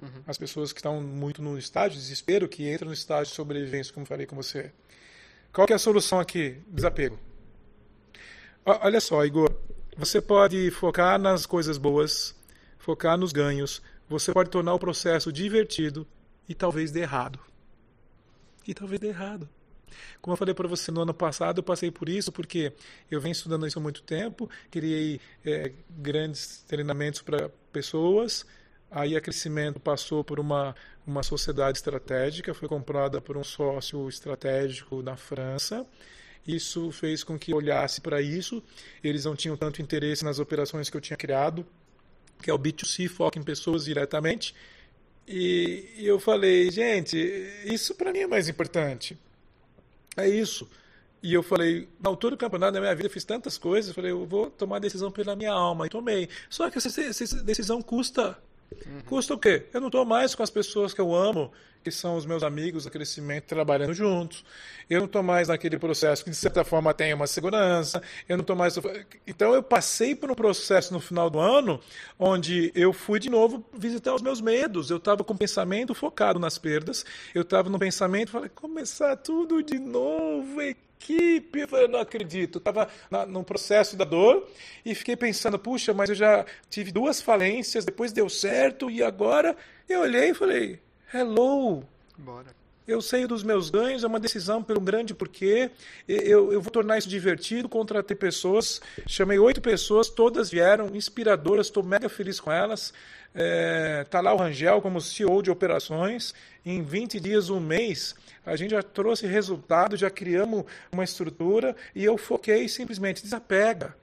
Uhum. 0.00 0.22
As 0.26 0.38
pessoas 0.38 0.72
que 0.72 0.78
estão 0.78 1.00
muito 1.00 1.42
no 1.42 1.58
estágio 1.58 1.96
de 1.96 2.02
desespero, 2.02 2.48
que 2.48 2.70
entram 2.70 2.88
no 2.88 2.94
estágio 2.94 3.30
de 3.30 3.36
sobrevivência, 3.36 3.92
como 3.92 4.06
falei 4.06 4.26
com 4.26 4.36
você. 4.36 4.70
Qual 5.52 5.66
que 5.66 5.72
é 5.72 5.76
a 5.76 5.78
solução 5.78 6.20
aqui? 6.20 6.60
Desapego. 6.68 7.18
Olha 8.66 8.98
só, 8.98 9.22
Igor, 9.26 9.54
você 9.94 10.22
pode 10.22 10.70
focar 10.70 11.20
nas 11.20 11.44
coisas 11.44 11.76
boas, 11.76 12.34
focar 12.78 13.18
nos 13.18 13.30
ganhos, 13.30 13.82
você 14.08 14.32
pode 14.32 14.48
tornar 14.48 14.72
o 14.72 14.78
processo 14.78 15.30
divertido 15.30 16.06
e 16.48 16.54
talvez 16.54 16.90
dê 16.90 17.00
errado. 17.00 17.38
E 18.66 18.72
talvez 18.72 18.98
dê 18.98 19.08
errado. 19.08 19.46
Como 20.22 20.32
eu 20.32 20.38
falei 20.38 20.54
para 20.54 20.66
você 20.66 20.90
no 20.90 21.02
ano 21.02 21.12
passado, 21.12 21.58
eu 21.58 21.62
passei 21.62 21.90
por 21.90 22.08
isso 22.08 22.32
porque 22.32 22.72
eu 23.10 23.20
venho 23.20 23.32
estudando 23.32 23.66
isso 23.66 23.78
há 23.78 23.82
muito 23.82 24.02
tempo, 24.02 24.48
criei 24.70 25.20
é, 25.44 25.70
grandes 25.90 26.64
treinamentos 26.66 27.20
para 27.20 27.50
pessoas, 27.70 28.46
aí 28.90 29.14
a 29.14 29.20
Crescimento 29.20 29.78
passou 29.78 30.24
por 30.24 30.40
uma, 30.40 30.74
uma 31.06 31.22
sociedade 31.22 31.76
estratégica, 31.76 32.54
foi 32.54 32.66
comprada 32.66 33.20
por 33.20 33.36
um 33.36 33.44
sócio 33.44 34.08
estratégico 34.08 35.02
na 35.02 35.16
França, 35.16 35.86
isso 36.46 36.90
fez 36.90 37.24
com 37.24 37.38
que 37.38 37.52
eu 37.52 37.56
olhasse 37.56 38.00
para 38.00 38.20
isso. 38.20 38.62
Eles 39.02 39.24
não 39.24 39.34
tinham 39.34 39.56
tanto 39.56 39.80
interesse 39.80 40.24
nas 40.24 40.38
operações 40.38 40.90
que 40.90 40.96
eu 40.96 41.00
tinha 41.00 41.16
criado, 41.16 41.66
que 42.42 42.50
é 42.50 42.54
o 42.54 42.58
B2C, 42.58 43.08
foca 43.08 43.38
em 43.38 43.42
pessoas 43.42 43.84
diretamente. 43.84 44.54
E 45.26 45.94
eu 45.98 46.20
falei, 46.20 46.70
gente, 46.70 47.16
isso 47.64 47.94
para 47.94 48.12
mim 48.12 48.20
é 48.20 48.26
mais 48.26 48.48
importante. 48.48 49.16
É 50.16 50.28
isso. 50.28 50.68
E 51.22 51.32
eu 51.32 51.42
falei, 51.42 51.88
na 51.98 52.10
altura 52.10 52.36
do 52.36 52.38
campeonato 52.38 52.74
da 52.74 52.80
minha 52.80 52.94
vida, 52.94 53.06
eu 53.06 53.10
fiz 53.10 53.24
tantas 53.24 53.56
coisas, 53.56 53.88
eu 53.88 53.94
falei, 53.94 54.10
eu 54.10 54.26
vou 54.26 54.50
tomar 54.50 54.78
decisão 54.78 55.10
pela 55.10 55.34
minha 55.34 55.52
alma. 55.52 55.86
E 55.86 55.88
tomei. 55.88 56.28
Só 56.50 56.68
que 56.70 56.76
essa, 56.76 57.00
essa 57.00 57.42
decisão 57.42 57.80
custa. 57.80 58.38
Uhum. 58.86 59.00
Custa 59.06 59.34
o 59.34 59.38
quê? 59.38 59.66
Eu 59.72 59.80
não 59.80 59.88
estou 59.88 60.04
mais 60.04 60.34
com 60.34 60.42
as 60.42 60.50
pessoas 60.50 60.92
que 60.92 61.00
eu 61.00 61.14
amo, 61.14 61.52
que 61.82 61.90
são 61.90 62.16
os 62.16 62.24
meus 62.24 62.42
amigos 62.42 62.84
do 62.84 62.90
crescimento, 62.90 63.44
trabalhando 63.44 63.92
juntos. 63.92 64.44
Eu 64.88 65.00
não 65.00 65.06
estou 65.06 65.22
mais 65.22 65.48
naquele 65.48 65.78
processo 65.78 66.24
que, 66.24 66.30
de 66.30 66.36
certa 66.36 66.64
forma, 66.64 66.94
tem 66.94 67.12
uma 67.12 67.26
segurança. 67.26 68.02
Eu 68.28 68.36
não 68.36 68.42
estou 68.42 68.56
mais. 68.56 68.74
Então, 69.26 69.54
eu 69.54 69.62
passei 69.62 70.14
por 70.14 70.30
um 70.30 70.34
processo 70.34 70.92
no 70.92 71.00
final 71.00 71.28
do 71.28 71.38
ano 71.38 71.78
onde 72.18 72.72
eu 72.74 72.92
fui 72.92 73.20
de 73.20 73.28
novo 73.28 73.64
visitar 73.72 74.14
os 74.14 74.22
meus 74.22 74.40
medos. 74.40 74.90
Eu 74.90 74.96
estava 74.96 75.22
com 75.22 75.34
o 75.34 75.38
pensamento 75.38 75.94
focado 75.94 76.38
nas 76.38 76.56
perdas. 76.56 77.04
Eu 77.34 77.42
estava 77.42 77.68
no 77.68 77.78
pensamento, 77.78 78.30
falei, 78.30 78.48
começar 78.48 79.16
tudo 79.16 79.62
de 79.62 79.78
novo, 79.78 80.60
equipe. 80.62 80.84
Eu 81.12 81.68
falei, 81.68 81.88
não 81.88 82.00
acredito. 82.00 82.58
Estava 82.58 82.88
no 83.28 83.44
processo 83.44 83.96
da 83.96 84.04
dor 84.04 84.48
e 84.84 84.94
fiquei 84.94 85.16
pensando, 85.16 85.58
puxa, 85.58 85.92
mas 85.92 86.08
eu 86.08 86.14
já 86.14 86.44
tive 86.70 86.90
duas 86.90 87.20
falências, 87.20 87.84
depois 87.84 88.12
deu 88.12 88.28
certo 88.28 88.90
e 88.90 89.02
agora. 89.02 89.56
Eu 89.88 90.00
olhei 90.00 90.30
e 90.30 90.34
falei, 90.34 90.80
Hello! 91.12 91.84
Bora. 92.16 92.63
Eu 92.86 93.00
sei 93.00 93.26
dos 93.26 93.42
meus 93.42 93.70
ganhos, 93.70 94.04
é 94.04 94.06
uma 94.06 94.20
decisão 94.20 94.62
pelo 94.62 94.78
grande 94.78 95.14
porquê. 95.14 95.70
Eu, 96.06 96.52
eu 96.52 96.60
vou 96.60 96.70
tornar 96.70 96.98
isso 96.98 97.08
divertido, 97.08 97.66
contratei 97.66 98.14
pessoas, 98.14 98.78
chamei 99.06 99.38
oito 99.38 99.60
pessoas, 99.62 100.10
todas 100.10 100.50
vieram, 100.50 100.94
inspiradoras, 100.94 101.66
estou 101.66 101.82
mega 101.82 102.10
feliz 102.10 102.38
com 102.38 102.52
elas. 102.52 102.92
É, 103.34 104.04
tá 104.10 104.20
lá 104.20 104.34
o 104.34 104.36
Rangel 104.36 104.82
como 104.82 105.00
CEO 105.00 105.42
de 105.42 105.50
operações. 105.50 106.34
Em 106.64 106.82
20 106.82 107.18
dias, 107.20 107.48
um 107.48 107.58
mês, 107.58 108.14
a 108.44 108.54
gente 108.54 108.72
já 108.72 108.82
trouxe 108.82 109.26
resultado, 109.26 109.96
já 109.96 110.10
criamos 110.10 110.64
uma 110.92 111.04
estrutura 111.04 111.74
e 111.94 112.04
eu 112.04 112.18
foquei 112.18 112.68
simplesmente, 112.68 113.22
desapega. 113.22 113.96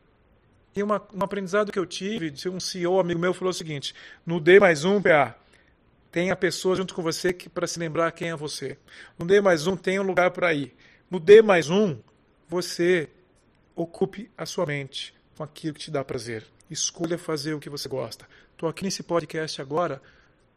E 0.76 0.82
uma, 0.82 1.02
um 1.13 1.24
aprendizado 1.24 1.72
que 1.72 1.78
eu 1.78 1.86
tive, 1.86 2.32
de 2.32 2.50
um 2.50 2.60
CEO 2.60 3.00
amigo 3.00 3.20
meu 3.20 3.34
falou 3.34 3.52
o 3.52 3.54
seguinte: 3.54 3.94
no 4.26 4.39
D 4.39 4.60
mais 4.60 4.86
um, 4.86 5.02
PA, 5.02 5.36
Tenha 6.12 6.36
pessoas 6.36 6.78
junto 6.78 6.93
com 6.93 7.02
você 7.02 7.32
que 7.32 7.47
para 7.47 7.65
se 7.65 7.80
lembrar 7.80 8.12
quem 8.12 8.30
é 8.30 8.36
você. 8.36 8.78
No 9.17 9.26
D 9.26 9.39
mais 9.39 9.65
um, 9.65 9.78
tenha 9.78 10.02
um 10.02 10.06
lugar 10.06 10.32
para 10.32 10.54
ir. 10.54 10.76
No 11.10 11.19
D 11.19 11.41
mais 11.41 11.69
um, 11.69 11.97
você 12.50 13.10
ocupe 13.74 14.30
a 14.38 14.45
sua 14.45 14.65
mente 14.65 15.15
com 15.38 15.43
aquilo 15.43 15.74
que 15.74 15.80
te 15.80 15.91
dá 15.91 16.04
prazer. 16.04 16.45
Escolha 16.69 17.17
fazer 17.17 17.54
o 17.54 17.60
que 17.60 17.69
você 17.69 17.88
gosta. 17.88 18.28
Estou 18.52 18.67
aqui 18.67 18.84
nesse 18.84 19.04
podcast 19.04 19.62
agora 19.62 20.02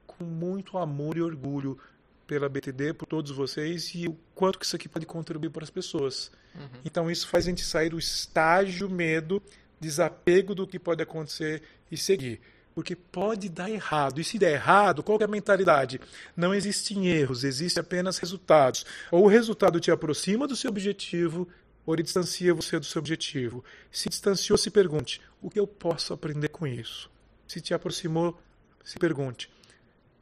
com 0.07 0.25
muito 0.25 0.77
amor 0.77 1.17
e 1.17 1.23
orgulho 1.23 1.79
pela 2.27 2.49
BTD, 2.49 2.95
por 2.95 3.07
todos 3.07 3.31
vocês 3.31 3.93
e 3.95 4.09
o 4.09 4.17
quanto 4.35 4.59
que 4.59 4.65
isso 4.65 4.75
aqui 4.75 4.89
pode 4.89 5.07
contribuir 5.07 5.51
para 5.51 5.63
as 5.63 5.71
pessoas. 5.71 6.33
Uhum. 6.55 6.81
Então 6.85 7.11
isso 7.11 7.29
faz 7.29 7.47
a 7.47 7.51
gente 7.51 7.65
sair 7.65 7.91
do 7.91 7.99
estágio 7.99 8.91
medo, 8.91 9.41
desapego 9.79 10.53
do 10.53 10.67
que 10.67 10.81
pode 10.81 11.03
acontecer 11.03 11.63
e 11.91 11.97
seguir. 11.97 12.41
Porque 12.75 12.97
pode 12.97 13.49
dar 13.49 13.71
errado. 13.71 14.21
E 14.21 14.25
se 14.25 14.39
der 14.39 14.53
errado, 14.53 15.03
qual 15.03 15.19
é 15.21 15.25
a 15.25 15.29
mentalidade? 15.29 16.01
Não 16.37 16.53
existem 16.53 17.07
erros, 17.07 17.45
existem 17.45 17.81
apenas 17.81 18.19
resultados. 18.19 18.85
Ou 19.11 19.25
o 19.25 19.29
resultado 19.29 19.79
te 19.79 19.91
aproxima 19.91 20.49
do 20.49 20.57
seu 20.57 20.71
objetivo, 20.71 21.49
ou 21.87 21.95
ele 21.95 22.03
distancia 22.03 22.53
você 22.53 22.79
do 22.79 22.85
seu 22.85 22.99
objetivo. 22.99 23.65
Se 23.91 24.09
distanciou, 24.09 24.59
se 24.59 24.71
pergunte: 24.71 25.21
o 25.41 25.49
que 25.49 25.61
eu 25.61 25.67
posso 25.67 26.13
aprender 26.13 26.49
com 26.49 26.67
isso? 26.67 27.11
Se 27.47 27.61
te 27.61 27.73
aproximou, 27.73 28.39
se 28.83 28.99
pergunte. 28.99 29.51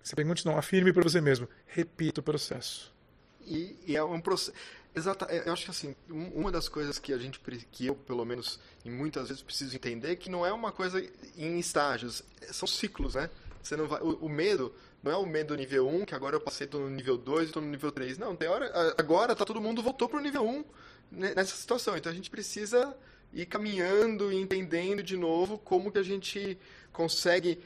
Se 0.03 0.15
pergunte, 0.17 0.45
não, 0.45 0.59
afirme 0.59 0.93
para 0.93 1.03
você 1.03 1.21
mesmo. 1.21 1.49
Repita 1.67 2.21
o 2.21 2.25
processo. 2.25 2.93
E, 3.47 3.77
e 3.87 3.97
é 3.97 4.03
um 4.03 4.21
processo. 4.21 4.53
Exato, 4.95 5.25
é, 5.29 5.49
eu 5.49 5.53
acho 5.53 5.65
que 5.65 5.71
assim, 5.71 5.97
uma 6.09 6.53
das 6.53 6.69
coisas 6.69 6.99
que 6.99 7.13
a 7.13 7.19
gente, 7.19 7.41
que 7.71 7.87
eu 7.87 7.95
pelo 7.95 8.25
menos, 8.25 8.61
muitas 8.85 9.29
vezes 9.29 9.43
preciso 9.43 9.75
entender, 9.75 10.13
é 10.13 10.17
que 10.17 10.29
não 10.29 10.45
é 10.45 10.53
uma 10.53 10.71
coisa 10.71 11.03
em 11.37 11.59
estágios, 11.59 12.23
são 12.51 12.69
ciclos, 12.69 13.15
né? 13.15 13.31
Você 13.63 13.77
não 13.77 13.87
vai, 13.87 14.01
o, 14.03 14.17
o 14.17 14.29
medo 14.29 14.75
não 15.03 15.11
é 15.11 15.17
o 15.17 15.27
medo 15.27 15.55
nível 15.57 15.89
1, 15.89 16.05
que 16.05 16.15
agora 16.15 16.37
eu 16.37 16.41
passei, 16.41 16.65
estou 16.65 16.81
no 16.81 16.91
nível 16.91 17.17
2 17.17 17.43
e 17.43 17.47
estou 17.47 17.63
no 17.63 17.69
nível 17.69 17.91
3. 17.91 18.19
Não, 18.19 18.37
tem 18.37 18.49
hora, 18.49 18.95
agora 18.97 19.35
tá 19.35 19.45
todo 19.45 19.61
mundo 19.61 19.83
voltou 19.83 20.09
para 20.09 20.19
o 20.19 20.23
nível 20.23 20.47
1 20.47 20.65
né, 21.11 21.33
nessa 21.35 21.57
situação. 21.57 21.97
Então 21.97 22.13
a 22.13 22.15
gente 22.15 22.31
precisa 22.31 22.95
ir 23.33 23.47
caminhando 23.47 24.33
e 24.33 24.37
entendendo 24.37 25.03
de 25.03 25.17
novo 25.17 25.59
como 25.59 25.91
que 25.91 25.99
a 25.99 26.03
gente 26.03 26.57
consegue 26.93 27.59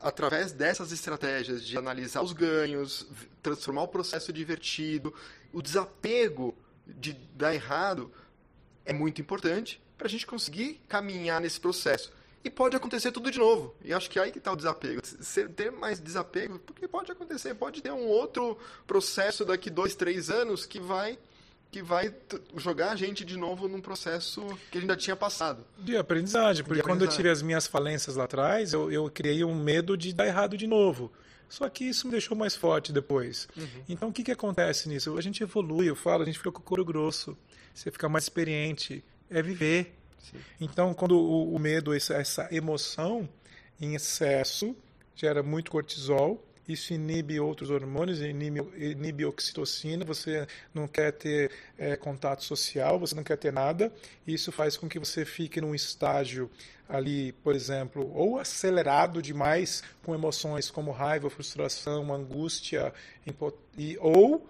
através 0.00 0.52
dessas 0.52 0.92
estratégias 0.92 1.64
de 1.64 1.76
analisar 1.76 2.22
os 2.22 2.32
ganhos, 2.32 3.06
transformar 3.42 3.82
o 3.82 3.88
processo 3.88 4.32
divertido, 4.32 5.12
o 5.52 5.62
desapego 5.62 6.54
de 6.86 7.12
dar 7.34 7.54
errado 7.54 8.12
é 8.84 8.92
muito 8.92 9.20
importante 9.20 9.80
para 9.96 10.06
a 10.06 10.10
gente 10.10 10.26
conseguir 10.26 10.80
caminhar 10.88 11.40
nesse 11.40 11.60
processo. 11.60 12.12
E 12.44 12.50
pode 12.50 12.76
acontecer 12.76 13.10
tudo 13.10 13.30
de 13.30 13.38
novo. 13.38 13.74
E 13.82 13.92
acho 13.92 14.10
que 14.10 14.18
aí 14.18 14.30
que 14.30 14.36
está 14.36 14.52
o 14.52 14.56
desapego. 14.56 15.00
Ter 15.56 15.72
mais 15.72 15.98
desapego, 15.98 16.58
porque 16.58 16.86
pode 16.86 17.10
acontecer, 17.10 17.54
pode 17.54 17.80
ter 17.80 17.90
um 17.90 18.06
outro 18.06 18.58
processo 18.86 19.46
daqui 19.46 19.70
dois, 19.70 19.94
três 19.94 20.28
anos 20.28 20.66
que 20.66 20.78
vai 20.78 21.18
que 21.70 21.82
vai 21.82 22.14
jogar 22.56 22.92
a 22.92 22.96
gente 22.96 23.24
de 23.24 23.36
novo 23.36 23.66
num 23.66 23.80
processo 23.80 24.46
que 24.70 24.78
a 24.78 24.80
gente 24.80 24.90
já 24.90 24.96
tinha 24.96 25.16
passado. 25.16 25.64
De 25.76 25.96
aprendizagem, 25.96 26.62
porque 26.62 26.76
de 26.76 26.80
aprendizagem. 26.80 26.82
quando 26.82 27.02
eu 27.02 27.08
tive 27.08 27.28
as 27.28 27.42
minhas 27.42 27.66
falências 27.66 28.14
lá 28.14 28.24
atrás, 28.24 28.72
eu, 28.72 28.92
eu 28.92 29.10
criei 29.10 29.42
um 29.42 29.56
medo 29.56 29.96
de 29.96 30.12
dar 30.12 30.24
errado 30.24 30.56
de 30.56 30.68
novo. 30.68 31.10
Só 31.54 31.68
que 31.68 31.84
isso 31.84 32.08
me 32.08 32.10
deixou 32.10 32.36
mais 32.36 32.56
forte 32.56 32.92
depois. 32.92 33.46
Uhum. 33.56 33.84
Então, 33.88 34.08
o 34.08 34.12
que, 34.12 34.24
que 34.24 34.32
acontece 34.32 34.88
nisso? 34.88 35.16
A 35.16 35.20
gente 35.20 35.40
evolui, 35.40 35.88
eu 35.88 35.94
falo, 35.94 36.24
a 36.24 36.26
gente 36.26 36.36
fica 36.36 36.50
com 36.50 36.58
o 36.58 36.62
couro 36.64 36.84
grosso, 36.84 37.38
você 37.72 37.92
fica 37.92 38.08
mais 38.08 38.24
experiente, 38.24 39.04
é 39.30 39.40
viver. 39.40 39.94
Sim. 40.18 40.38
Então, 40.60 40.92
quando 40.92 41.16
o, 41.16 41.54
o 41.54 41.58
medo, 41.60 41.94
essa, 41.94 42.14
essa 42.14 42.48
emoção 42.50 43.28
em 43.80 43.94
excesso, 43.94 44.74
gera 45.14 45.44
muito 45.44 45.70
cortisol, 45.70 46.44
isso 46.66 46.94
inibe 46.94 47.38
outros 47.38 47.70
hormônios, 47.70 48.20
inibe, 48.20 48.60
inibe 48.76 49.24
oxitocina, 49.24 50.04
você 50.04 50.46
não 50.72 50.88
quer 50.88 51.12
ter 51.12 51.50
é, 51.78 51.96
contato 51.96 52.42
social, 52.42 52.98
você 52.98 53.14
não 53.14 53.22
quer 53.22 53.36
ter 53.36 53.52
nada, 53.52 53.92
isso 54.26 54.50
faz 54.50 54.76
com 54.76 54.88
que 54.88 54.98
você 54.98 55.24
fique 55.24 55.60
num 55.60 55.74
estágio 55.74 56.50
ali, 56.88 57.32
por 57.32 57.54
exemplo, 57.54 58.10
ou 58.14 58.38
acelerado 58.38 59.20
demais 59.22 59.82
com 60.02 60.14
emoções 60.14 60.70
como 60.70 60.90
raiva, 60.90 61.30
frustração, 61.30 62.12
angústia, 62.12 62.92
e, 63.76 63.96
ou 63.98 64.46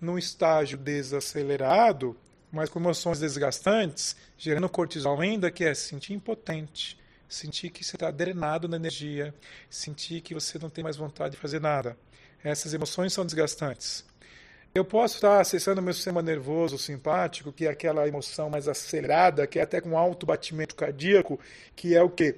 num 0.00 0.18
estágio 0.18 0.78
desacelerado, 0.78 2.16
mas 2.50 2.68
com 2.70 2.78
emoções 2.78 3.20
desgastantes, 3.20 4.16
gerando 4.36 4.68
cortisol 4.68 5.20
ainda, 5.20 5.50
que 5.50 5.64
é 5.64 5.74
se 5.74 5.88
sentir 5.88 6.14
impotente, 6.14 6.98
sentir 7.28 7.70
que 7.70 7.84
você 7.84 7.96
está 7.96 8.10
drenado 8.10 8.66
na 8.66 8.76
energia, 8.76 9.34
sentir 9.68 10.22
que 10.22 10.32
você 10.32 10.58
não 10.58 10.70
tem 10.70 10.82
mais 10.82 10.96
vontade 10.96 11.32
de 11.34 11.40
fazer 11.40 11.60
nada. 11.60 11.96
Essas 12.42 12.72
emoções 12.72 13.12
são 13.12 13.26
desgastantes. 13.26 14.04
Eu 14.74 14.84
posso 14.84 15.16
estar 15.16 15.40
acessando 15.40 15.82
meu 15.82 15.92
sistema 15.92 16.22
nervoso 16.22 16.78
simpático, 16.78 17.52
que 17.52 17.66
é 17.66 17.70
aquela 17.70 18.06
emoção 18.06 18.48
mais 18.48 18.68
acelerada, 18.68 19.46
que 19.46 19.58
é 19.58 19.62
até 19.62 19.80
com 19.80 19.98
alto 19.98 20.24
batimento 20.24 20.74
cardíaco, 20.74 21.38
que 21.74 21.94
é 21.94 22.02
o 22.02 22.08
que? 22.08 22.36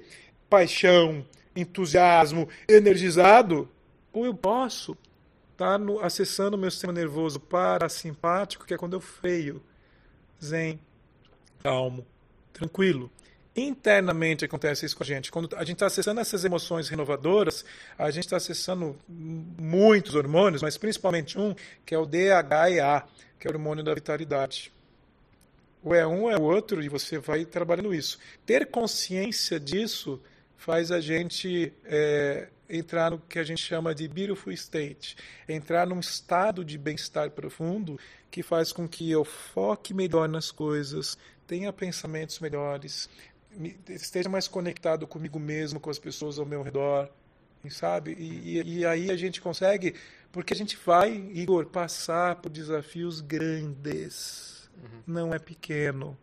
Paixão, 0.49 1.25
entusiasmo, 1.55 2.49
energizado. 2.67 3.69
Ou 4.11 4.25
eu 4.25 4.33
posso 4.33 4.97
estar 5.51 5.77
no, 5.77 5.99
acessando 5.99 6.57
meu 6.57 6.71
sistema 6.71 6.91
nervoso 6.91 7.39
parasimpático, 7.39 8.65
que 8.65 8.73
é 8.73 8.77
quando 8.77 8.93
eu 8.93 9.01
freio, 9.01 9.61
zen, 10.41 10.79
calmo, 11.61 12.05
tranquilo 12.51 13.11
internamente 13.55 14.45
acontece 14.45 14.85
isso 14.85 14.95
com 14.95 15.03
a 15.03 15.05
gente. 15.05 15.31
Quando 15.31 15.55
a 15.55 15.63
gente 15.63 15.73
está 15.73 15.87
acessando 15.87 16.21
essas 16.21 16.45
emoções 16.45 16.87
renovadoras, 16.87 17.65
a 17.97 18.09
gente 18.09 18.25
está 18.25 18.37
acessando 18.37 18.97
muitos 19.07 20.15
hormônios, 20.15 20.61
mas 20.61 20.77
principalmente 20.77 21.37
um, 21.37 21.53
que 21.85 21.93
é 21.93 21.97
o 21.97 22.05
DHEA, 22.05 23.03
que 23.39 23.47
é 23.47 23.51
o 23.51 23.53
hormônio 23.53 23.83
da 23.83 23.93
vitalidade. 23.93 24.71
Ou 25.83 25.95
é 25.95 26.05
um, 26.05 26.29
é 26.29 26.37
o 26.37 26.43
outro, 26.43 26.81
e 26.81 26.87
você 26.87 27.17
vai 27.17 27.43
trabalhando 27.43 27.93
isso. 27.93 28.19
Ter 28.45 28.67
consciência 28.67 29.59
disso 29.59 30.21
faz 30.55 30.91
a 30.91 31.01
gente 31.01 31.73
é, 31.85 32.47
entrar 32.69 33.11
no 33.11 33.19
que 33.19 33.39
a 33.39 33.43
gente 33.43 33.61
chama 33.61 33.93
de 33.93 34.07
beautiful 34.07 34.53
state, 34.53 35.17
entrar 35.49 35.87
num 35.87 35.99
estado 35.99 36.63
de 36.63 36.77
bem-estar 36.77 37.31
profundo 37.31 37.99
que 38.29 38.41
faz 38.41 38.71
com 38.71 38.87
que 38.87 39.09
eu 39.11 39.25
foque 39.25 39.93
melhor 39.93 40.29
nas 40.29 40.51
coisas, 40.51 41.17
tenha 41.45 41.73
pensamentos 41.73 42.39
melhores, 42.39 43.09
esteja 43.89 44.29
mais 44.29 44.47
conectado 44.47 45.05
comigo 45.07 45.39
mesmo, 45.39 45.79
com 45.79 45.89
as 45.89 45.99
pessoas 45.99 46.39
ao 46.39 46.45
meu 46.45 46.61
redor, 46.61 47.09
sabe? 47.69 48.13
E, 48.17 48.59
e, 48.59 48.79
e, 48.79 48.85
aí 48.85 49.11
a 49.11 49.15
gente 49.15 49.41
consegue, 49.41 49.95
porque 50.31 50.53
a 50.53 50.57
gente 50.57 50.77
vai, 50.85 51.13
Igor, 51.33 51.65
passar 51.67 52.35
por 52.35 52.49
desafios 52.49 53.21
grandes, 53.21 54.69
uhum. 54.77 55.01
não 55.05 55.33
é 55.33 55.39
pequeno. 55.39 56.17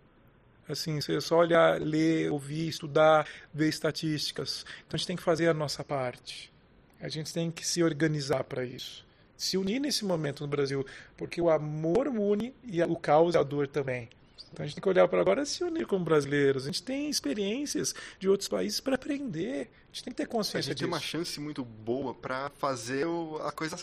Assim, 0.68 1.00
você 1.00 1.18
só 1.20 1.38
olhar, 1.38 1.80
ler, 1.80 2.30
ouvir, 2.30 2.68
estudar, 2.68 3.26
ver 3.54 3.68
estatísticas. 3.68 4.66
Então 4.86 4.96
a 4.96 4.98
gente 4.98 5.06
tem 5.06 5.16
que 5.16 5.22
fazer 5.22 5.48
a 5.48 5.54
nossa 5.54 5.82
parte. 5.82 6.52
A 7.00 7.08
gente 7.08 7.32
tem 7.32 7.50
que 7.50 7.66
se 7.66 7.82
organizar 7.82 8.44
para 8.44 8.64
isso. 8.64 9.06
Se 9.36 9.56
unir 9.56 9.78
nesse 9.78 10.04
momento 10.04 10.42
no 10.42 10.48
Brasil, 10.48 10.84
porque 11.16 11.40
o 11.40 11.48
amor 11.48 12.08
une 12.08 12.54
e 12.64 12.82
o 12.82 12.96
caos 12.96 13.34
é 13.34 13.38
a 13.38 13.42
dor 13.42 13.68
também. 13.68 14.10
Então 14.52 14.64
a 14.64 14.66
gente 14.66 14.76
tem 14.76 14.82
que 14.82 14.88
olhar 14.88 15.06
para 15.08 15.20
agora 15.20 15.42
e 15.42 15.46
se 15.46 15.62
unir 15.62 15.86
como 15.86 16.04
brasileiros. 16.04 16.64
A 16.64 16.66
gente 16.66 16.82
tem 16.82 17.08
experiências 17.08 17.94
de 18.18 18.28
outros 18.28 18.48
países 18.48 18.80
para 18.80 18.94
aprender. 18.94 19.70
A 19.92 19.94
gente 19.94 20.04
tem 20.04 20.12
que 20.12 20.16
ter 20.16 20.26
consciência 20.26 20.74
disso. 20.74 20.84
A 20.84 20.98
gente 20.98 21.00
disso. 21.00 21.12
tem 21.12 21.18
uma 21.18 21.24
chance 21.24 21.40
muito 21.40 21.64
boa 21.64 22.14
para 22.14 22.50
fazer 22.50 23.06
a 23.44 23.52
coisa 23.52 23.76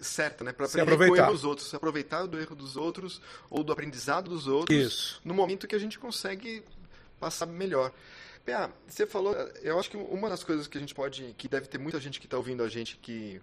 certa, 0.00 0.44
né? 0.44 0.52
Para 0.52 0.66
aprender 0.66 0.96
com 0.96 1.12
o 1.12 1.16
erro 1.16 1.32
dos 1.32 1.44
outros, 1.44 1.70
se 1.70 1.76
aproveitar 1.76 2.26
do 2.26 2.38
erro 2.38 2.54
dos 2.54 2.76
outros 2.76 3.20
ou 3.50 3.62
do 3.62 3.72
aprendizado 3.72 4.30
dos 4.30 4.46
outros. 4.46 4.76
Isso. 4.76 5.20
No 5.24 5.34
momento 5.34 5.66
que 5.66 5.74
a 5.74 5.78
gente 5.78 5.98
consegue 5.98 6.62
passar 7.18 7.46
melhor. 7.46 7.92
Pia, 8.44 8.70
você 8.86 9.06
falou, 9.06 9.34
eu 9.62 9.78
acho 9.78 9.90
que 9.90 9.96
uma 9.96 10.28
das 10.28 10.44
coisas 10.44 10.66
que 10.66 10.78
a 10.78 10.80
gente 10.80 10.94
pode, 10.94 11.34
que 11.36 11.48
deve 11.48 11.66
ter 11.66 11.78
muita 11.78 11.98
gente 11.98 12.20
que 12.20 12.26
está 12.26 12.36
ouvindo 12.36 12.62
a 12.62 12.68
gente 12.68 12.96
que 12.96 13.40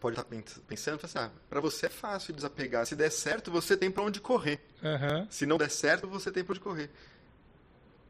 pode 0.00 0.20
estar 0.20 0.28
pensando, 0.66 1.00
assim, 1.02 1.18
ah, 1.18 1.30
para 1.48 1.60
você 1.60 1.86
é 1.86 1.88
fácil 1.88 2.34
desapegar. 2.34 2.84
Se 2.84 2.94
der 2.94 3.10
certo, 3.10 3.50
você 3.50 3.76
tem 3.76 3.90
para 3.90 4.02
onde 4.02 4.20
correr. 4.20 4.60
Uhum. 4.82 5.26
Se 5.30 5.46
não 5.46 5.58
der 5.58 5.70
certo, 5.70 6.06
você 6.06 6.30
tem 6.30 6.44
para 6.44 6.52
onde 6.52 6.60
correr. 6.60 6.90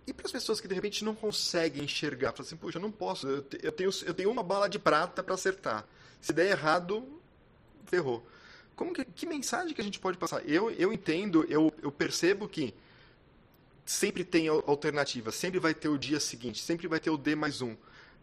E 0.07 0.13
para 0.13 0.27
as 0.27 0.33
pessoas 0.33 0.61
que 0.61 0.69
de 0.69 0.75
repente 0.75 1.05
não 1.05 1.15
conseguem 1.15 1.85
enxergar, 1.85 2.33
falam 2.33 2.47
assim, 2.47 2.57
puxa, 2.57 2.79
eu 2.79 2.83
não 2.83 2.91
posso, 2.91 3.29
eu, 3.29 3.43
te, 3.43 3.59
eu, 3.63 3.73
tenho, 3.73 3.91
eu 4.07 4.15
tenho 4.15 4.31
uma 4.31 4.43
bala 4.43 4.69
de 4.69 4.79
prata 4.79 5.23
para 5.23 5.35
acertar. 5.35 5.87
Se 6.21 6.33
der 6.33 6.51
errado, 6.51 7.07
ferrou. 7.87 8.27
Como 8.75 8.93
que, 8.93 9.05
que 9.05 9.27
mensagem 9.27 9.75
que 9.75 9.81
a 9.81 9.85
gente 9.85 9.99
pode 9.99 10.17
passar? 10.17 10.49
Eu, 10.49 10.71
eu 10.71 10.93
entendo, 10.93 11.45
eu, 11.49 11.73
eu 11.83 11.93
percebo 11.93 12.49
que 12.49 12.75
sempre 13.85 14.25
tem 14.25 14.49
alternativa, 14.49 15.33
sempre 15.33 15.59
vai 15.59 15.75
ter 15.75 15.89
o 15.89 15.99
dia 15.99 16.21
seguinte, 16.21 16.63
sempre 16.63 16.87
vai 16.87 17.01
ter 17.01 17.11
o 17.11 17.17
D 17.17 17.35
mais 17.35 17.61
um 17.61 17.77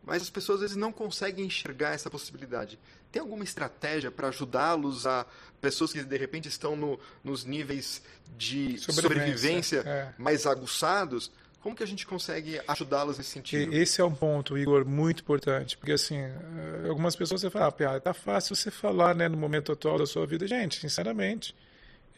mas 0.05 0.21
as 0.21 0.29
pessoas 0.29 0.57
às 0.57 0.61
vezes 0.61 0.77
não 0.77 0.91
conseguem 0.91 1.45
enxergar 1.45 1.93
essa 1.93 2.09
possibilidade. 2.09 2.79
Tem 3.11 3.21
alguma 3.21 3.43
estratégia 3.43 4.11
para 4.11 4.27
ajudá-los 4.27 5.07
a 5.07 5.25
pessoas 5.59 5.91
que 5.91 6.03
de 6.03 6.17
repente 6.17 6.47
estão 6.47 6.75
no, 6.75 6.99
nos 7.23 7.43
níveis 7.43 8.01
de 8.37 8.77
sobrevivência, 8.77 9.01
sobrevivência 9.01 9.83
é. 9.85 10.13
mais 10.17 10.45
aguçados? 10.45 11.31
Como 11.61 11.75
que 11.75 11.81
a 11.81 11.87
gente 11.87 12.05
consegue 12.05 12.61
ajudá-los 12.67 13.17
nesse 13.17 13.31
sentido? 13.31 13.73
Esse 13.73 13.99
é 13.99 14.05
um 14.05 14.13
ponto, 14.13 14.55
Igor, 14.55 14.85
muito 14.85 15.23
importante, 15.23 15.75
porque 15.75 15.93
assim, 15.93 16.17
eh, 16.17 16.87
algumas 16.87 17.15
pessoas 17.15 17.41
você 17.41 17.49
fala, 17.49 17.73
ah, 17.89 17.99
tá 17.99 18.13
fácil 18.13 18.55
você 18.55 18.69
falar, 18.69 19.15
né, 19.15 19.27
no 19.27 19.35
momento 19.35 19.71
atual 19.71 19.97
da 19.97 20.05
sua 20.05 20.27
vida, 20.27 20.45
gente, 20.45 20.79
sinceramente, 20.79 21.55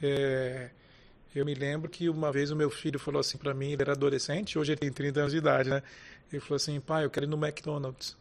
é, 0.02 0.70
eu 1.38 1.46
me 1.46 1.54
lembro 1.54 1.90
que 1.90 2.10
uma 2.10 2.32
vez 2.32 2.52
o 2.52 2.56
meu 2.56 2.70
filho 2.70 3.00
falou 3.00 3.20
assim 3.20 3.38
para 3.38 3.54
mim, 3.54 3.72
ele 3.72 3.82
era 3.82 3.94
adolescente, 3.94 4.58
hoje 4.58 4.72
ele 4.74 4.80
tem 4.80 4.92
30 4.92 5.20
anos 5.20 5.32
de 5.32 5.38
idade, 5.38 5.70
né? 5.70 5.84
Ele 6.32 6.40
falou 6.40 6.56
assim, 6.56 6.80
pai, 6.80 7.06
eu 7.06 7.10
quero 7.10 7.26
ir 7.26 7.30
no 7.30 7.38
McDonald's. 7.38 8.18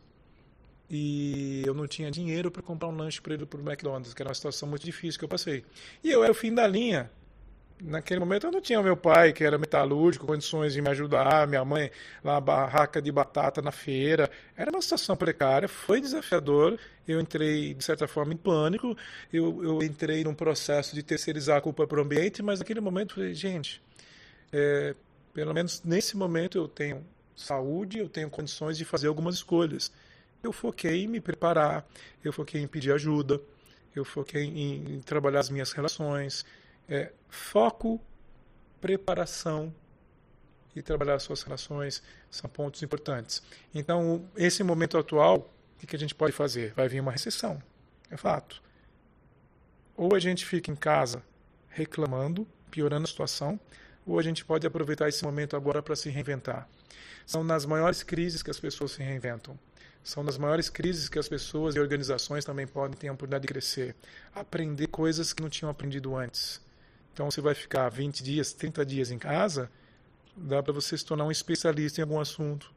E 0.89 1.63
eu 1.67 1.75
não 1.75 1.87
tinha 1.87 2.11
dinheiro 2.11 2.51
para 2.51 2.63
comprar 2.63 2.89
um 2.89 2.97
lanche 2.97 3.21
para 3.21 3.35
ele 3.35 3.45
para 3.45 3.61
o 3.61 3.63
McDonald's, 3.63 4.15
que 4.15 4.23
era 4.23 4.29
uma 4.29 4.35
situação 4.35 4.69
muito 4.69 4.85
difícil 4.85 5.19
que 5.19 5.25
eu 5.25 5.29
passei. 5.29 5.65
E 6.03 6.11
eu 6.11 6.23
era 6.23 6.31
o 6.31 6.35
fim 6.35 6.55
da 6.55 6.67
linha. 6.67 7.11
Naquele 7.79 8.21
momento 8.21 8.47
eu 8.47 8.53
não 8.53 8.61
tinha 8.61 8.83
meu 8.83 8.97
pai, 8.97 9.35
que 9.35 9.45
era 9.45 9.59
metalúrgico, 9.59 10.27
condições 10.27 10.73
de 10.73 10.81
me 10.81 10.89
ajudar, 10.89 11.47
minha 11.47 11.65
mãe 11.65 11.91
lá 12.25 12.41
barraca 12.41 13.03
de 13.03 13.13
batata 13.13 13.61
na 13.61 13.71
feira. 13.71 14.31
Era 14.57 14.71
uma 14.71 14.81
situação 14.81 15.15
precária, 15.15 15.69
foi 15.69 16.01
desafiador. 16.01 16.79
Eu 17.07 17.21
entrei, 17.21 17.75
de 17.75 17.85
certa 17.85 18.09
forma, 18.09 18.33
em 18.33 18.37
pânico. 18.37 18.97
Eu, 19.31 19.63
eu 19.63 19.83
entrei 19.83 20.25
num 20.25 20.35
processo 20.35 20.95
de 20.95 21.03
terceirizar 21.03 21.59
a 21.59 21.61
culpa 21.61 21.87
para 21.87 21.99
o 21.99 22.03
ambiente, 22.03 22.43
mas 22.43 22.61
naquele 22.61 22.81
momento 22.81 23.11
eu 23.11 23.15
falei, 23.17 23.35
gente, 23.35 23.83
é, 24.51 24.95
pelo 25.35 25.53
menos 25.53 25.83
nesse 25.85 26.17
momento 26.17 26.57
eu 26.57 26.67
tenho 26.67 27.05
saúde, 27.37 27.99
eu 27.99 28.09
tenho 28.09 28.31
condições 28.31 28.79
de 28.79 28.87
fazer 28.87 29.09
algumas 29.09 29.35
escolhas. 29.35 29.93
Eu 30.43 30.51
foquei 30.51 31.05
em 31.05 31.09
me 31.09 31.21
preparar, 31.21 31.87
eu 32.25 32.33
foquei 32.33 32.63
em 32.63 32.67
pedir 32.67 32.93
ajuda, 32.93 33.39
eu 33.95 34.05
foquei 34.05 34.45
em, 34.45 34.95
em 34.97 35.01
trabalhar 35.01 35.41
as 35.41 35.51
minhas 35.51 35.73
relações. 35.73 36.45
É, 36.89 37.13
foco, 37.29 38.01
preparação 38.81 39.75
e 40.75 40.83
trabalhar 40.83 41.15
as 41.15 41.23
suas 41.23 41.43
relações 41.43 42.03
são 42.31 42.49
pontos 42.49 42.83
importantes. 42.83 43.43
Então, 43.75 44.29
esse 44.37 44.63
momento 44.63 44.99
atual, 44.99 45.51
o 45.83 45.87
que 45.87 45.97
a 45.97 45.99
gente 45.99 46.15
pode 46.15 46.33
fazer? 46.33 46.73
Vai 46.75 46.89
vir 46.89 47.01
uma 47.01 47.13
recessão, 47.13 47.63
é 48.11 48.17
fato. 48.17 48.63
Ou 49.97 50.15
a 50.15 50.19
gente 50.19 50.45
fica 50.45 50.71
em 50.71 50.77
casa 50.77 51.23
reclamando, 51.69 52.47
piorando 52.71 53.05
a 53.05 53.09
situação, 53.09 53.59
ou 54.07 54.19
a 54.19 54.23
gente 54.23 54.45
pode 54.45 54.67
aproveitar 54.67 55.09
esse 55.09 55.25
momento 55.25 55.57
agora 55.57 55.83
para 55.83 55.97
se 55.97 56.09
reinventar. 56.09 56.69
São 57.27 57.43
nas 57.43 57.67
maiores 57.67 58.03
crises 58.03 58.43
que 58.43 58.51
as 58.51 58.61
pessoas 58.61 58.93
se 58.93 59.03
reinventam. 59.03 59.59
São 60.05 60.23
nas 60.23 60.39
maiores 60.39 60.71
crises 60.71 61.09
que 61.09 61.19
as 61.19 61.29
pessoas 61.29 61.75
e 61.75 61.81
organizações 61.81 62.45
também 62.45 62.67
podem 62.67 62.97
ter 62.97 63.09
a 63.09 63.13
oportunidade 63.13 63.43
de 63.43 63.49
crescer. 63.49 63.97
Aprender 64.33 64.87
coisas 64.87 65.33
que 65.33 65.43
não 65.43 65.51
tinham 65.51 65.69
aprendido 65.69 66.15
antes. 66.15 66.61
Então 67.17 67.31
você 67.31 67.41
vai 67.41 67.55
ficar 67.55 67.89
20 67.89 68.23
dias, 68.23 68.53
30 68.53 68.85
dias 68.85 69.11
em 69.11 69.17
casa, 69.19 69.71
dá 70.37 70.63
para 70.63 70.75
você 70.75 70.99
se 70.99 71.03
tornar 71.03 71.25
um 71.25 71.31
especialista 71.31 71.99
em 71.99 72.03
algum 72.03 72.21
assunto, 72.21 72.71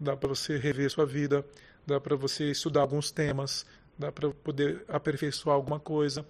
dá 0.00 0.16
para 0.16 0.30
você 0.30 0.56
rever 0.56 0.90
sua 0.90 1.04
vida, 1.04 1.44
dá 1.86 2.00
para 2.00 2.16
você 2.16 2.50
estudar 2.50 2.80
alguns 2.80 3.10
temas, 3.10 3.66
dá 3.98 4.10
para 4.10 4.30
poder 4.30 4.82
aperfeiçoar 4.88 5.54
alguma 5.54 5.78
coisa, 5.78 6.26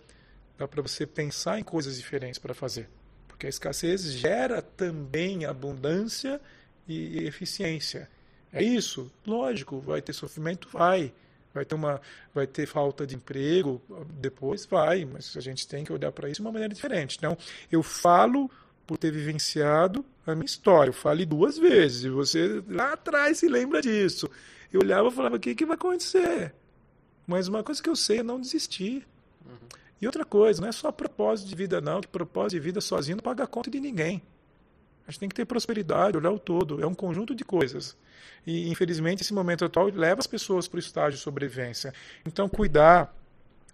dá 0.59 0.67
para 0.67 0.83
você 0.83 1.07
pensar 1.07 1.61
em 1.61 1.63
coisas 1.63 1.97
diferentes 1.97 2.41
para 2.41 2.53
fazer. 2.53 2.89
Porque 3.29 3.47
a 3.47 3.49
escassez 3.49 4.03
gera 4.03 4.61
também 4.61 5.45
abundância 5.45 6.41
e 6.89 7.25
eficiência. 7.29 8.11
É 8.53 8.61
isso? 8.61 9.09
Lógico, 9.25 9.79
vai 9.79 10.03
ter 10.03 10.15
sofrimento? 10.15 10.69
Vai. 10.73 11.15
Vai 11.57 11.65
ter, 11.65 11.75
uma, 11.75 12.01
vai 12.35 12.47
ter 12.47 12.67
falta 12.67 13.07
de 13.07 13.17
emprego? 13.17 13.81
Depois 14.21 14.67
vai, 14.67 15.05
mas 15.05 15.35
a 15.37 15.41
gente 15.41 15.67
tem 15.67 15.85
que 15.85 15.93
olhar 15.93 16.13
para 16.13 16.29
isso 16.29 16.43
de 16.43 16.47
uma 16.47 16.53
maneira 16.53 16.75
diferente. 16.75 17.17
Então, 17.17 17.37
eu 17.73 17.83
falo 17.83 18.51
por 18.87 18.99
ter 18.99 19.11
vivenciado 19.11 20.05
a 20.27 20.35
minha 20.35 20.45
história. 20.45 20.91
Eu 20.91 20.95
falei 20.95 21.25
duas 21.25 21.57
vezes, 21.57 22.05
e 22.05 22.11
você 22.11 22.63
lá 22.69 22.93
atrás 22.93 23.39
se 23.39 23.49
lembra 23.49 23.81
disso. 23.81 24.31
Eu 24.73 24.81
olhava 24.81 25.09
e 25.09 25.11
falava: 25.11 25.37
o 25.37 25.41
que, 25.41 25.55
que 25.55 25.65
vai 25.65 25.77
acontecer? 25.77 26.55
Mas 27.27 27.49
uma 27.49 27.63
coisa 27.65 27.83
que 27.83 27.89
eu 27.89 27.97
sei 27.97 28.19
é 28.19 28.23
não 28.23 28.41
desistir. 28.41 29.07
Uhum. 29.45 29.69
E 30.01 30.07
outra 30.07 30.25
coisa, 30.25 30.61
não 30.61 30.69
é 30.69 30.73
só 30.73 30.93
propósito 30.93 31.49
de 31.49 31.55
vida, 31.55 31.81
não, 31.81 32.01
que 32.01 32.09
propósito 32.09 32.53
de 32.53 32.61
vida 32.61 32.81
sozinho 32.81 33.17
não 33.17 33.25
paga 33.25 33.47
conta 33.47 33.71
de 33.71 33.81
ninguém. 33.81 34.23
A 35.07 35.11
gente 35.11 35.21
tem 35.21 35.29
que 35.29 35.35
ter 35.35 35.45
prosperidade, 35.45 36.17
olhar 36.17 36.31
o 36.31 36.39
todo. 36.39 36.83
É 36.83 36.87
um 36.87 36.95
conjunto 36.95 37.35
de 37.35 37.45
coisas. 37.45 37.97
E, 38.47 38.69
infelizmente, 38.69 39.23
esse 39.23 39.33
momento 39.33 39.65
atual 39.65 39.89
leva 39.89 40.21
as 40.21 40.27
pessoas 40.27 40.67
para 40.67 40.77
o 40.77 40.81
estágio 40.81 41.13
de 41.13 41.23
sobrevivência. 41.23 41.93
Então, 42.25 42.49
cuidar. 42.49 43.15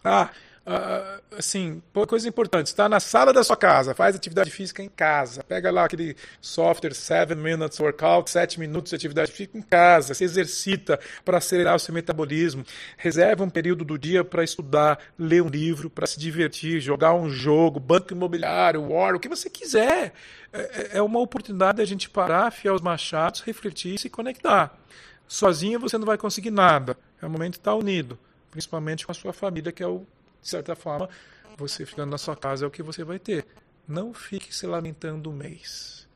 Ah, 0.05 0.31
Uh, 0.65 1.21
assim, 1.37 1.83
coisa 1.91 2.29
importante, 2.29 2.67
está 2.67 2.89
na 2.89 3.01
sala 3.01 3.33
da 3.33 3.43
sua 3.43 3.57
casa, 3.57 3.97
faz 3.97 4.15
atividade 4.15 4.49
física 4.49 4.81
em 4.81 4.89
casa, 4.89 5.43
pega 5.43 5.73
lá 5.73 5.85
aquele 5.85 6.17
software 6.41 6.95
7 6.95 7.35
Minutes 7.35 7.81
Workout, 7.81 8.31
7 8.31 8.61
minutos 8.61 8.91
de 8.91 8.95
atividade 8.95 9.33
física 9.33 9.59
em 9.59 9.63
casa, 9.63 10.15
se 10.15 10.23
exercita 10.23 11.01
para 11.25 11.39
acelerar 11.39 11.75
o 11.75 11.81
seu 11.81 11.93
metabolismo, 11.93 12.65
reserva 12.97 13.43
um 13.43 13.51
período 13.51 13.85
do 13.85 13.99
dia 13.99 14.23
para 14.23 14.45
estudar, 14.45 15.01
ler 15.19 15.43
um 15.43 15.49
livro, 15.49 15.91
para 15.91 16.07
se 16.07 16.21
divertir, 16.21 16.81
jogar 16.81 17.13
um 17.13 17.29
jogo, 17.29 17.81
banco 17.81 18.13
imobiliário, 18.13 18.89
war, 18.89 19.17
o 19.17 19.21
que 19.21 19.29
você 19.29 19.51
quiser. 19.51 20.13
É, 20.53 20.61
é, 20.61 20.91
é 20.99 21.03
uma 21.03 21.19
oportunidade 21.19 21.79
da 21.79 21.85
gente 21.85 22.09
parar, 22.09 22.47
afiar 22.47 22.75
os 22.75 22.81
machados, 22.81 23.41
refletir 23.41 23.97
e 23.97 23.99
se 23.99 24.09
conectar. 24.09 24.79
Sozinho 25.27 25.81
você 25.81 25.99
não 25.99 26.07
vai 26.07 26.19
conseguir 26.19 26.53
nada. 26.53 26.97
É 27.21 27.27
o 27.27 27.31
momento 27.31 27.55
de 27.55 27.59
estar 27.59 27.75
unido, 27.75 28.17
principalmente 28.49 29.05
com 29.05 29.11
a 29.11 29.15
sua 29.15 29.33
família, 29.33 29.73
que 29.73 29.83
é 29.83 29.87
o 29.87 30.07
de 30.43 30.49
certa 30.49 30.75
forma, 30.75 31.09
você 31.57 31.87
ficando 31.87 32.11
na 32.11 32.19
sua 32.19 32.37
casa 32.37 32.65
é 32.65 32.69
o 32.69 32.71
que 32.71 32.83
você 32.83 33.05
vai 33.05 33.19
ter. 33.19 33.47
Não 33.87 34.13
fique 34.13 34.55
se 34.55 34.67
lamentando 34.67 35.31
um 35.31 35.33
mês. 35.33 36.09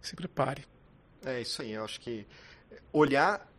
Se 0.00 0.14
prepare. 0.14 0.64
É 1.24 1.40
isso 1.40 1.62
aí. 1.62 1.72
Eu 1.72 1.84
acho 1.84 2.00
que 2.00 2.26
olhar 2.92 3.50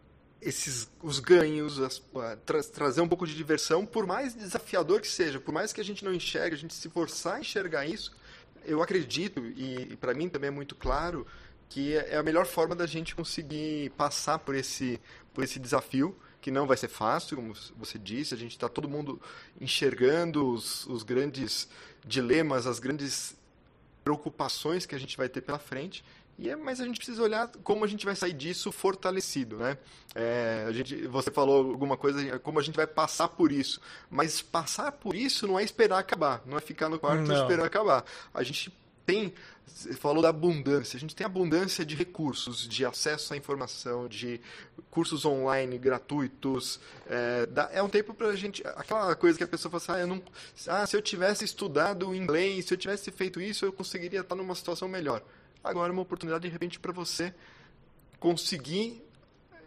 esses 0.41 0.89
os 1.01 1.19
ganhos, 1.19 1.79
as, 1.79 2.01
tra 2.45 2.63
trazer 2.63 3.01
um 3.01 3.07
pouco 3.07 3.27
de 3.27 3.35
diversão, 3.35 3.85
por 3.85 4.07
mais 4.07 4.33
desafiador 4.33 4.99
que 5.01 5.07
seja, 5.07 5.39
por 5.39 5.53
mais 5.53 5.71
que 5.71 5.79
a 5.79 5.83
gente 5.83 6.03
não 6.03 6.13
enxergue, 6.13 6.55
a 6.55 6.57
gente 6.57 6.73
se 6.73 6.89
forçar 6.89 7.35
a 7.35 7.39
enxergar 7.39 7.85
isso, 7.85 8.11
eu 8.65 8.81
acredito 8.81 9.39
e, 9.39 9.93
e 9.93 9.95
para 9.95 10.13
mim 10.13 10.29
também 10.29 10.47
é 10.47 10.51
muito 10.51 10.75
claro 10.75 11.27
que 11.69 11.95
é 11.95 12.17
a 12.17 12.23
melhor 12.23 12.45
forma 12.45 12.75
da 12.75 12.85
gente 12.85 13.15
conseguir 13.15 13.91
passar 13.91 14.39
por 14.39 14.55
esse 14.55 14.99
por 15.33 15.43
esse 15.43 15.59
desafio 15.59 16.17
que 16.41 16.49
não 16.49 16.65
vai 16.65 16.75
ser 16.75 16.87
fácil, 16.87 17.37
como 17.37 17.53
você 17.77 17.99
disse, 17.99 18.33
a 18.33 18.37
gente 18.37 18.51
está 18.51 18.67
todo 18.67 18.89
mundo 18.89 19.21
enxergando 19.59 20.51
os, 20.51 20.85
os 20.87 21.03
grandes 21.03 21.69
dilemas, 22.03 22.65
as 22.65 22.79
grandes 22.79 23.35
preocupações 24.03 24.85
que 24.85 24.95
a 24.95 24.99
gente 24.99 25.15
vai 25.15 25.29
ter 25.29 25.41
pela 25.41 25.59
frente. 25.59 26.03
E 26.39 26.49
é, 26.49 26.55
mas 26.55 26.81
a 26.81 26.85
gente 26.85 26.97
precisa 26.97 27.21
olhar 27.21 27.47
como 27.63 27.85
a 27.85 27.87
gente 27.87 28.03
vai 28.03 28.15
sair 28.15 28.33
disso 28.33 28.71
fortalecido, 28.71 29.57
né? 29.57 29.77
É, 30.15 30.65
a 30.67 30.71
gente, 30.71 31.05
você 31.05 31.29
falou 31.29 31.69
alguma 31.69 31.95
coisa, 31.95 32.39
como 32.39 32.57
a 32.57 32.63
gente 32.63 32.75
vai 32.75 32.87
passar 32.87 33.27
por 33.27 33.51
isso. 33.51 33.79
Mas 34.09 34.41
passar 34.41 34.91
por 34.91 35.15
isso 35.15 35.45
não 35.45 35.59
é 35.59 35.63
esperar 35.63 35.99
acabar, 35.99 36.41
não 36.47 36.57
é 36.57 36.61
ficar 36.61 36.89
no 36.89 36.97
quarto 36.97 37.27
não. 37.27 37.39
esperando 37.39 37.67
acabar. 37.67 38.03
A 38.33 38.41
gente 38.41 38.73
tem, 39.05 39.33
você 39.65 39.93
falou 39.93 40.21
da 40.21 40.29
abundância, 40.29 40.97
a 40.97 40.99
gente 40.99 41.15
tem 41.15 41.25
abundância 41.25 41.85
de 41.85 41.95
recursos, 41.95 42.67
de 42.67 42.85
acesso 42.85 43.33
à 43.33 43.37
informação, 43.37 44.07
de 44.07 44.39
cursos 44.89 45.25
online 45.25 45.77
gratuitos. 45.77 46.79
É, 47.07 47.47
é 47.73 47.83
um 47.83 47.89
tempo 47.89 48.13
para 48.13 48.27
a 48.27 48.35
gente. 48.35 48.61
Aquela 48.65 49.15
coisa 49.15 49.37
que 49.37 49.43
a 49.43 49.47
pessoa 49.47 49.71
fala 49.71 49.83
assim, 49.83 49.91
ah, 49.91 50.03
eu 50.03 50.07
não, 50.07 50.23
ah, 50.67 50.85
se 50.85 50.95
eu 50.95 51.01
tivesse 51.01 51.45
estudado 51.45 52.13
inglês, 52.13 52.65
se 52.65 52.73
eu 52.73 52.77
tivesse 52.77 53.11
feito 53.11 53.39
isso, 53.41 53.65
eu 53.65 53.73
conseguiria 53.73 54.21
estar 54.21 54.35
numa 54.35 54.55
situação 54.55 54.87
melhor. 54.87 55.23
Agora 55.63 55.91
é 55.91 55.93
uma 55.93 56.01
oportunidade, 56.01 56.43
de 56.43 56.49
repente, 56.49 56.79
para 56.79 56.91
você 56.91 57.33
conseguir 58.19 59.03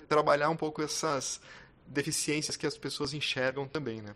trabalhar 0.09 0.51
um 0.51 0.57
pouco 0.57 0.83
essas 0.83 1.41
deficiências 1.87 2.57
que 2.57 2.67
as 2.67 2.77
pessoas 2.77 3.15
enxergam 3.15 3.67
também, 3.67 4.01
né? 4.01 4.15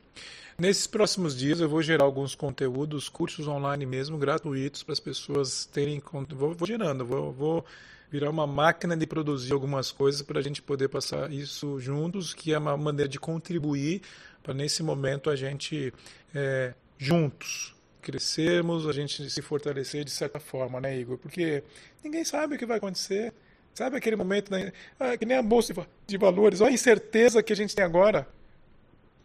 Nesses 0.58 0.86
próximos 0.86 1.36
dias 1.36 1.60
eu 1.60 1.68
vou 1.68 1.82
gerar 1.82 2.04
alguns 2.04 2.34
conteúdos, 2.34 3.08
cursos 3.08 3.46
online 3.46 3.86
mesmo, 3.86 4.18
gratuitos 4.18 4.82
para 4.82 4.92
as 4.92 5.00
pessoas 5.00 5.64
terem. 5.66 6.02
Vou, 6.30 6.52
vou 6.52 6.66
gerando, 6.66 7.04
vou, 7.04 7.32
vou 7.32 7.64
virar 8.10 8.30
uma 8.30 8.46
máquina 8.46 8.96
de 8.96 9.06
produzir 9.06 9.52
algumas 9.52 9.92
coisas 9.92 10.22
para 10.22 10.40
a 10.40 10.42
gente 10.42 10.60
poder 10.60 10.88
passar 10.88 11.30
isso 11.32 11.78
juntos, 11.78 12.34
que 12.34 12.52
é 12.52 12.58
uma 12.58 12.76
maneira 12.76 13.08
de 13.08 13.20
contribuir 13.20 14.02
para 14.42 14.54
nesse 14.54 14.82
momento 14.82 15.30
a 15.30 15.36
gente 15.36 15.92
é, 16.34 16.74
juntos 16.96 17.74
crescermos, 18.00 18.86
a 18.86 18.92
gente 18.92 19.28
se 19.28 19.42
fortalecer 19.42 20.04
de 20.04 20.10
certa 20.10 20.40
forma, 20.40 20.80
né, 20.80 20.98
Igor? 20.98 21.18
Porque 21.18 21.62
ninguém 22.02 22.24
sabe 22.24 22.54
o 22.54 22.58
que 22.58 22.64
vai 22.64 22.78
acontecer. 22.78 23.32
Sabe 23.74 23.96
aquele 23.96 24.16
momento, 24.16 24.50
né? 24.50 24.72
ah, 24.98 25.16
que 25.16 25.24
nem 25.24 25.36
a 25.36 25.42
bolsa 25.42 25.74
de 26.06 26.18
valores, 26.18 26.60
olha 26.60 26.70
a 26.70 26.74
incerteza 26.74 27.42
que 27.42 27.52
a 27.52 27.56
gente 27.56 27.74
tem 27.76 27.84
agora. 27.84 28.26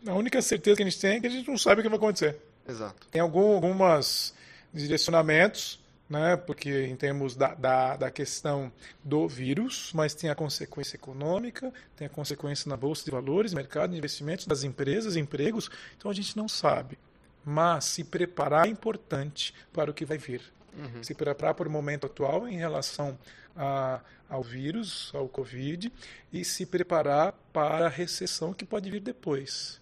A 0.06 0.14
única 0.14 0.42
certeza 0.42 0.78
que 0.78 0.84
a 0.84 0.86
gente 0.86 1.00
tem 1.00 1.18
é 1.18 1.20
que 1.20 1.28
a 1.28 1.30
gente 1.30 1.48
não 1.48 1.58
sabe 1.58 1.80
o 1.80 1.84
que 1.84 1.90
vai 1.90 1.98
acontecer. 1.98 2.38
Exato. 2.68 3.08
Tem 3.10 3.22
algum, 3.22 3.56
algumas 3.56 4.34
direcionamentos, 4.74 5.80
né? 6.10 6.36
porque 6.36 6.86
em 6.86 6.96
termos 6.96 7.36
da, 7.36 7.54
da, 7.54 7.96
da, 7.96 8.12
questão 8.12 8.72
do 9.04 9.28
vírus, 9.28 9.92
mas 9.94 10.14
tem 10.14 10.30
a 10.30 10.36
consequência 10.36 10.96
econômica, 10.96 11.74
tem 11.96 12.08
a 12.08 12.10
consequência 12.10 12.70
na 12.70 12.78
bolsa 12.78 13.04
de 13.04 13.12
valores, 13.12 13.54
mercado 13.54 13.92
de 13.92 13.98
investimentos, 13.98 14.46
das 14.46 14.64
empresas, 14.64 15.16
empregos. 15.16 15.70
Então 15.98 16.12
a 16.12 16.14
gente 16.14 16.36
não 16.36 16.48
sabe. 16.48 16.98
Mas 17.46 17.86
se 17.86 18.04
preparar 18.04 18.68
é 18.68 18.70
importante 18.70 19.54
para 19.74 19.92
o 19.92 19.94
que 19.94 20.06
vai 20.06 20.18
vir. 20.18 20.42
Uhum. 20.76 21.04
Se 21.04 21.14
preparar 21.14 21.54
para 21.54 21.68
o 21.68 21.72
momento 21.72 22.08
atual 22.08 22.48
em 22.48 22.58
relação 22.58 23.18
a, 23.56 24.02
ao 24.30 24.42
vírus, 24.42 25.12
ao 25.14 25.28
Covid, 25.28 25.92
e 26.32 26.44
se 26.44 26.66
preparar 26.66 27.34
para 27.52 27.86
a 27.86 27.90
recessão 27.90 28.54
que 28.54 28.66
pode 28.66 28.90
vir 28.90 29.02
depois. 29.02 29.82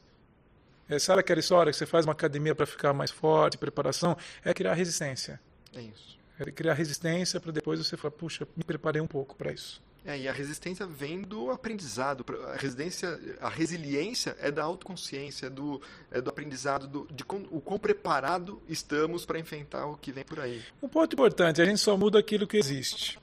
É, 0.90 1.00
sabe 1.00 1.22
aquela 1.22 1.40
história 1.40 1.72
que 1.72 1.78
você 1.78 1.86
faz 1.86 2.06
uma 2.06 2.12
academia 2.12 2.54
para 2.54 2.66
ficar 2.66 2.92
mais 2.92 3.12
forte, 3.12 3.58
preparação? 3.58 4.18
É 4.44 4.54
criar 4.54 4.74
resistência. 4.74 5.40
É 5.74 5.82
isso. 5.82 6.20
É 6.38 6.52
criar 6.52 6.74
resistência 6.74 7.40
para 7.40 7.52
depois 7.52 7.80
você 7.80 7.96
falar, 7.96 8.12
puxa, 8.12 8.46
me 8.58 8.64
preparei 8.64 9.02
um 9.02 9.08
pouco 9.08 9.36
para 9.36 9.54
isso. 9.54 9.82
É, 10.04 10.18
e 10.18 10.28
a 10.28 10.32
resistência 10.32 10.86
vem 10.86 11.22
do 11.22 11.52
aprendizado. 11.52 12.26
A 12.52 12.56
resistência, 12.56 13.20
a 13.40 13.50
resiliência 13.50 14.36
é 14.40 14.50
da 14.50 14.64
autoconsciência, 14.64 15.46
é 15.46 15.50
do, 15.50 15.80
é 16.10 16.20
do 16.20 16.30
aprendizado, 16.30 16.88
do, 16.88 17.08
de 17.14 17.24
com, 17.24 17.46
o 17.52 17.62
quão 17.62 17.78
preparado 17.78 18.60
estamos 18.68 19.26
para 19.26 19.38
enfrentar 19.38 19.86
o 19.86 19.96
que 19.96 20.12
vem 20.12 20.24
por 20.24 20.40
aí. 20.40 20.62
Um 20.82 20.88
ponto 20.88 21.14
importante, 21.14 21.62
a 21.62 21.66
gente 21.66 21.80
só 21.80 21.96
muda 21.96 22.18
aquilo 22.18 22.48
que 22.48 22.58
existe. 22.58 23.20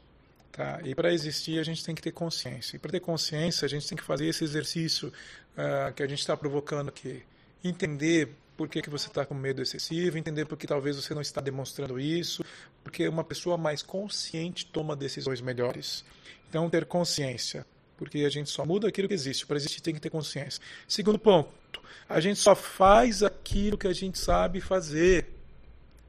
Tá? 0.52 0.80
E 0.84 0.94
para 0.94 1.12
existir 1.12 1.58
a 1.58 1.64
gente 1.64 1.84
tem 1.84 1.94
que 1.94 2.02
ter 2.02 2.12
consciência. 2.12 2.76
E 2.76 2.78
para 2.78 2.92
ter 2.92 3.00
consciência 3.00 3.66
a 3.66 3.68
gente 3.68 3.88
tem 3.88 3.98
que 3.98 4.04
fazer 4.04 4.26
esse 4.26 4.44
exercício 4.44 5.08
uh, 5.08 5.92
que 5.94 6.02
a 6.02 6.06
gente 6.06 6.20
está 6.20 6.36
provocando 6.36 6.90
aqui. 6.90 7.22
Entender 7.62 8.36
por 8.58 8.68
que, 8.68 8.82
que 8.82 8.90
você 8.90 9.06
está 9.06 9.24
com 9.24 9.34
medo 9.34 9.62
excessivo, 9.62 10.18
entender 10.18 10.44
por 10.44 10.58
que 10.58 10.66
talvez 10.66 10.96
você 10.96 11.14
não 11.14 11.22
está 11.22 11.40
demonstrando 11.40 11.98
isso, 11.98 12.44
porque 12.82 13.06
uma 13.06 13.22
pessoa 13.22 13.56
mais 13.56 13.84
consciente 13.84 14.66
toma 14.66 14.96
decisões 14.96 15.40
melhores. 15.40 16.04
Então, 16.48 16.68
ter 16.68 16.84
consciência, 16.84 17.64
porque 17.96 18.18
a 18.24 18.28
gente 18.28 18.50
só 18.50 18.66
muda 18.66 18.88
aquilo 18.88 19.06
que 19.06 19.14
existe. 19.14 19.46
Para 19.46 19.56
existir 19.56 19.80
tem 19.80 19.94
que 19.94 20.00
ter 20.00 20.10
consciência. 20.10 20.60
Segundo 20.88 21.20
ponto, 21.20 21.80
a 22.08 22.18
gente 22.18 22.40
só 22.40 22.56
faz 22.56 23.22
aquilo 23.22 23.78
que 23.78 23.86
a 23.86 23.92
gente 23.92 24.18
sabe 24.18 24.60
fazer. 24.60 25.28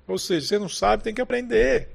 Ou 0.08 0.18
seja, 0.18 0.48
você 0.48 0.58
não 0.58 0.70
sabe, 0.70 1.04
tem 1.04 1.14
que 1.14 1.22
aprender. 1.22 1.88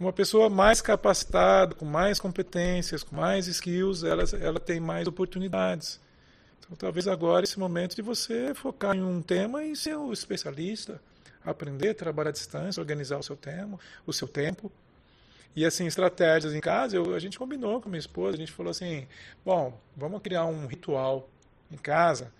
Uma 0.00 0.12
pessoa 0.12 0.50
mais 0.50 0.80
capacitada, 0.80 1.76
com 1.76 1.84
mais 1.84 2.18
competências, 2.18 3.04
com 3.04 3.14
mais 3.14 3.46
skills, 3.46 4.02
ela, 4.02 4.24
ela 4.40 4.58
tem 4.58 4.80
mais 4.80 5.06
oportunidades. 5.06 6.00
Então, 6.66 6.76
talvez 6.76 7.06
agora 7.06 7.44
esse 7.44 7.58
momento 7.58 7.94
de 7.94 8.02
você 8.02 8.52
focar 8.54 8.94
em 8.94 9.02
um 9.02 9.22
tema 9.22 9.64
e 9.64 9.76
ser 9.76 9.96
o 9.96 10.08
um 10.08 10.12
especialista, 10.12 11.00
aprender, 11.44 11.94
trabalhar 11.94 12.30
à 12.30 12.32
distância, 12.32 12.80
organizar 12.80 13.18
o 13.18 13.22
seu 13.22 13.36
tempo, 13.36 13.78
o 14.04 14.12
seu 14.12 14.26
tempo. 14.26 14.70
E 15.54 15.64
assim, 15.64 15.86
estratégias 15.86 16.54
em 16.54 16.60
casa, 16.60 16.96
eu, 16.96 17.14
a 17.14 17.18
gente 17.18 17.38
combinou 17.38 17.80
com 17.80 17.88
minha 17.88 18.00
esposa, 18.00 18.34
a 18.34 18.38
gente 18.38 18.52
falou 18.52 18.70
assim, 18.70 19.06
bom, 19.44 19.78
vamos 19.96 20.20
criar 20.20 20.44
um 20.44 20.66
ritual 20.66 21.28
em 21.70 21.76
casa, 21.76 22.32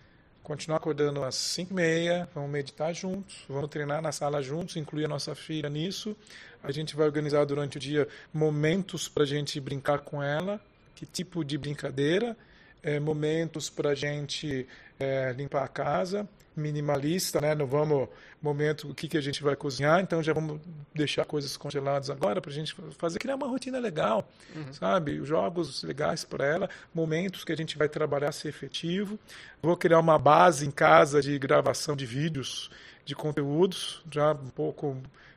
continuar 0.42 0.76
acordando 0.78 1.24
às 1.24 1.34
5 1.36 1.72
e 1.72 1.74
meia, 1.74 2.28
vamos 2.34 2.50
meditar 2.50 2.92
juntos, 2.94 3.44
vamos 3.48 3.70
treinar 3.70 4.02
na 4.02 4.12
sala 4.12 4.42
juntos, 4.42 4.76
incluir 4.76 5.06
a 5.06 5.08
nossa 5.08 5.34
filha 5.34 5.70
nisso, 5.70 6.16
a 6.62 6.72
gente 6.72 6.96
vai 6.96 7.06
organizar 7.06 7.44
durante 7.44 7.76
o 7.76 7.80
dia 7.80 8.08
momentos 8.34 9.08
para 9.08 9.22
a 9.22 9.26
gente 9.26 9.60
brincar 9.60 10.00
com 10.00 10.20
ela. 10.20 10.60
Que 10.96 11.06
tipo 11.06 11.44
de 11.44 11.56
brincadeira? 11.56 12.36
É, 12.82 13.00
momentos 13.00 13.68
para 13.68 13.90
a 13.90 13.94
gente 13.94 14.66
é, 14.98 15.32
limpar 15.32 15.64
a 15.64 15.68
casa, 15.68 16.28
minimalista, 16.56 17.40
né? 17.40 17.54
Não 17.54 17.66
vamos 17.66 18.08
momento 18.40 18.90
o 18.90 18.94
que, 18.94 19.08
que 19.08 19.18
a 19.18 19.20
gente 19.20 19.42
vai 19.42 19.56
cozinhar, 19.56 20.00
então 20.00 20.22
já 20.22 20.32
vamos 20.32 20.60
deixar 20.94 21.24
coisas 21.24 21.56
congeladas 21.56 22.08
agora 22.10 22.40
para 22.40 22.50
a 22.50 22.54
gente 22.54 22.74
fazer 22.96 23.18
criar 23.18 23.34
uma 23.34 23.46
rotina 23.46 23.78
legal, 23.78 24.28
uhum. 24.54 24.72
sabe? 24.72 25.22
Jogos 25.24 25.82
legais 25.82 26.24
para 26.24 26.46
ela, 26.46 26.70
momentos 26.94 27.44
que 27.44 27.52
a 27.52 27.56
gente 27.56 27.76
vai 27.76 27.88
trabalhar 27.88 28.32
ser 28.32 28.48
efetivo. 28.48 29.18
Vou 29.60 29.76
criar 29.76 29.98
uma 29.98 30.18
base 30.18 30.66
em 30.66 30.70
casa 30.70 31.20
de 31.20 31.38
gravação 31.38 31.96
de 31.96 32.06
vídeos, 32.06 32.70
de 33.04 33.14
conteúdos, 33.14 34.02
já 34.10 34.32
um 34.32 34.48
pouco 34.48 34.96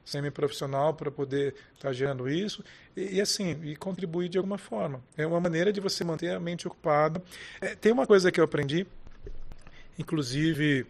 semi-profissional 0.09 0.93
para 0.93 1.11
poder 1.11 1.55
estar 1.73 1.89
tá 1.89 1.93
gerando 1.93 2.29
isso 2.29 2.63
e, 2.95 3.17
e, 3.17 3.21
assim 3.21 3.59
e 3.63 3.75
contribuir 3.75 4.29
de 4.29 4.37
alguma 4.37 4.57
forma 4.57 5.01
é 5.17 5.25
uma 5.25 5.39
maneira 5.39 5.71
de 5.71 5.79
você 5.79 6.03
manter 6.03 6.31
a 6.31 6.39
mente 6.39 6.67
ocupada 6.67 7.21
é, 7.61 7.75
tem 7.75 7.91
uma 7.91 8.07
coisa 8.07 8.31
que 8.31 8.39
eu 8.39 8.43
aprendi 8.43 8.85
Inclusive, 9.99 10.87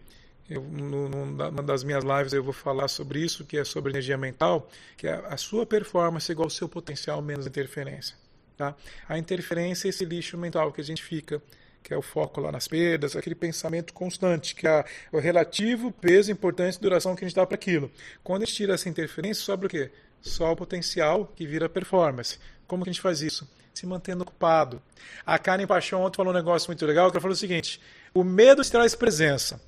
eu, 0.48 0.62
numa 0.62 1.62
das 1.64 1.82
minhas 1.82 2.04
lives 2.04 2.32
eu 2.32 2.44
vou 2.44 2.52
falar 2.52 2.86
sobre 2.86 3.18
isso, 3.18 3.44
que 3.44 3.58
é 3.58 3.64
sobre 3.64 3.90
energia 3.90 4.16
mental, 4.16 4.70
que 4.96 5.08
é 5.08 5.14
a 5.26 5.36
sua 5.36 5.66
performance 5.66 6.30
igual 6.30 6.46
ao 6.46 6.50
seu 6.50 6.68
potencial 6.68 7.20
menos 7.20 7.44
interferência. 7.44 8.14
Tá? 8.56 8.76
A 9.08 9.18
interferência 9.18 9.88
é 9.88 9.90
esse 9.90 10.04
lixo 10.04 10.38
mental 10.38 10.72
que 10.72 10.80
a 10.80 10.84
gente 10.84 11.02
fica, 11.02 11.42
que 11.82 11.94
é 11.94 11.96
o 11.96 12.02
foco 12.02 12.40
lá 12.40 12.52
nas 12.52 12.68
perdas, 12.68 13.16
aquele 13.16 13.34
pensamento 13.34 13.92
constante, 13.92 14.54
que 14.54 14.66
é 14.66 14.84
o 15.12 15.18
relativo 15.18 15.90
peso, 15.90 16.30
importância 16.30 16.78
e 16.78 16.82
duração 16.82 17.14
que 17.14 17.24
a 17.24 17.28
gente 17.28 17.36
dá 17.36 17.46
para 17.46 17.54
aquilo. 17.54 17.90
Quando 18.22 18.42
a 18.42 18.44
gente 18.44 18.54
tira 18.54 18.74
essa 18.74 18.88
interferência, 18.88 19.42
sobra 19.42 19.66
o 19.66 19.70
quê? 19.70 19.90
Só 20.20 20.52
o 20.52 20.56
potencial 20.56 21.32
que 21.34 21.46
vira 21.46 21.68
performance. 21.68 22.38
Como 22.66 22.84
que 22.84 22.90
a 22.90 22.92
gente 22.92 23.02
faz 23.02 23.22
isso? 23.22 23.48
Se 23.72 23.86
mantendo 23.86 24.22
ocupado. 24.22 24.82
A 25.24 25.38
Karen 25.38 25.66
Paixão 25.66 26.02
ontem 26.02 26.16
falou 26.16 26.32
um 26.32 26.36
negócio 26.36 26.68
muito 26.68 26.84
legal, 26.84 27.10
que 27.10 27.16
ela 27.16 27.22
falou 27.22 27.34
o 27.34 27.36
seguinte, 27.36 27.80
o 28.12 28.22
medo 28.22 28.62
te 28.62 28.70
traz 28.70 28.94
presença. 28.94 29.60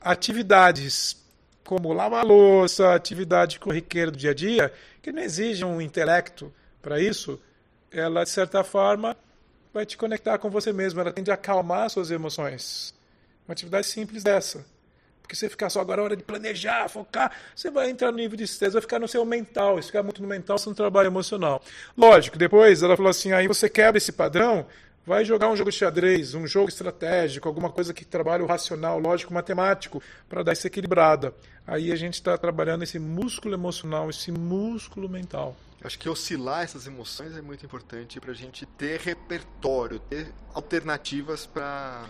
Atividades 0.00 1.24
como 1.66 1.92
lavar 1.92 2.24
louça, 2.24 2.94
atividade 2.94 3.58
corriqueira 3.58 4.10
do 4.10 4.16
dia 4.16 4.30
a 4.30 4.34
dia, 4.34 4.72
que 5.02 5.10
não 5.10 5.20
exigem 5.20 5.66
um 5.66 5.80
intelecto 5.80 6.52
para 6.80 7.00
isso, 7.00 7.40
ela, 7.90 8.22
de 8.22 8.30
certa 8.30 8.62
forma, 8.62 9.16
vai 9.76 9.84
te 9.84 9.96
conectar 9.96 10.38
com 10.38 10.48
você 10.48 10.72
mesmo. 10.72 11.00
Ela 11.00 11.12
tende 11.12 11.30
a 11.30 11.34
acalmar 11.34 11.90
suas 11.90 12.10
emoções. 12.10 12.94
Uma 13.46 13.52
atividade 13.52 13.86
simples 13.86 14.22
dessa. 14.22 14.64
Porque 15.20 15.36
você 15.36 15.48
ficar 15.48 15.68
só 15.68 15.80
agora, 15.80 16.02
hora 16.02 16.16
de 16.16 16.22
planejar, 16.22 16.88
focar, 16.88 17.32
você 17.54 17.70
vai 17.70 17.90
entrar 17.90 18.10
no 18.10 18.16
nível 18.16 18.36
de 18.36 18.44
estresse, 18.44 18.72
vai 18.72 18.80
ficar 18.80 18.98
no 18.98 19.08
seu 19.08 19.24
mental. 19.24 19.80
Se 19.82 19.88
ficar 19.88 20.02
muito 20.02 20.22
no 20.22 20.28
mental, 20.28 20.56
você 20.56 20.68
não 20.68 20.74
trabalha 20.74 21.08
emocional. 21.08 21.60
Lógico, 21.96 22.38
depois 22.38 22.82
ela 22.82 22.96
falou 22.96 23.10
assim: 23.10 23.32
aí 23.32 23.46
você 23.46 23.68
quebra 23.68 23.98
esse 23.98 24.12
padrão, 24.12 24.64
vai 25.04 25.24
jogar 25.24 25.50
um 25.50 25.56
jogo 25.56 25.70
de 25.70 25.76
xadrez, 25.76 26.34
um 26.34 26.46
jogo 26.46 26.68
estratégico, 26.68 27.48
alguma 27.48 27.70
coisa 27.70 27.92
que 27.92 28.04
trabalhe 28.04 28.42
o 28.42 28.46
racional, 28.46 28.98
lógico, 28.98 29.34
matemático, 29.34 30.00
para 30.28 30.42
dar 30.42 30.52
essa 30.52 30.68
equilibrada. 30.68 31.34
Aí 31.66 31.92
a 31.92 31.96
gente 31.96 32.14
está 32.14 32.38
trabalhando 32.38 32.84
esse 32.84 32.98
músculo 32.98 33.52
emocional, 33.54 34.08
esse 34.08 34.30
músculo 34.30 35.08
mental. 35.08 35.56
Acho 35.86 36.00
que 36.00 36.08
oscilar 36.08 36.64
essas 36.64 36.84
emoções 36.88 37.36
é 37.36 37.40
muito 37.40 37.64
importante 37.64 38.18
para 38.18 38.32
a 38.32 38.34
gente 38.34 38.66
ter 38.66 38.98
repertório, 38.98 40.00
ter 40.00 40.32
alternativas 40.52 41.46
para. 41.46 42.06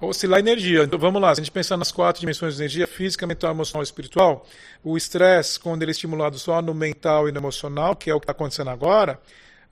Oscilar 0.00 0.38
energia. 0.38 0.84
Então 0.84 0.96
vamos 0.96 1.20
lá, 1.20 1.34
se 1.34 1.40
a 1.40 1.42
gente 1.42 1.52
pensar 1.52 1.76
nas 1.76 1.90
quatro 1.90 2.20
dimensões 2.20 2.54
de 2.54 2.62
energia, 2.62 2.86
física, 2.86 3.26
mental, 3.26 3.50
emocional 3.50 3.82
e 3.82 3.84
espiritual, 3.84 4.46
o 4.84 4.96
estresse, 4.96 5.58
quando 5.58 5.82
ele 5.82 5.90
é 5.90 5.92
estimulado 5.92 6.38
só 6.38 6.62
no 6.62 6.72
mental 6.72 7.28
e 7.28 7.32
no 7.32 7.40
emocional, 7.40 7.96
que 7.96 8.08
é 8.08 8.14
o 8.14 8.20
que 8.20 8.24
está 8.24 8.30
acontecendo 8.30 8.70
agora, 8.70 9.20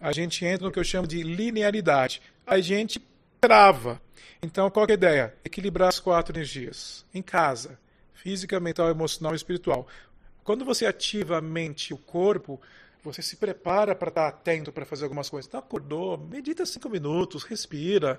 a 0.01 0.11
gente 0.11 0.45
entra 0.45 0.67
no 0.67 0.73
que 0.73 0.81
eu 0.81 0.85
chamo 0.85 1.07
de 1.07 1.23
linearidade. 1.23 2.21
A 2.45 2.59
gente 2.59 3.01
trava. 3.41 4.03
Então, 4.43 4.69
qual 4.69 4.85
é 4.89 4.91
a 4.91 4.95
ideia? 4.95 5.35
Equilibrar 5.45 5.91
as 5.91 6.01
quatro 6.01 6.37
energias. 6.37 7.07
Em 7.15 7.23
casa, 7.23 7.79
física, 8.15 8.59
mental, 8.59 8.91
emocional 8.91 9.33
e 9.33 9.37
espiritual. 9.37 9.87
Quando 10.43 10.65
você 10.65 10.87
ativa 10.87 11.39
a 11.39 11.41
mente 11.41 11.91
e 11.91 11.95
o 11.95 11.99
corpo, 11.99 12.61
você 13.05 13.21
se 13.21 13.37
prepara 13.37 13.95
para 13.95 14.09
estar 14.09 14.27
atento 14.27 14.73
para 14.73 14.87
fazer 14.87 15.05
algumas 15.05 15.29
coisas. 15.29 15.47
Então, 15.47 15.61
acordou, 15.61 16.17
medita 16.17 16.65
cinco 16.65 16.89
minutos, 16.89 17.45
respira, 17.45 18.19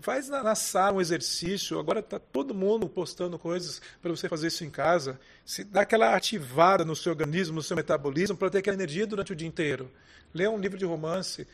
faz 0.00 0.28
na, 0.28 0.42
na 0.42 0.54
sala 0.56 0.96
um 0.96 1.00
exercício. 1.00 1.78
Agora 1.78 2.00
está 2.00 2.18
todo 2.18 2.52
mundo 2.52 2.88
postando 2.88 3.38
coisas 3.38 3.80
para 4.02 4.10
você 4.10 4.28
fazer 4.28 4.48
isso 4.48 4.64
em 4.64 4.70
casa. 4.70 5.20
Se 5.44 5.62
dá 5.62 5.82
aquela 5.82 6.16
ativada 6.16 6.84
no 6.84 6.96
seu 6.96 7.12
organismo, 7.12 7.54
no 7.54 7.62
seu 7.62 7.76
metabolismo, 7.76 8.36
para 8.36 8.50
ter 8.50 8.58
aquela 8.58 8.74
energia 8.74 9.06
durante 9.06 9.32
o 9.32 9.36
dia 9.36 9.46
inteiro. 9.46 9.90
Lê 10.34 10.48
um 10.48 10.58
livro 10.58 10.76
de 10.76 10.84
romance, 10.84 11.46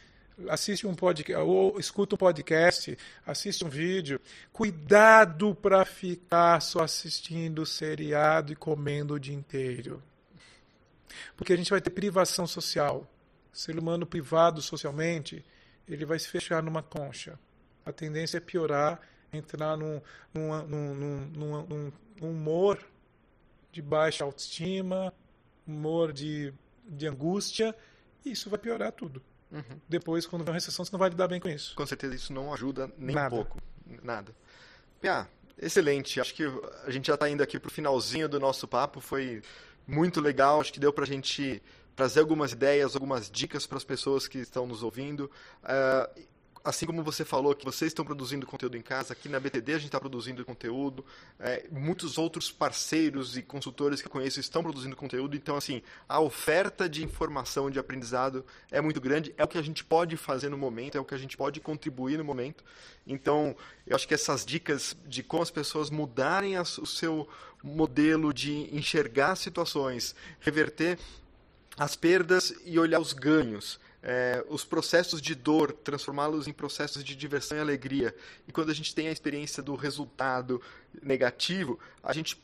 assiste 0.49 0.87
um 0.87 0.95
podcast, 0.95 1.43
ou 1.43 1.79
escuta 1.79 2.15
um 2.15 2.19
podcast, 2.19 2.97
assiste 3.27 3.63
um 3.63 3.69
vídeo. 3.69 4.19
Cuidado 4.53 5.55
para 5.55 5.85
ficar 5.85 6.61
só 6.63 6.83
assistindo 6.83 7.67
seriado 7.67 8.55
e 8.55 8.57
comendo 8.57 9.15
o 9.15 9.21
dia 9.21 9.35
inteiro. 9.35 10.03
Porque 11.37 11.53
a 11.53 11.57
gente 11.57 11.71
vai 11.71 11.81
ter 11.81 11.91
privação 11.91 12.47
social. 12.47 13.07
O 13.53 13.57
ser 13.57 13.79
humano 13.79 14.07
privado 14.07 14.63
socialmente, 14.63 15.45
ele 15.89 16.05
vai 16.05 16.19
se 16.19 16.29
fechar 16.29 16.63
numa 16.63 16.83
concha. 16.83 17.39
A 17.85 17.93
tendência 17.93 18.37
é 18.37 18.41
piorar, 18.41 19.01
entrar 19.33 19.77
num, 19.77 20.01
num, 20.33 20.67
num, 20.67 21.93
num 22.21 22.31
humor 22.31 22.79
de 23.73 23.81
baixa 23.81 24.25
autoestima, 24.25 25.13
humor 25.67 26.13
de, 26.13 26.53
de 26.87 27.07
angústia, 27.07 27.75
e 28.25 28.33
isso 28.33 28.51
vai 28.51 28.59
piorar 28.59 28.93
tudo. 28.93 29.23
Uhum. 29.51 29.81
Depois, 29.89 30.27
quando 30.27 30.45
vem 30.45 30.53
uma 30.53 30.55
recessão, 30.55 30.85
você 30.85 30.93
não 30.93 30.99
vai 30.99 31.11
lidar 31.11 31.29
bem 31.29 31.41
com 31.41 31.49
isso. 31.49 31.75
Com 31.75 31.87
certeza 31.87 32.15
isso 32.15 32.33
não 32.33 32.53
ajuda 32.53 32.91
nem 32.97 33.15
Nada. 33.15 33.35
um 33.35 33.39
pouco. 33.39 33.59
Nada. 34.03 34.35
Ah, 35.03 35.27
excelente. 35.59 36.21
Acho 36.21 36.35
que 36.35 36.45
a 36.85 36.91
gente 36.91 37.07
já 37.07 37.15
está 37.15 37.29
indo 37.29 37.43
aqui 37.43 37.59
para 37.59 37.69
o 37.69 37.73
finalzinho 37.73 38.29
do 38.29 38.39
nosso 38.39 38.69
papo. 38.69 39.01
Foi 39.01 39.43
muito 39.91 40.21
legal. 40.21 40.61
Acho 40.61 40.73
que 40.73 40.81
deu 40.81 40.93
para 40.93 41.05
a 41.05 41.07
gente 41.07 41.63
trazer 41.97 42.21
algumas 42.21 42.53
ideias, 42.53 42.95
algumas 42.95 43.31
dicas 43.31 43.67
para 43.67 43.77
as 43.77 43.85
pessoas 43.85 44.27
que 44.27 44.39
estão 44.39 44.67
nos 44.67 44.83
ouvindo. 44.83 45.31
Uh, 45.65 46.21
assim 46.65 46.87
como 46.87 47.03
você 47.03 47.25
falou 47.25 47.55
que 47.55 47.65
vocês 47.65 47.91
estão 47.91 48.05
produzindo 48.05 48.47
conteúdo 48.47 48.77
em 48.77 48.83
casa, 48.83 49.13
aqui 49.13 49.29
na 49.29 49.41
BTD 49.41 49.73
a 49.73 49.79
gente 49.79 49.87
está 49.87 50.01
produzindo 50.01 50.45
conteúdo, 50.45 51.05
é, 51.39 51.67
muitos 51.71 52.19
outros 52.19 52.51
parceiros 52.51 53.37
e 53.37 53.43
consultores 53.43 54.01
que 54.01 54.07
eu 54.07 54.13
conheço 54.13 54.41
estão 54.41 54.63
produzindo 54.63 54.95
conteúdo, 54.95 55.37
então 55.37 55.57
assim, 55.57 55.83
a 56.09 56.21
oferta 56.21 56.89
de 56.89 57.05
informação, 57.05 57.71
de 57.71 57.79
aprendizado 57.79 58.45
é 58.71 58.81
muito 58.81 59.01
grande, 59.01 59.35
é 59.39 59.45
o 59.45 59.49
que 59.49 59.59
a 59.59 59.63
gente 59.63 59.85
pode 59.85 60.17
fazer 60.17 60.49
no 60.49 60.59
momento, 60.59 60.99
é 60.99 61.01
o 61.01 61.05
que 61.05 61.15
a 61.15 61.19
gente 61.19 61.37
pode 61.37 61.61
contribuir 61.61 62.19
no 62.19 62.25
momento, 62.25 62.63
então 63.07 63.57
eu 63.87 63.97
acho 63.97 64.07
que 64.07 64.15
essas 64.15 64.45
dicas 64.45 64.97
de 65.07 65.23
como 65.23 65.43
as 65.43 65.51
pessoas 65.51 65.91
mudarem 65.91 66.59
o 66.59 66.87
seu 66.87 67.29
modelo 67.63 68.33
de 68.33 68.75
enxergar 68.75 69.37
situações, 69.37 70.15
reverter 70.41 70.99
as 71.77 71.97
perdas 71.97 72.55
e 72.65 72.79
olhar 72.79 73.01
os 73.01 73.13
ganhos. 73.13 73.81
É, 74.03 74.45
os 74.49 74.65
processos 74.65 75.21
de 75.21 75.35
dor, 75.35 75.73
transformá-los 75.73 76.49
em 76.49 76.53
processos 76.53 77.05
de 77.05 77.15
diversão 77.15 77.59
e 77.59 77.61
alegria. 77.61 78.15
E 78.49 78.53
quando 78.53 78.71
a 78.71 78.75
gente 78.75 78.95
tem 78.95 79.09
a 79.09 79.13
experiência 79.13 79.63
do 79.63 79.75
resultado 79.75 80.61
negativo, 81.03 81.79
a 82.03 82.13
gente 82.13 82.41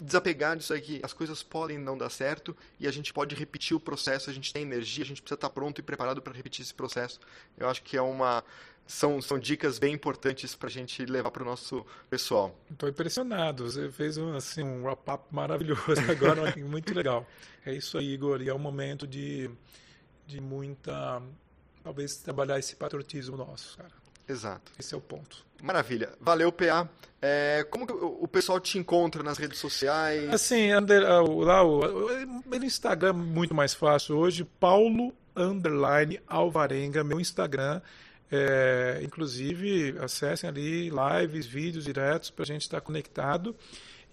desapegar 0.00 0.56
disso 0.56 0.72
aqui. 0.72 1.00
As 1.02 1.12
coisas 1.12 1.42
podem 1.42 1.78
não 1.78 1.96
dar 1.96 2.10
certo 2.10 2.56
e 2.78 2.86
a 2.88 2.90
gente 2.90 3.12
pode 3.12 3.34
repetir 3.34 3.76
o 3.76 3.80
processo. 3.80 4.30
A 4.30 4.32
gente 4.32 4.52
tem 4.52 4.62
energia, 4.62 5.04
a 5.04 5.06
gente 5.06 5.20
precisa 5.20 5.34
estar 5.34 5.50
pronto 5.50 5.78
e 5.78 5.82
preparado 5.82 6.22
para 6.22 6.32
repetir 6.32 6.62
esse 6.62 6.74
processo. 6.74 7.20
Eu 7.58 7.68
acho 7.68 7.82
que 7.82 7.96
é 7.96 8.02
uma 8.02 8.42
são, 8.86 9.22
são 9.22 9.38
dicas 9.38 9.78
bem 9.78 9.94
importantes 9.94 10.54
para 10.56 10.68
a 10.68 10.70
gente 10.70 11.04
levar 11.04 11.30
para 11.30 11.42
o 11.42 11.46
nosso 11.46 11.86
pessoal. 12.08 12.58
Estou 12.70 12.88
impressionado. 12.88 13.70
Você 13.70 13.90
fez 13.90 14.16
um, 14.16 14.34
assim, 14.34 14.62
um 14.62 14.82
wrap-up 14.84 15.24
maravilhoso 15.30 16.00
agora, 16.10 16.54
muito 16.56 16.92
legal. 16.92 17.26
É 17.64 17.72
isso 17.72 17.98
aí, 17.98 18.12
Igor. 18.12 18.42
E 18.42 18.48
é 18.48 18.54
o 18.54 18.58
momento 18.58 19.06
de, 19.06 19.48
de 20.30 20.40
muita. 20.40 21.22
Talvez 21.82 22.16
trabalhar 22.16 22.58
esse 22.58 22.76
patriotismo 22.76 23.36
nosso, 23.36 23.76
cara. 23.76 23.90
Exato. 24.28 24.70
Esse 24.78 24.94
é 24.94 24.96
o 24.96 25.00
ponto. 25.00 25.44
Maravilha. 25.62 26.12
Valeu, 26.20 26.52
PA. 26.52 26.88
É, 27.20 27.66
como 27.68 27.86
que 27.86 27.92
o 27.92 28.28
pessoal 28.28 28.60
te 28.60 28.78
encontra 28.78 29.22
nas 29.22 29.36
redes 29.36 29.58
sociais? 29.58 30.32
Assim, 30.32 30.72
under, 30.72 31.02
uh, 31.02 31.40
lá, 31.40 31.62
no 31.64 32.64
Instagram 32.64 33.10
é 33.10 33.12
muito 33.12 33.54
mais 33.54 33.74
fácil 33.74 34.16
hoje. 34.16 34.44
Paulo 34.44 35.12
Underline 35.34 36.20
Alvarenga, 36.26 37.02
meu 37.02 37.20
Instagram. 37.20 37.80
É, 38.32 39.00
inclusive, 39.02 39.96
acessem 39.98 40.48
ali 40.48 40.88
lives, 40.88 41.46
vídeos 41.46 41.84
diretos 41.84 42.30
para 42.30 42.44
a 42.44 42.46
gente 42.46 42.62
estar 42.62 42.80
conectado. 42.80 43.56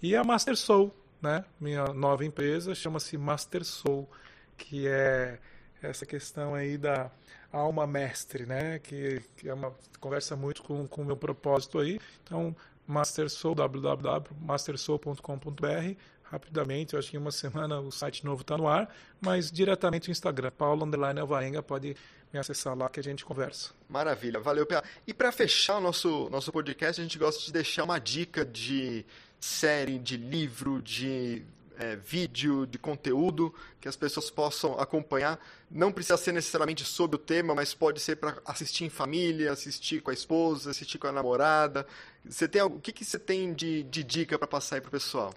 E 0.02 0.16
a 0.16 0.24
Master 0.24 0.56
Soul, 0.56 0.92
né? 1.22 1.44
minha 1.60 1.84
nova 1.86 2.24
empresa, 2.24 2.74
chama-se 2.74 3.16
Master 3.16 3.64
Soul, 3.64 4.08
que 4.56 4.88
é 4.88 5.38
essa 5.82 6.06
questão 6.06 6.54
aí 6.54 6.78
da 6.78 7.10
alma 7.52 7.86
mestre, 7.86 8.46
né? 8.46 8.78
que, 8.78 9.20
que 9.36 9.46
é 9.48 9.54
uma, 9.54 9.74
conversa 10.00 10.34
muito 10.36 10.62
com 10.62 11.02
o 11.02 11.04
meu 11.04 11.16
propósito 11.16 11.78
aí. 11.78 12.00
Então, 12.24 12.56
Master 12.86 13.28
Soul, 13.28 13.54
www.mastersoul.com.br 13.54 15.96
rapidamente, 16.30 16.92
eu 16.92 16.98
acho 16.98 17.10
que 17.10 17.16
em 17.16 17.20
uma 17.20 17.32
semana 17.32 17.80
o 17.80 17.90
site 17.90 18.24
novo 18.24 18.42
está 18.42 18.56
no 18.56 18.68
ar, 18.68 18.94
mas 19.20 19.50
diretamente 19.50 20.08
no 20.08 20.12
Instagram, 20.12 20.50
Paulo 20.50 20.84
Underline 20.84 21.20
Alvarenga, 21.20 21.62
pode 21.62 21.96
me 22.32 22.38
acessar 22.38 22.76
lá 22.76 22.88
que 22.88 23.00
a 23.00 23.02
gente 23.02 23.24
conversa. 23.24 23.70
Maravilha, 23.88 24.38
valeu, 24.38 24.66
Pia. 24.66 24.82
E 25.06 25.14
para 25.14 25.32
fechar 25.32 25.78
o 25.78 25.80
nosso, 25.80 26.28
nosso 26.30 26.52
podcast, 26.52 27.00
a 27.00 27.04
gente 27.04 27.18
gosta 27.18 27.42
de 27.42 27.52
deixar 27.52 27.84
uma 27.84 27.98
dica 27.98 28.44
de 28.44 29.04
série, 29.40 29.98
de 29.98 30.16
livro, 30.16 30.82
de 30.82 31.42
é, 31.78 31.96
vídeo, 31.96 32.66
de 32.66 32.78
conteúdo 32.78 33.54
que 33.80 33.88
as 33.88 33.96
pessoas 33.96 34.28
possam 34.30 34.78
acompanhar. 34.78 35.38
Não 35.70 35.92
precisa 35.92 36.16
ser 36.16 36.32
necessariamente 36.32 36.84
sobre 36.84 37.16
o 37.16 37.18
tema, 37.18 37.54
mas 37.54 37.72
pode 37.72 38.00
ser 38.00 38.16
para 38.16 38.36
assistir 38.44 38.84
em 38.84 38.90
família, 38.90 39.52
assistir 39.52 40.02
com 40.02 40.10
a 40.10 40.14
esposa, 40.14 40.70
assistir 40.70 40.98
com 40.98 41.06
a 41.06 41.12
namorada. 41.12 41.86
Você 42.24 42.48
tem 42.48 42.60
o 42.60 42.80
que, 42.80 42.92
que 42.92 43.04
você 43.04 43.18
tem 43.18 43.54
de, 43.54 43.84
de 43.84 44.02
dica 44.02 44.38
para 44.38 44.48
passar 44.48 44.76
aí 44.76 44.80
para 44.80 44.88
o 44.88 44.92
pessoal? 44.92 45.32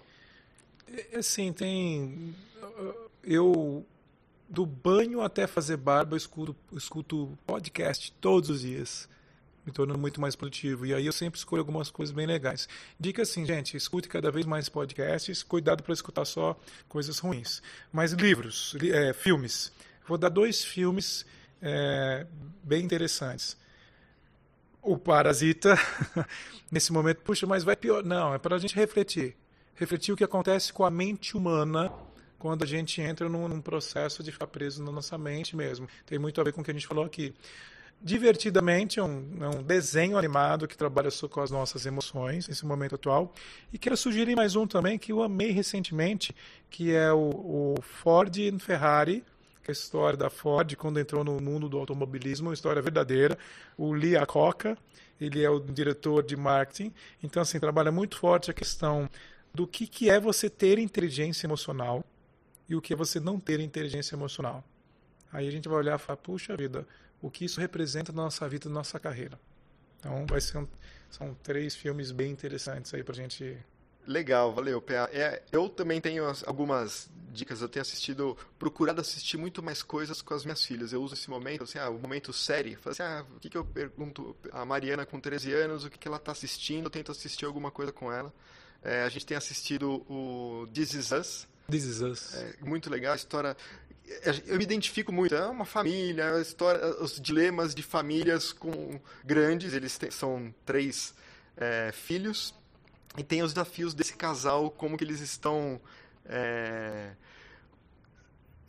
É, 1.12 1.18
assim, 1.18 1.52
tem. 1.52 2.34
Eu 3.22 3.86
do 4.48 4.66
banho 4.66 5.22
até 5.22 5.46
fazer 5.46 5.78
barba, 5.78 6.12
eu 6.12 6.18
escuto, 6.18 6.54
eu 6.70 6.76
escuto 6.76 7.38
podcast 7.46 8.12
todos 8.20 8.50
os 8.50 8.60
dias. 8.60 9.08
Me 9.64 9.72
tornando 9.72 9.98
muito 9.98 10.20
mais 10.20 10.34
produtivo. 10.34 10.84
E 10.86 10.94
aí 10.94 11.06
eu 11.06 11.12
sempre 11.12 11.38
escolho 11.38 11.60
algumas 11.60 11.90
coisas 11.90 12.14
bem 12.14 12.26
legais. 12.26 12.68
Dica 12.98 13.22
assim, 13.22 13.44
gente, 13.44 13.76
escute 13.76 14.08
cada 14.08 14.30
vez 14.30 14.46
mais 14.46 14.68
podcasts, 14.68 15.42
cuidado 15.42 15.82
para 15.82 15.92
escutar 15.92 16.24
só 16.24 16.58
coisas 16.88 17.18
ruins. 17.18 17.62
Mas 17.92 18.12
livros, 18.12 18.76
é, 18.82 19.12
filmes. 19.12 19.72
Vou 20.06 20.18
dar 20.18 20.28
dois 20.28 20.64
filmes 20.64 21.24
é, 21.60 22.26
bem 22.62 22.84
interessantes. 22.84 23.56
O 24.82 24.98
Parasita, 24.98 25.76
nesse 26.70 26.92
momento, 26.92 27.22
puxa, 27.22 27.46
mas 27.46 27.62
vai 27.62 27.76
pior. 27.76 28.04
Não, 28.04 28.34
é 28.34 28.38
para 28.38 28.56
a 28.56 28.58
gente 28.58 28.74
refletir. 28.74 29.36
Refletir 29.76 30.12
o 30.12 30.16
que 30.16 30.24
acontece 30.24 30.72
com 30.72 30.84
a 30.84 30.90
mente 30.90 31.36
humana 31.36 31.92
quando 32.38 32.64
a 32.64 32.66
gente 32.66 33.00
entra 33.00 33.28
num, 33.28 33.46
num, 33.46 33.60
processo 33.60 34.20
de 34.20 34.32
ficar 34.32 34.48
preso 34.48 34.82
na 34.82 34.90
nossa 34.90 35.16
mente 35.16 35.54
mesmo. 35.54 35.88
Tem 36.04 36.18
muito 36.18 36.40
a 36.40 36.44
ver 36.44 36.52
com 36.52 36.60
o 36.60 36.64
que 36.64 36.72
a 36.72 36.74
gente 36.74 36.88
falou 36.88 37.04
aqui. 37.04 37.32
Divertidamente, 38.04 39.00
um, 39.00 39.06
um 39.06 39.62
desenho 39.62 40.18
animado 40.18 40.66
que 40.66 40.76
trabalha 40.76 41.08
com 41.30 41.40
as 41.40 41.52
nossas 41.52 41.86
emoções 41.86 42.48
nesse 42.48 42.66
momento 42.66 42.96
atual. 42.96 43.32
E 43.72 43.78
quero 43.78 43.96
sugerir 43.96 44.34
mais 44.34 44.56
um 44.56 44.66
também 44.66 44.98
que 44.98 45.12
eu 45.12 45.22
amei 45.22 45.52
recentemente, 45.52 46.34
que 46.68 46.92
é 46.92 47.12
o, 47.12 47.30
o 47.30 47.74
Ford 47.80 48.34
Ferrari, 48.58 49.24
que 49.62 49.70
é 49.70 49.72
a 49.72 49.72
história 49.72 50.16
da 50.16 50.28
Ford 50.28 50.74
quando 50.74 50.98
entrou 50.98 51.22
no 51.22 51.40
mundo 51.40 51.68
do 51.68 51.78
automobilismo, 51.78 52.48
uma 52.48 52.54
história 52.54 52.82
verdadeira. 52.82 53.38
O 53.78 53.92
Lee 53.92 54.14
Iacocca, 54.14 54.76
ele 55.20 55.40
é 55.40 55.48
o 55.48 55.60
diretor 55.60 56.24
de 56.24 56.36
marketing, 56.36 56.92
então 57.22 57.40
assim 57.40 57.60
trabalha 57.60 57.92
muito 57.92 58.18
forte 58.18 58.50
a 58.50 58.54
questão 58.54 59.08
do 59.54 59.64
que, 59.64 59.86
que 59.86 60.10
é 60.10 60.18
você 60.18 60.50
ter 60.50 60.76
inteligência 60.80 61.46
emocional 61.46 62.04
e 62.68 62.74
o 62.74 62.80
que 62.80 62.94
é 62.94 62.96
você 62.96 63.20
não 63.20 63.38
ter 63.38 63.60
inteligência 63.60 64.16
emocional. 64.16 64.64
Aí 65.32 65.46
a 65.46 65.50
gente 65.52 65.68
vai 65.68 65.78
olhar 65.78 65.94
e 65.94 66.02
falar, 66.02 66.16
puxa 66.16 66.56
vida, 66.56 66.84
o 67.22 67.30
que 67.30 67.44
isso 67.44 67.60
representa 67.60 68.12
na 68.12 68.22
nossa 68.22 68.46
vida, 68.48 68.68
na 68.68 68.74
nossa 68.74 69.00
carreira. 69.00 69.40
Então, 69.98 70.26
vai 70.26 70.40
ser 70.40 70.58
um, 70.58 70.68
são 71.08 71.34
três 71.42 71.74
filmes 71.74 72.10
bem 72.10 72.30
interessantes 72.30 72.92
aí 72.92 73.02
pra 73.02 73.14
gente 73.14 73.56
Legal, 74.06 74.52
valeu, 74.52 74.82
PA. 74.82 75.08
É, 75.12 75.42
eu 75.52 75.68
também 75.68 76.00
tenho 76.00 76.24
algumas 76.44 77.08
dicas. 77.32 77.60
Eu 77.60 77.68
tenho 77.68 77.82
assistido, 77.82 78.36
procurado 78.58 79.00
assistir 79.00 79.36
muito 79.36 79.62
mais 79.62 79.82
coisas 79.82 80.20
com 80.20 80.34
as 80.34 80.44
minhas 80.44 80.64
filhas. 80.64 80.92
Eu 80.92 81.00
uso 81.02 81.14
esse 81.14 81.30
momento, 81.30 81.64
assim, 81.64 81.78
ah, 81.78 81.88
o 81.88 81.98
momento 81.98 82.32
série. 82.32 82.74
Falo 82.74 82.92
assim, 82.92 83.02
ah, 83.02 83.24
o 83.36 83.38
que, 83.38 83.48
que 83.48 83.56
eu 83.56 83.64
pergunto? 83.64 84.36
A 84.50 84.64
Mariana 84.64 85.06
com 85.06 85.20
13 85.20 85.52
anos, 85.52 85.84
o 85.84 85.90
que, 85.90 85.98
que 85.98 86.08
ela 86.08 86.16
está 86.16 86.32
assistindo? 86.32 86.86
Eu 86.86 86.90
tento 86.90 87.12
assistir 87.12 87.44
alguma 87.44 87.70
coisa 87.70 87.92
com 87.92 88.12
ela. 88.12 88.34
É, 88.82 89.02
a 89.02 89.08
gente 89.08 89.24
tem 89.24 89.36
assistido 89.36 90.04
o 90.10 90.66
This 90.74 90.94
Is 90.94 91.12
Us. 91.12 91.48
This 91.70 91.84
Is 91.84 92.00
Us. 92.00 92.34
É, 92.34 92.56
muito 92.60 92.90
legal, 92.90 93.12
a 93.12 93.16
história 93.16 93.56
eu 94.46 94.58
me 94.58 94.64
identifico 94.64 95.12
muito. 95.12 95.34
É 95.34 95.46
uma 95.46 95.64
família, 95.64 96.34
a 96.34 96.40
história, 96.40 96.84
os 97.02 97.20
dilemas 97.20 97.74
de 97.74 97.82
famílias 97.82 98.52
com 98.52 99.00
grandes. 99.24 99.72
Eles 99.72 99.96
têm, 99.98 100.10
são 100.10 100.54
três 100.64 101.14
é, 101.56 101.90
filhos 101.92 102.54
e 103.16 103.22
tem 103.22 103.42
os 103.42 103.52
desafios 103.52 103.94
desse 103.94 104.14
casal, 104.14 104.70
como 104.70 104.96
que 104.96 105.04
eles 105.04 105.20
estão 105.20 105.80
é, 106.26 107.12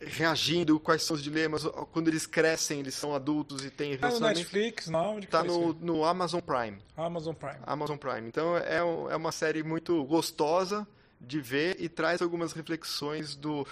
reagindo, 0.00 0.78
quais 0.78 1.02
são 1.02 1.16
os 1.16 1.22
dilemas. 1.22 1.64
Quando 1.92 2.08
eles 2.08 2.26
crescem, 2.26 2.80
eles 2.80 2.94
são 2.94 3.14
adultos 3.14 3.64
e 3.64 3.70
têm 3.70 3.96
Tá 3.96 4.10
no 4.10 4.20
Netflix, 4.20 4.88
não? 4.88 5.18
Está 5.18 5.42
no, 5.42 5.72
no 5.74 6.04
Amazon 6.04 6.40
Prime. 6.40 6.78
Amazon 6.96 7.34
Prime. 7.34 7.60
Amazon 7.64 7.96
Prime. 7.96 8.28
Então 8.28 8.56
é, 8.56 8.78
é 8.78 9.16
uma 9.16 9.32
série 9.32 9.62
muito 9.62 10.04
gostosa 10.04 10.86
de 11.20 11.40
ver 11.40 11.76
e 11.80 11.88
traz 11.88 12.20
algumas 12.20 12.52
reflexões 12.52 13.34
do, 13.34 13.66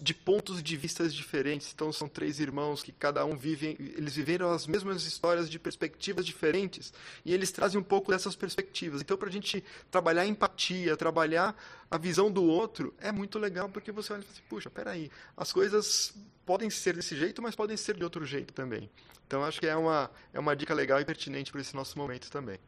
de 0.00 0.14
pontos 0.14 0.62
de 0.62 0.76
vistas 0.76 1.14
diferentes. 1.14 1.72
Então 1.74 1.92
são 1.92 2.08
três 2.08 2.40
irmãos 2.40 2.82
que 2.82 2.92
cada 2.92 3.24
um 3.24 3.36
vive, 3.36 3.76
eles 3.96 4.16
viveram 4.16 4.50
as 4.50 4.66
mesmas 4.66 5.04
histórias 5.04 5.50
de 5.50 5.58
perspectivas 5.58 6.24
diferentes 6.24 6.92
e 7.24 7.32
eles 7.32 7.50
trazem 7.50 7.80
um 7.80 7.84
pouco 7.84 8.10
dessas 8.10 8.34
perspectivas. 8.34 9.00
Então 9.00 9.16
para 9.16 9.28
a 9.28 9.32
gente 9.32 9.62
trabalhar 9.90 10.22
a 10.22 10.26
empatia, 10.26 10.96
trabalhar 10.96 11.54
a 11.90 11.98
visão 11.98 12.30
do 12.30 12.44
outro 12.44 12.94
é 12.98 13.12
muito 13.12 13.38
legal 13.38 13.68
porque 13.68 13.92
você 13.92 14.12
olha 14.12 14.20
e 14.20 14.24
fala 14.24 14.34
assim, 14.34 14.42
puxa, 14.48 14.70
peraí, 14.70 15.10
as 15.36 15.52
coisas 15.52 16.14
podem 16.44 16.70
ser 16.70 16.94
desse 16.94 17.16
jeito, 17.16 17.42
mas 17.42 17.54
podem 17.54 17.76
ser 17.76 17.96
de 17.96 18.04
outro 18.04 18.24
jeito 18.24 18.54
também. 18.54 18.88
Então 19.26 19.44
acho 19.44 19.60
que 19.60 19.66
é 19.66 19.76
uma, 19.76 20.10
é 20.32 20.38
uma 20.38 20.54
dica 20.54 20.72
legal 20.72 21.00
e 21.00 21.04
pertinente 21.04 21.50
para 21.50 21.60
esse 21.60 21.74
nosso 21.74 21.98
momento 21.98 22.30
também. 22.30 22.58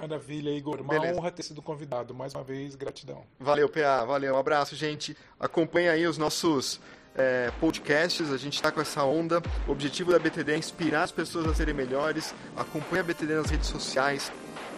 Maravilha, 0.00 0.50
Igor. 0.50 0.80
Uma 0.80 0.94
Beleza. 0.94 1.18
honra 1.18 1.30
ter 1.30 1.42
sido 1.42 1.62
convidado. 1.62 2.14
Mais 2.14 2.34
uma 2.34 2.44
vez, 2.44 2.74
gratidão. 2.74 3.24
Valeu, 3.38 3.68
PA. 3.68 4.04
Valeu. 4.04 4.34
Um 4.34 4.38
abraço, 4.38 4.76
gente. 4.76 5.16
Acompanha 5.38 5.92
aí 5.92 6.06
os 6.06 6.18
nossos 6.18 6.80
é, 7.14 7.50
podcasts. 7.60 8.30
A 8.32 8.36
gente 8.36 8.54
está 8.54 8.70
com 8.70 8.80
essa 8.80 9.04
onda. 9.04 9.42
O 9.66 9.72
objetivo 9.72 10.12
da 10.12 10.18
BTD 10.18 10.52
é 10.52 10.58
inspirar 10.58 11.02
as 11.02 11.12
pessoas 11.12 11.46
a 11.46 11.54
serem 11.54 11.74
melhores. 11.74 12.34
Acompanha 12.56 13.02
a 13.02 13.04
BTD 13.04 13.34
nas 13.34 13.50
redes 13.50 13.68
sociais. 13.68 14.30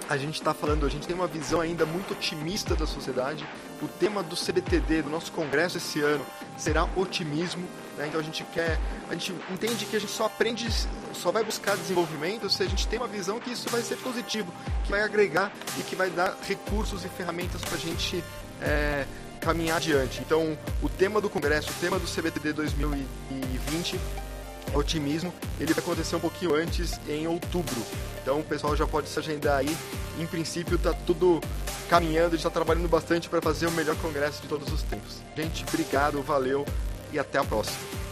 A 0.09 0.17
gente 0.17 0.37
está 0.37 0.55
falando, 0.55 0.87
a 0.87 0.89
gente 0.89 1.07
tem 1.07 1.15
uma 1.15 1.27
visão 1.27 1.61
ainda 1.61 1.85
muito 1.85 2.15
otimista 2.15 2.75
da 2.75 2.87
sociedade. 2.87 3.47
O 3.83 3.87
tema 3.87 4.23
do 4.23 4.35
CBTD, 4.35 5.03
do 5.03 5.11
nosso 5.11 5.31
congresso 5.33 5.77
esse 5.77 6.01
ano, 6.01 6.25
será 6.57 6.89
otimismo. 6.97 7.69
Né? 7.99 8.07
Então 8.07 8.19
a 8.19 8.23
gente 8.23 8.43
quer, 8.45 8.79
a 9.11 9.13
gente 9.13 9.35
entende 9.51 9.85
que 9.85 9.97
a 9.97 10.01
gente 10.01 10.13
só 10.13 10.25
aprende, 10.25 10.67
só 11.13 11.31
vai 11.31 11.45
buscar 11.45 11.77
desenvolvimento 11.77 12.49
se 12.49 12.63
a 12.63 12.67
gente 12.67 12.89
tem 12.89 12.99
uma 12.99 13.09
visão 13.09 13.39
que 13.39 13.51
isso 13.51 13.69
vai 13.69 13.83
ser 13.83 13.97
positivo, 13.97 14.51
que 14.85 14.91
vai 14.91 15.03
agregar 15.03 15.53
e 15.79 15.83
que 15.83 15.95
vai 15.95 16.09
dar 16.09 16.35
recursos 16.43 17.05
e 17.05 17.09
ferramentas 17.09 17.61
para 17.61 17.75
a 17.75 17.81
gente 17.81 18.25
é, 18.63 19.05
caminhar 19.43 19.77
adiante. 19.77 20.23
Então 20.25 20.57
o 20.83 20.89
tema 20.89 21.21
do 21.21 21.29
congresso, 21.29 21.71
o 21.71 21.75
tema 21.75 21.99
do 21.99 22.07
CBTD 22.07 22.55
2020 22.55 24.01
otimismo, 24.75 25.33
ele 25.59 25.73
vai 25.73 25.83
acontecer 25.83 26.16
um 26.16 26.21
pouquinho 26.21 26.55
antes, 26.55 26.99
em 27.09 27.27
outubro. 27.27 27.77
Então 28.23 28.41
o 28.41 28.45
pessoal 28.45 28.77
já 28.77 28.87
pode 28.87 29.09
se 29.09 29.19
agendar 29.19 29.59
aí. 29.59 29.77
Em 30.19 30.27
princípio 30.27 30.77
está 30.77 30.93
tudo 30.93 31.41
caminhando, 31.89 32.29
a 32.29 32.31
gente 32.31 32.39
está 32.39 32.51
trabalhando 32.51 32.89
bastante 32.89 33.29
para 33.29 33.41
fazer 33.41 33.66
o 33.66 33.73
melhor 33.73 33.97
congresso 33.97 34.43
de 34.43 34.49
todos 34.49 34.71
os 34.73 34.83
tempos. 34.83 35.16
Gente, 35.37 35.64
obrigado, 35.66 36.23
valeu 36.23 36.66
e 37.12 37.19
até 37.19 37.39
a 37.39 37.45
próxima. 37.45 38.08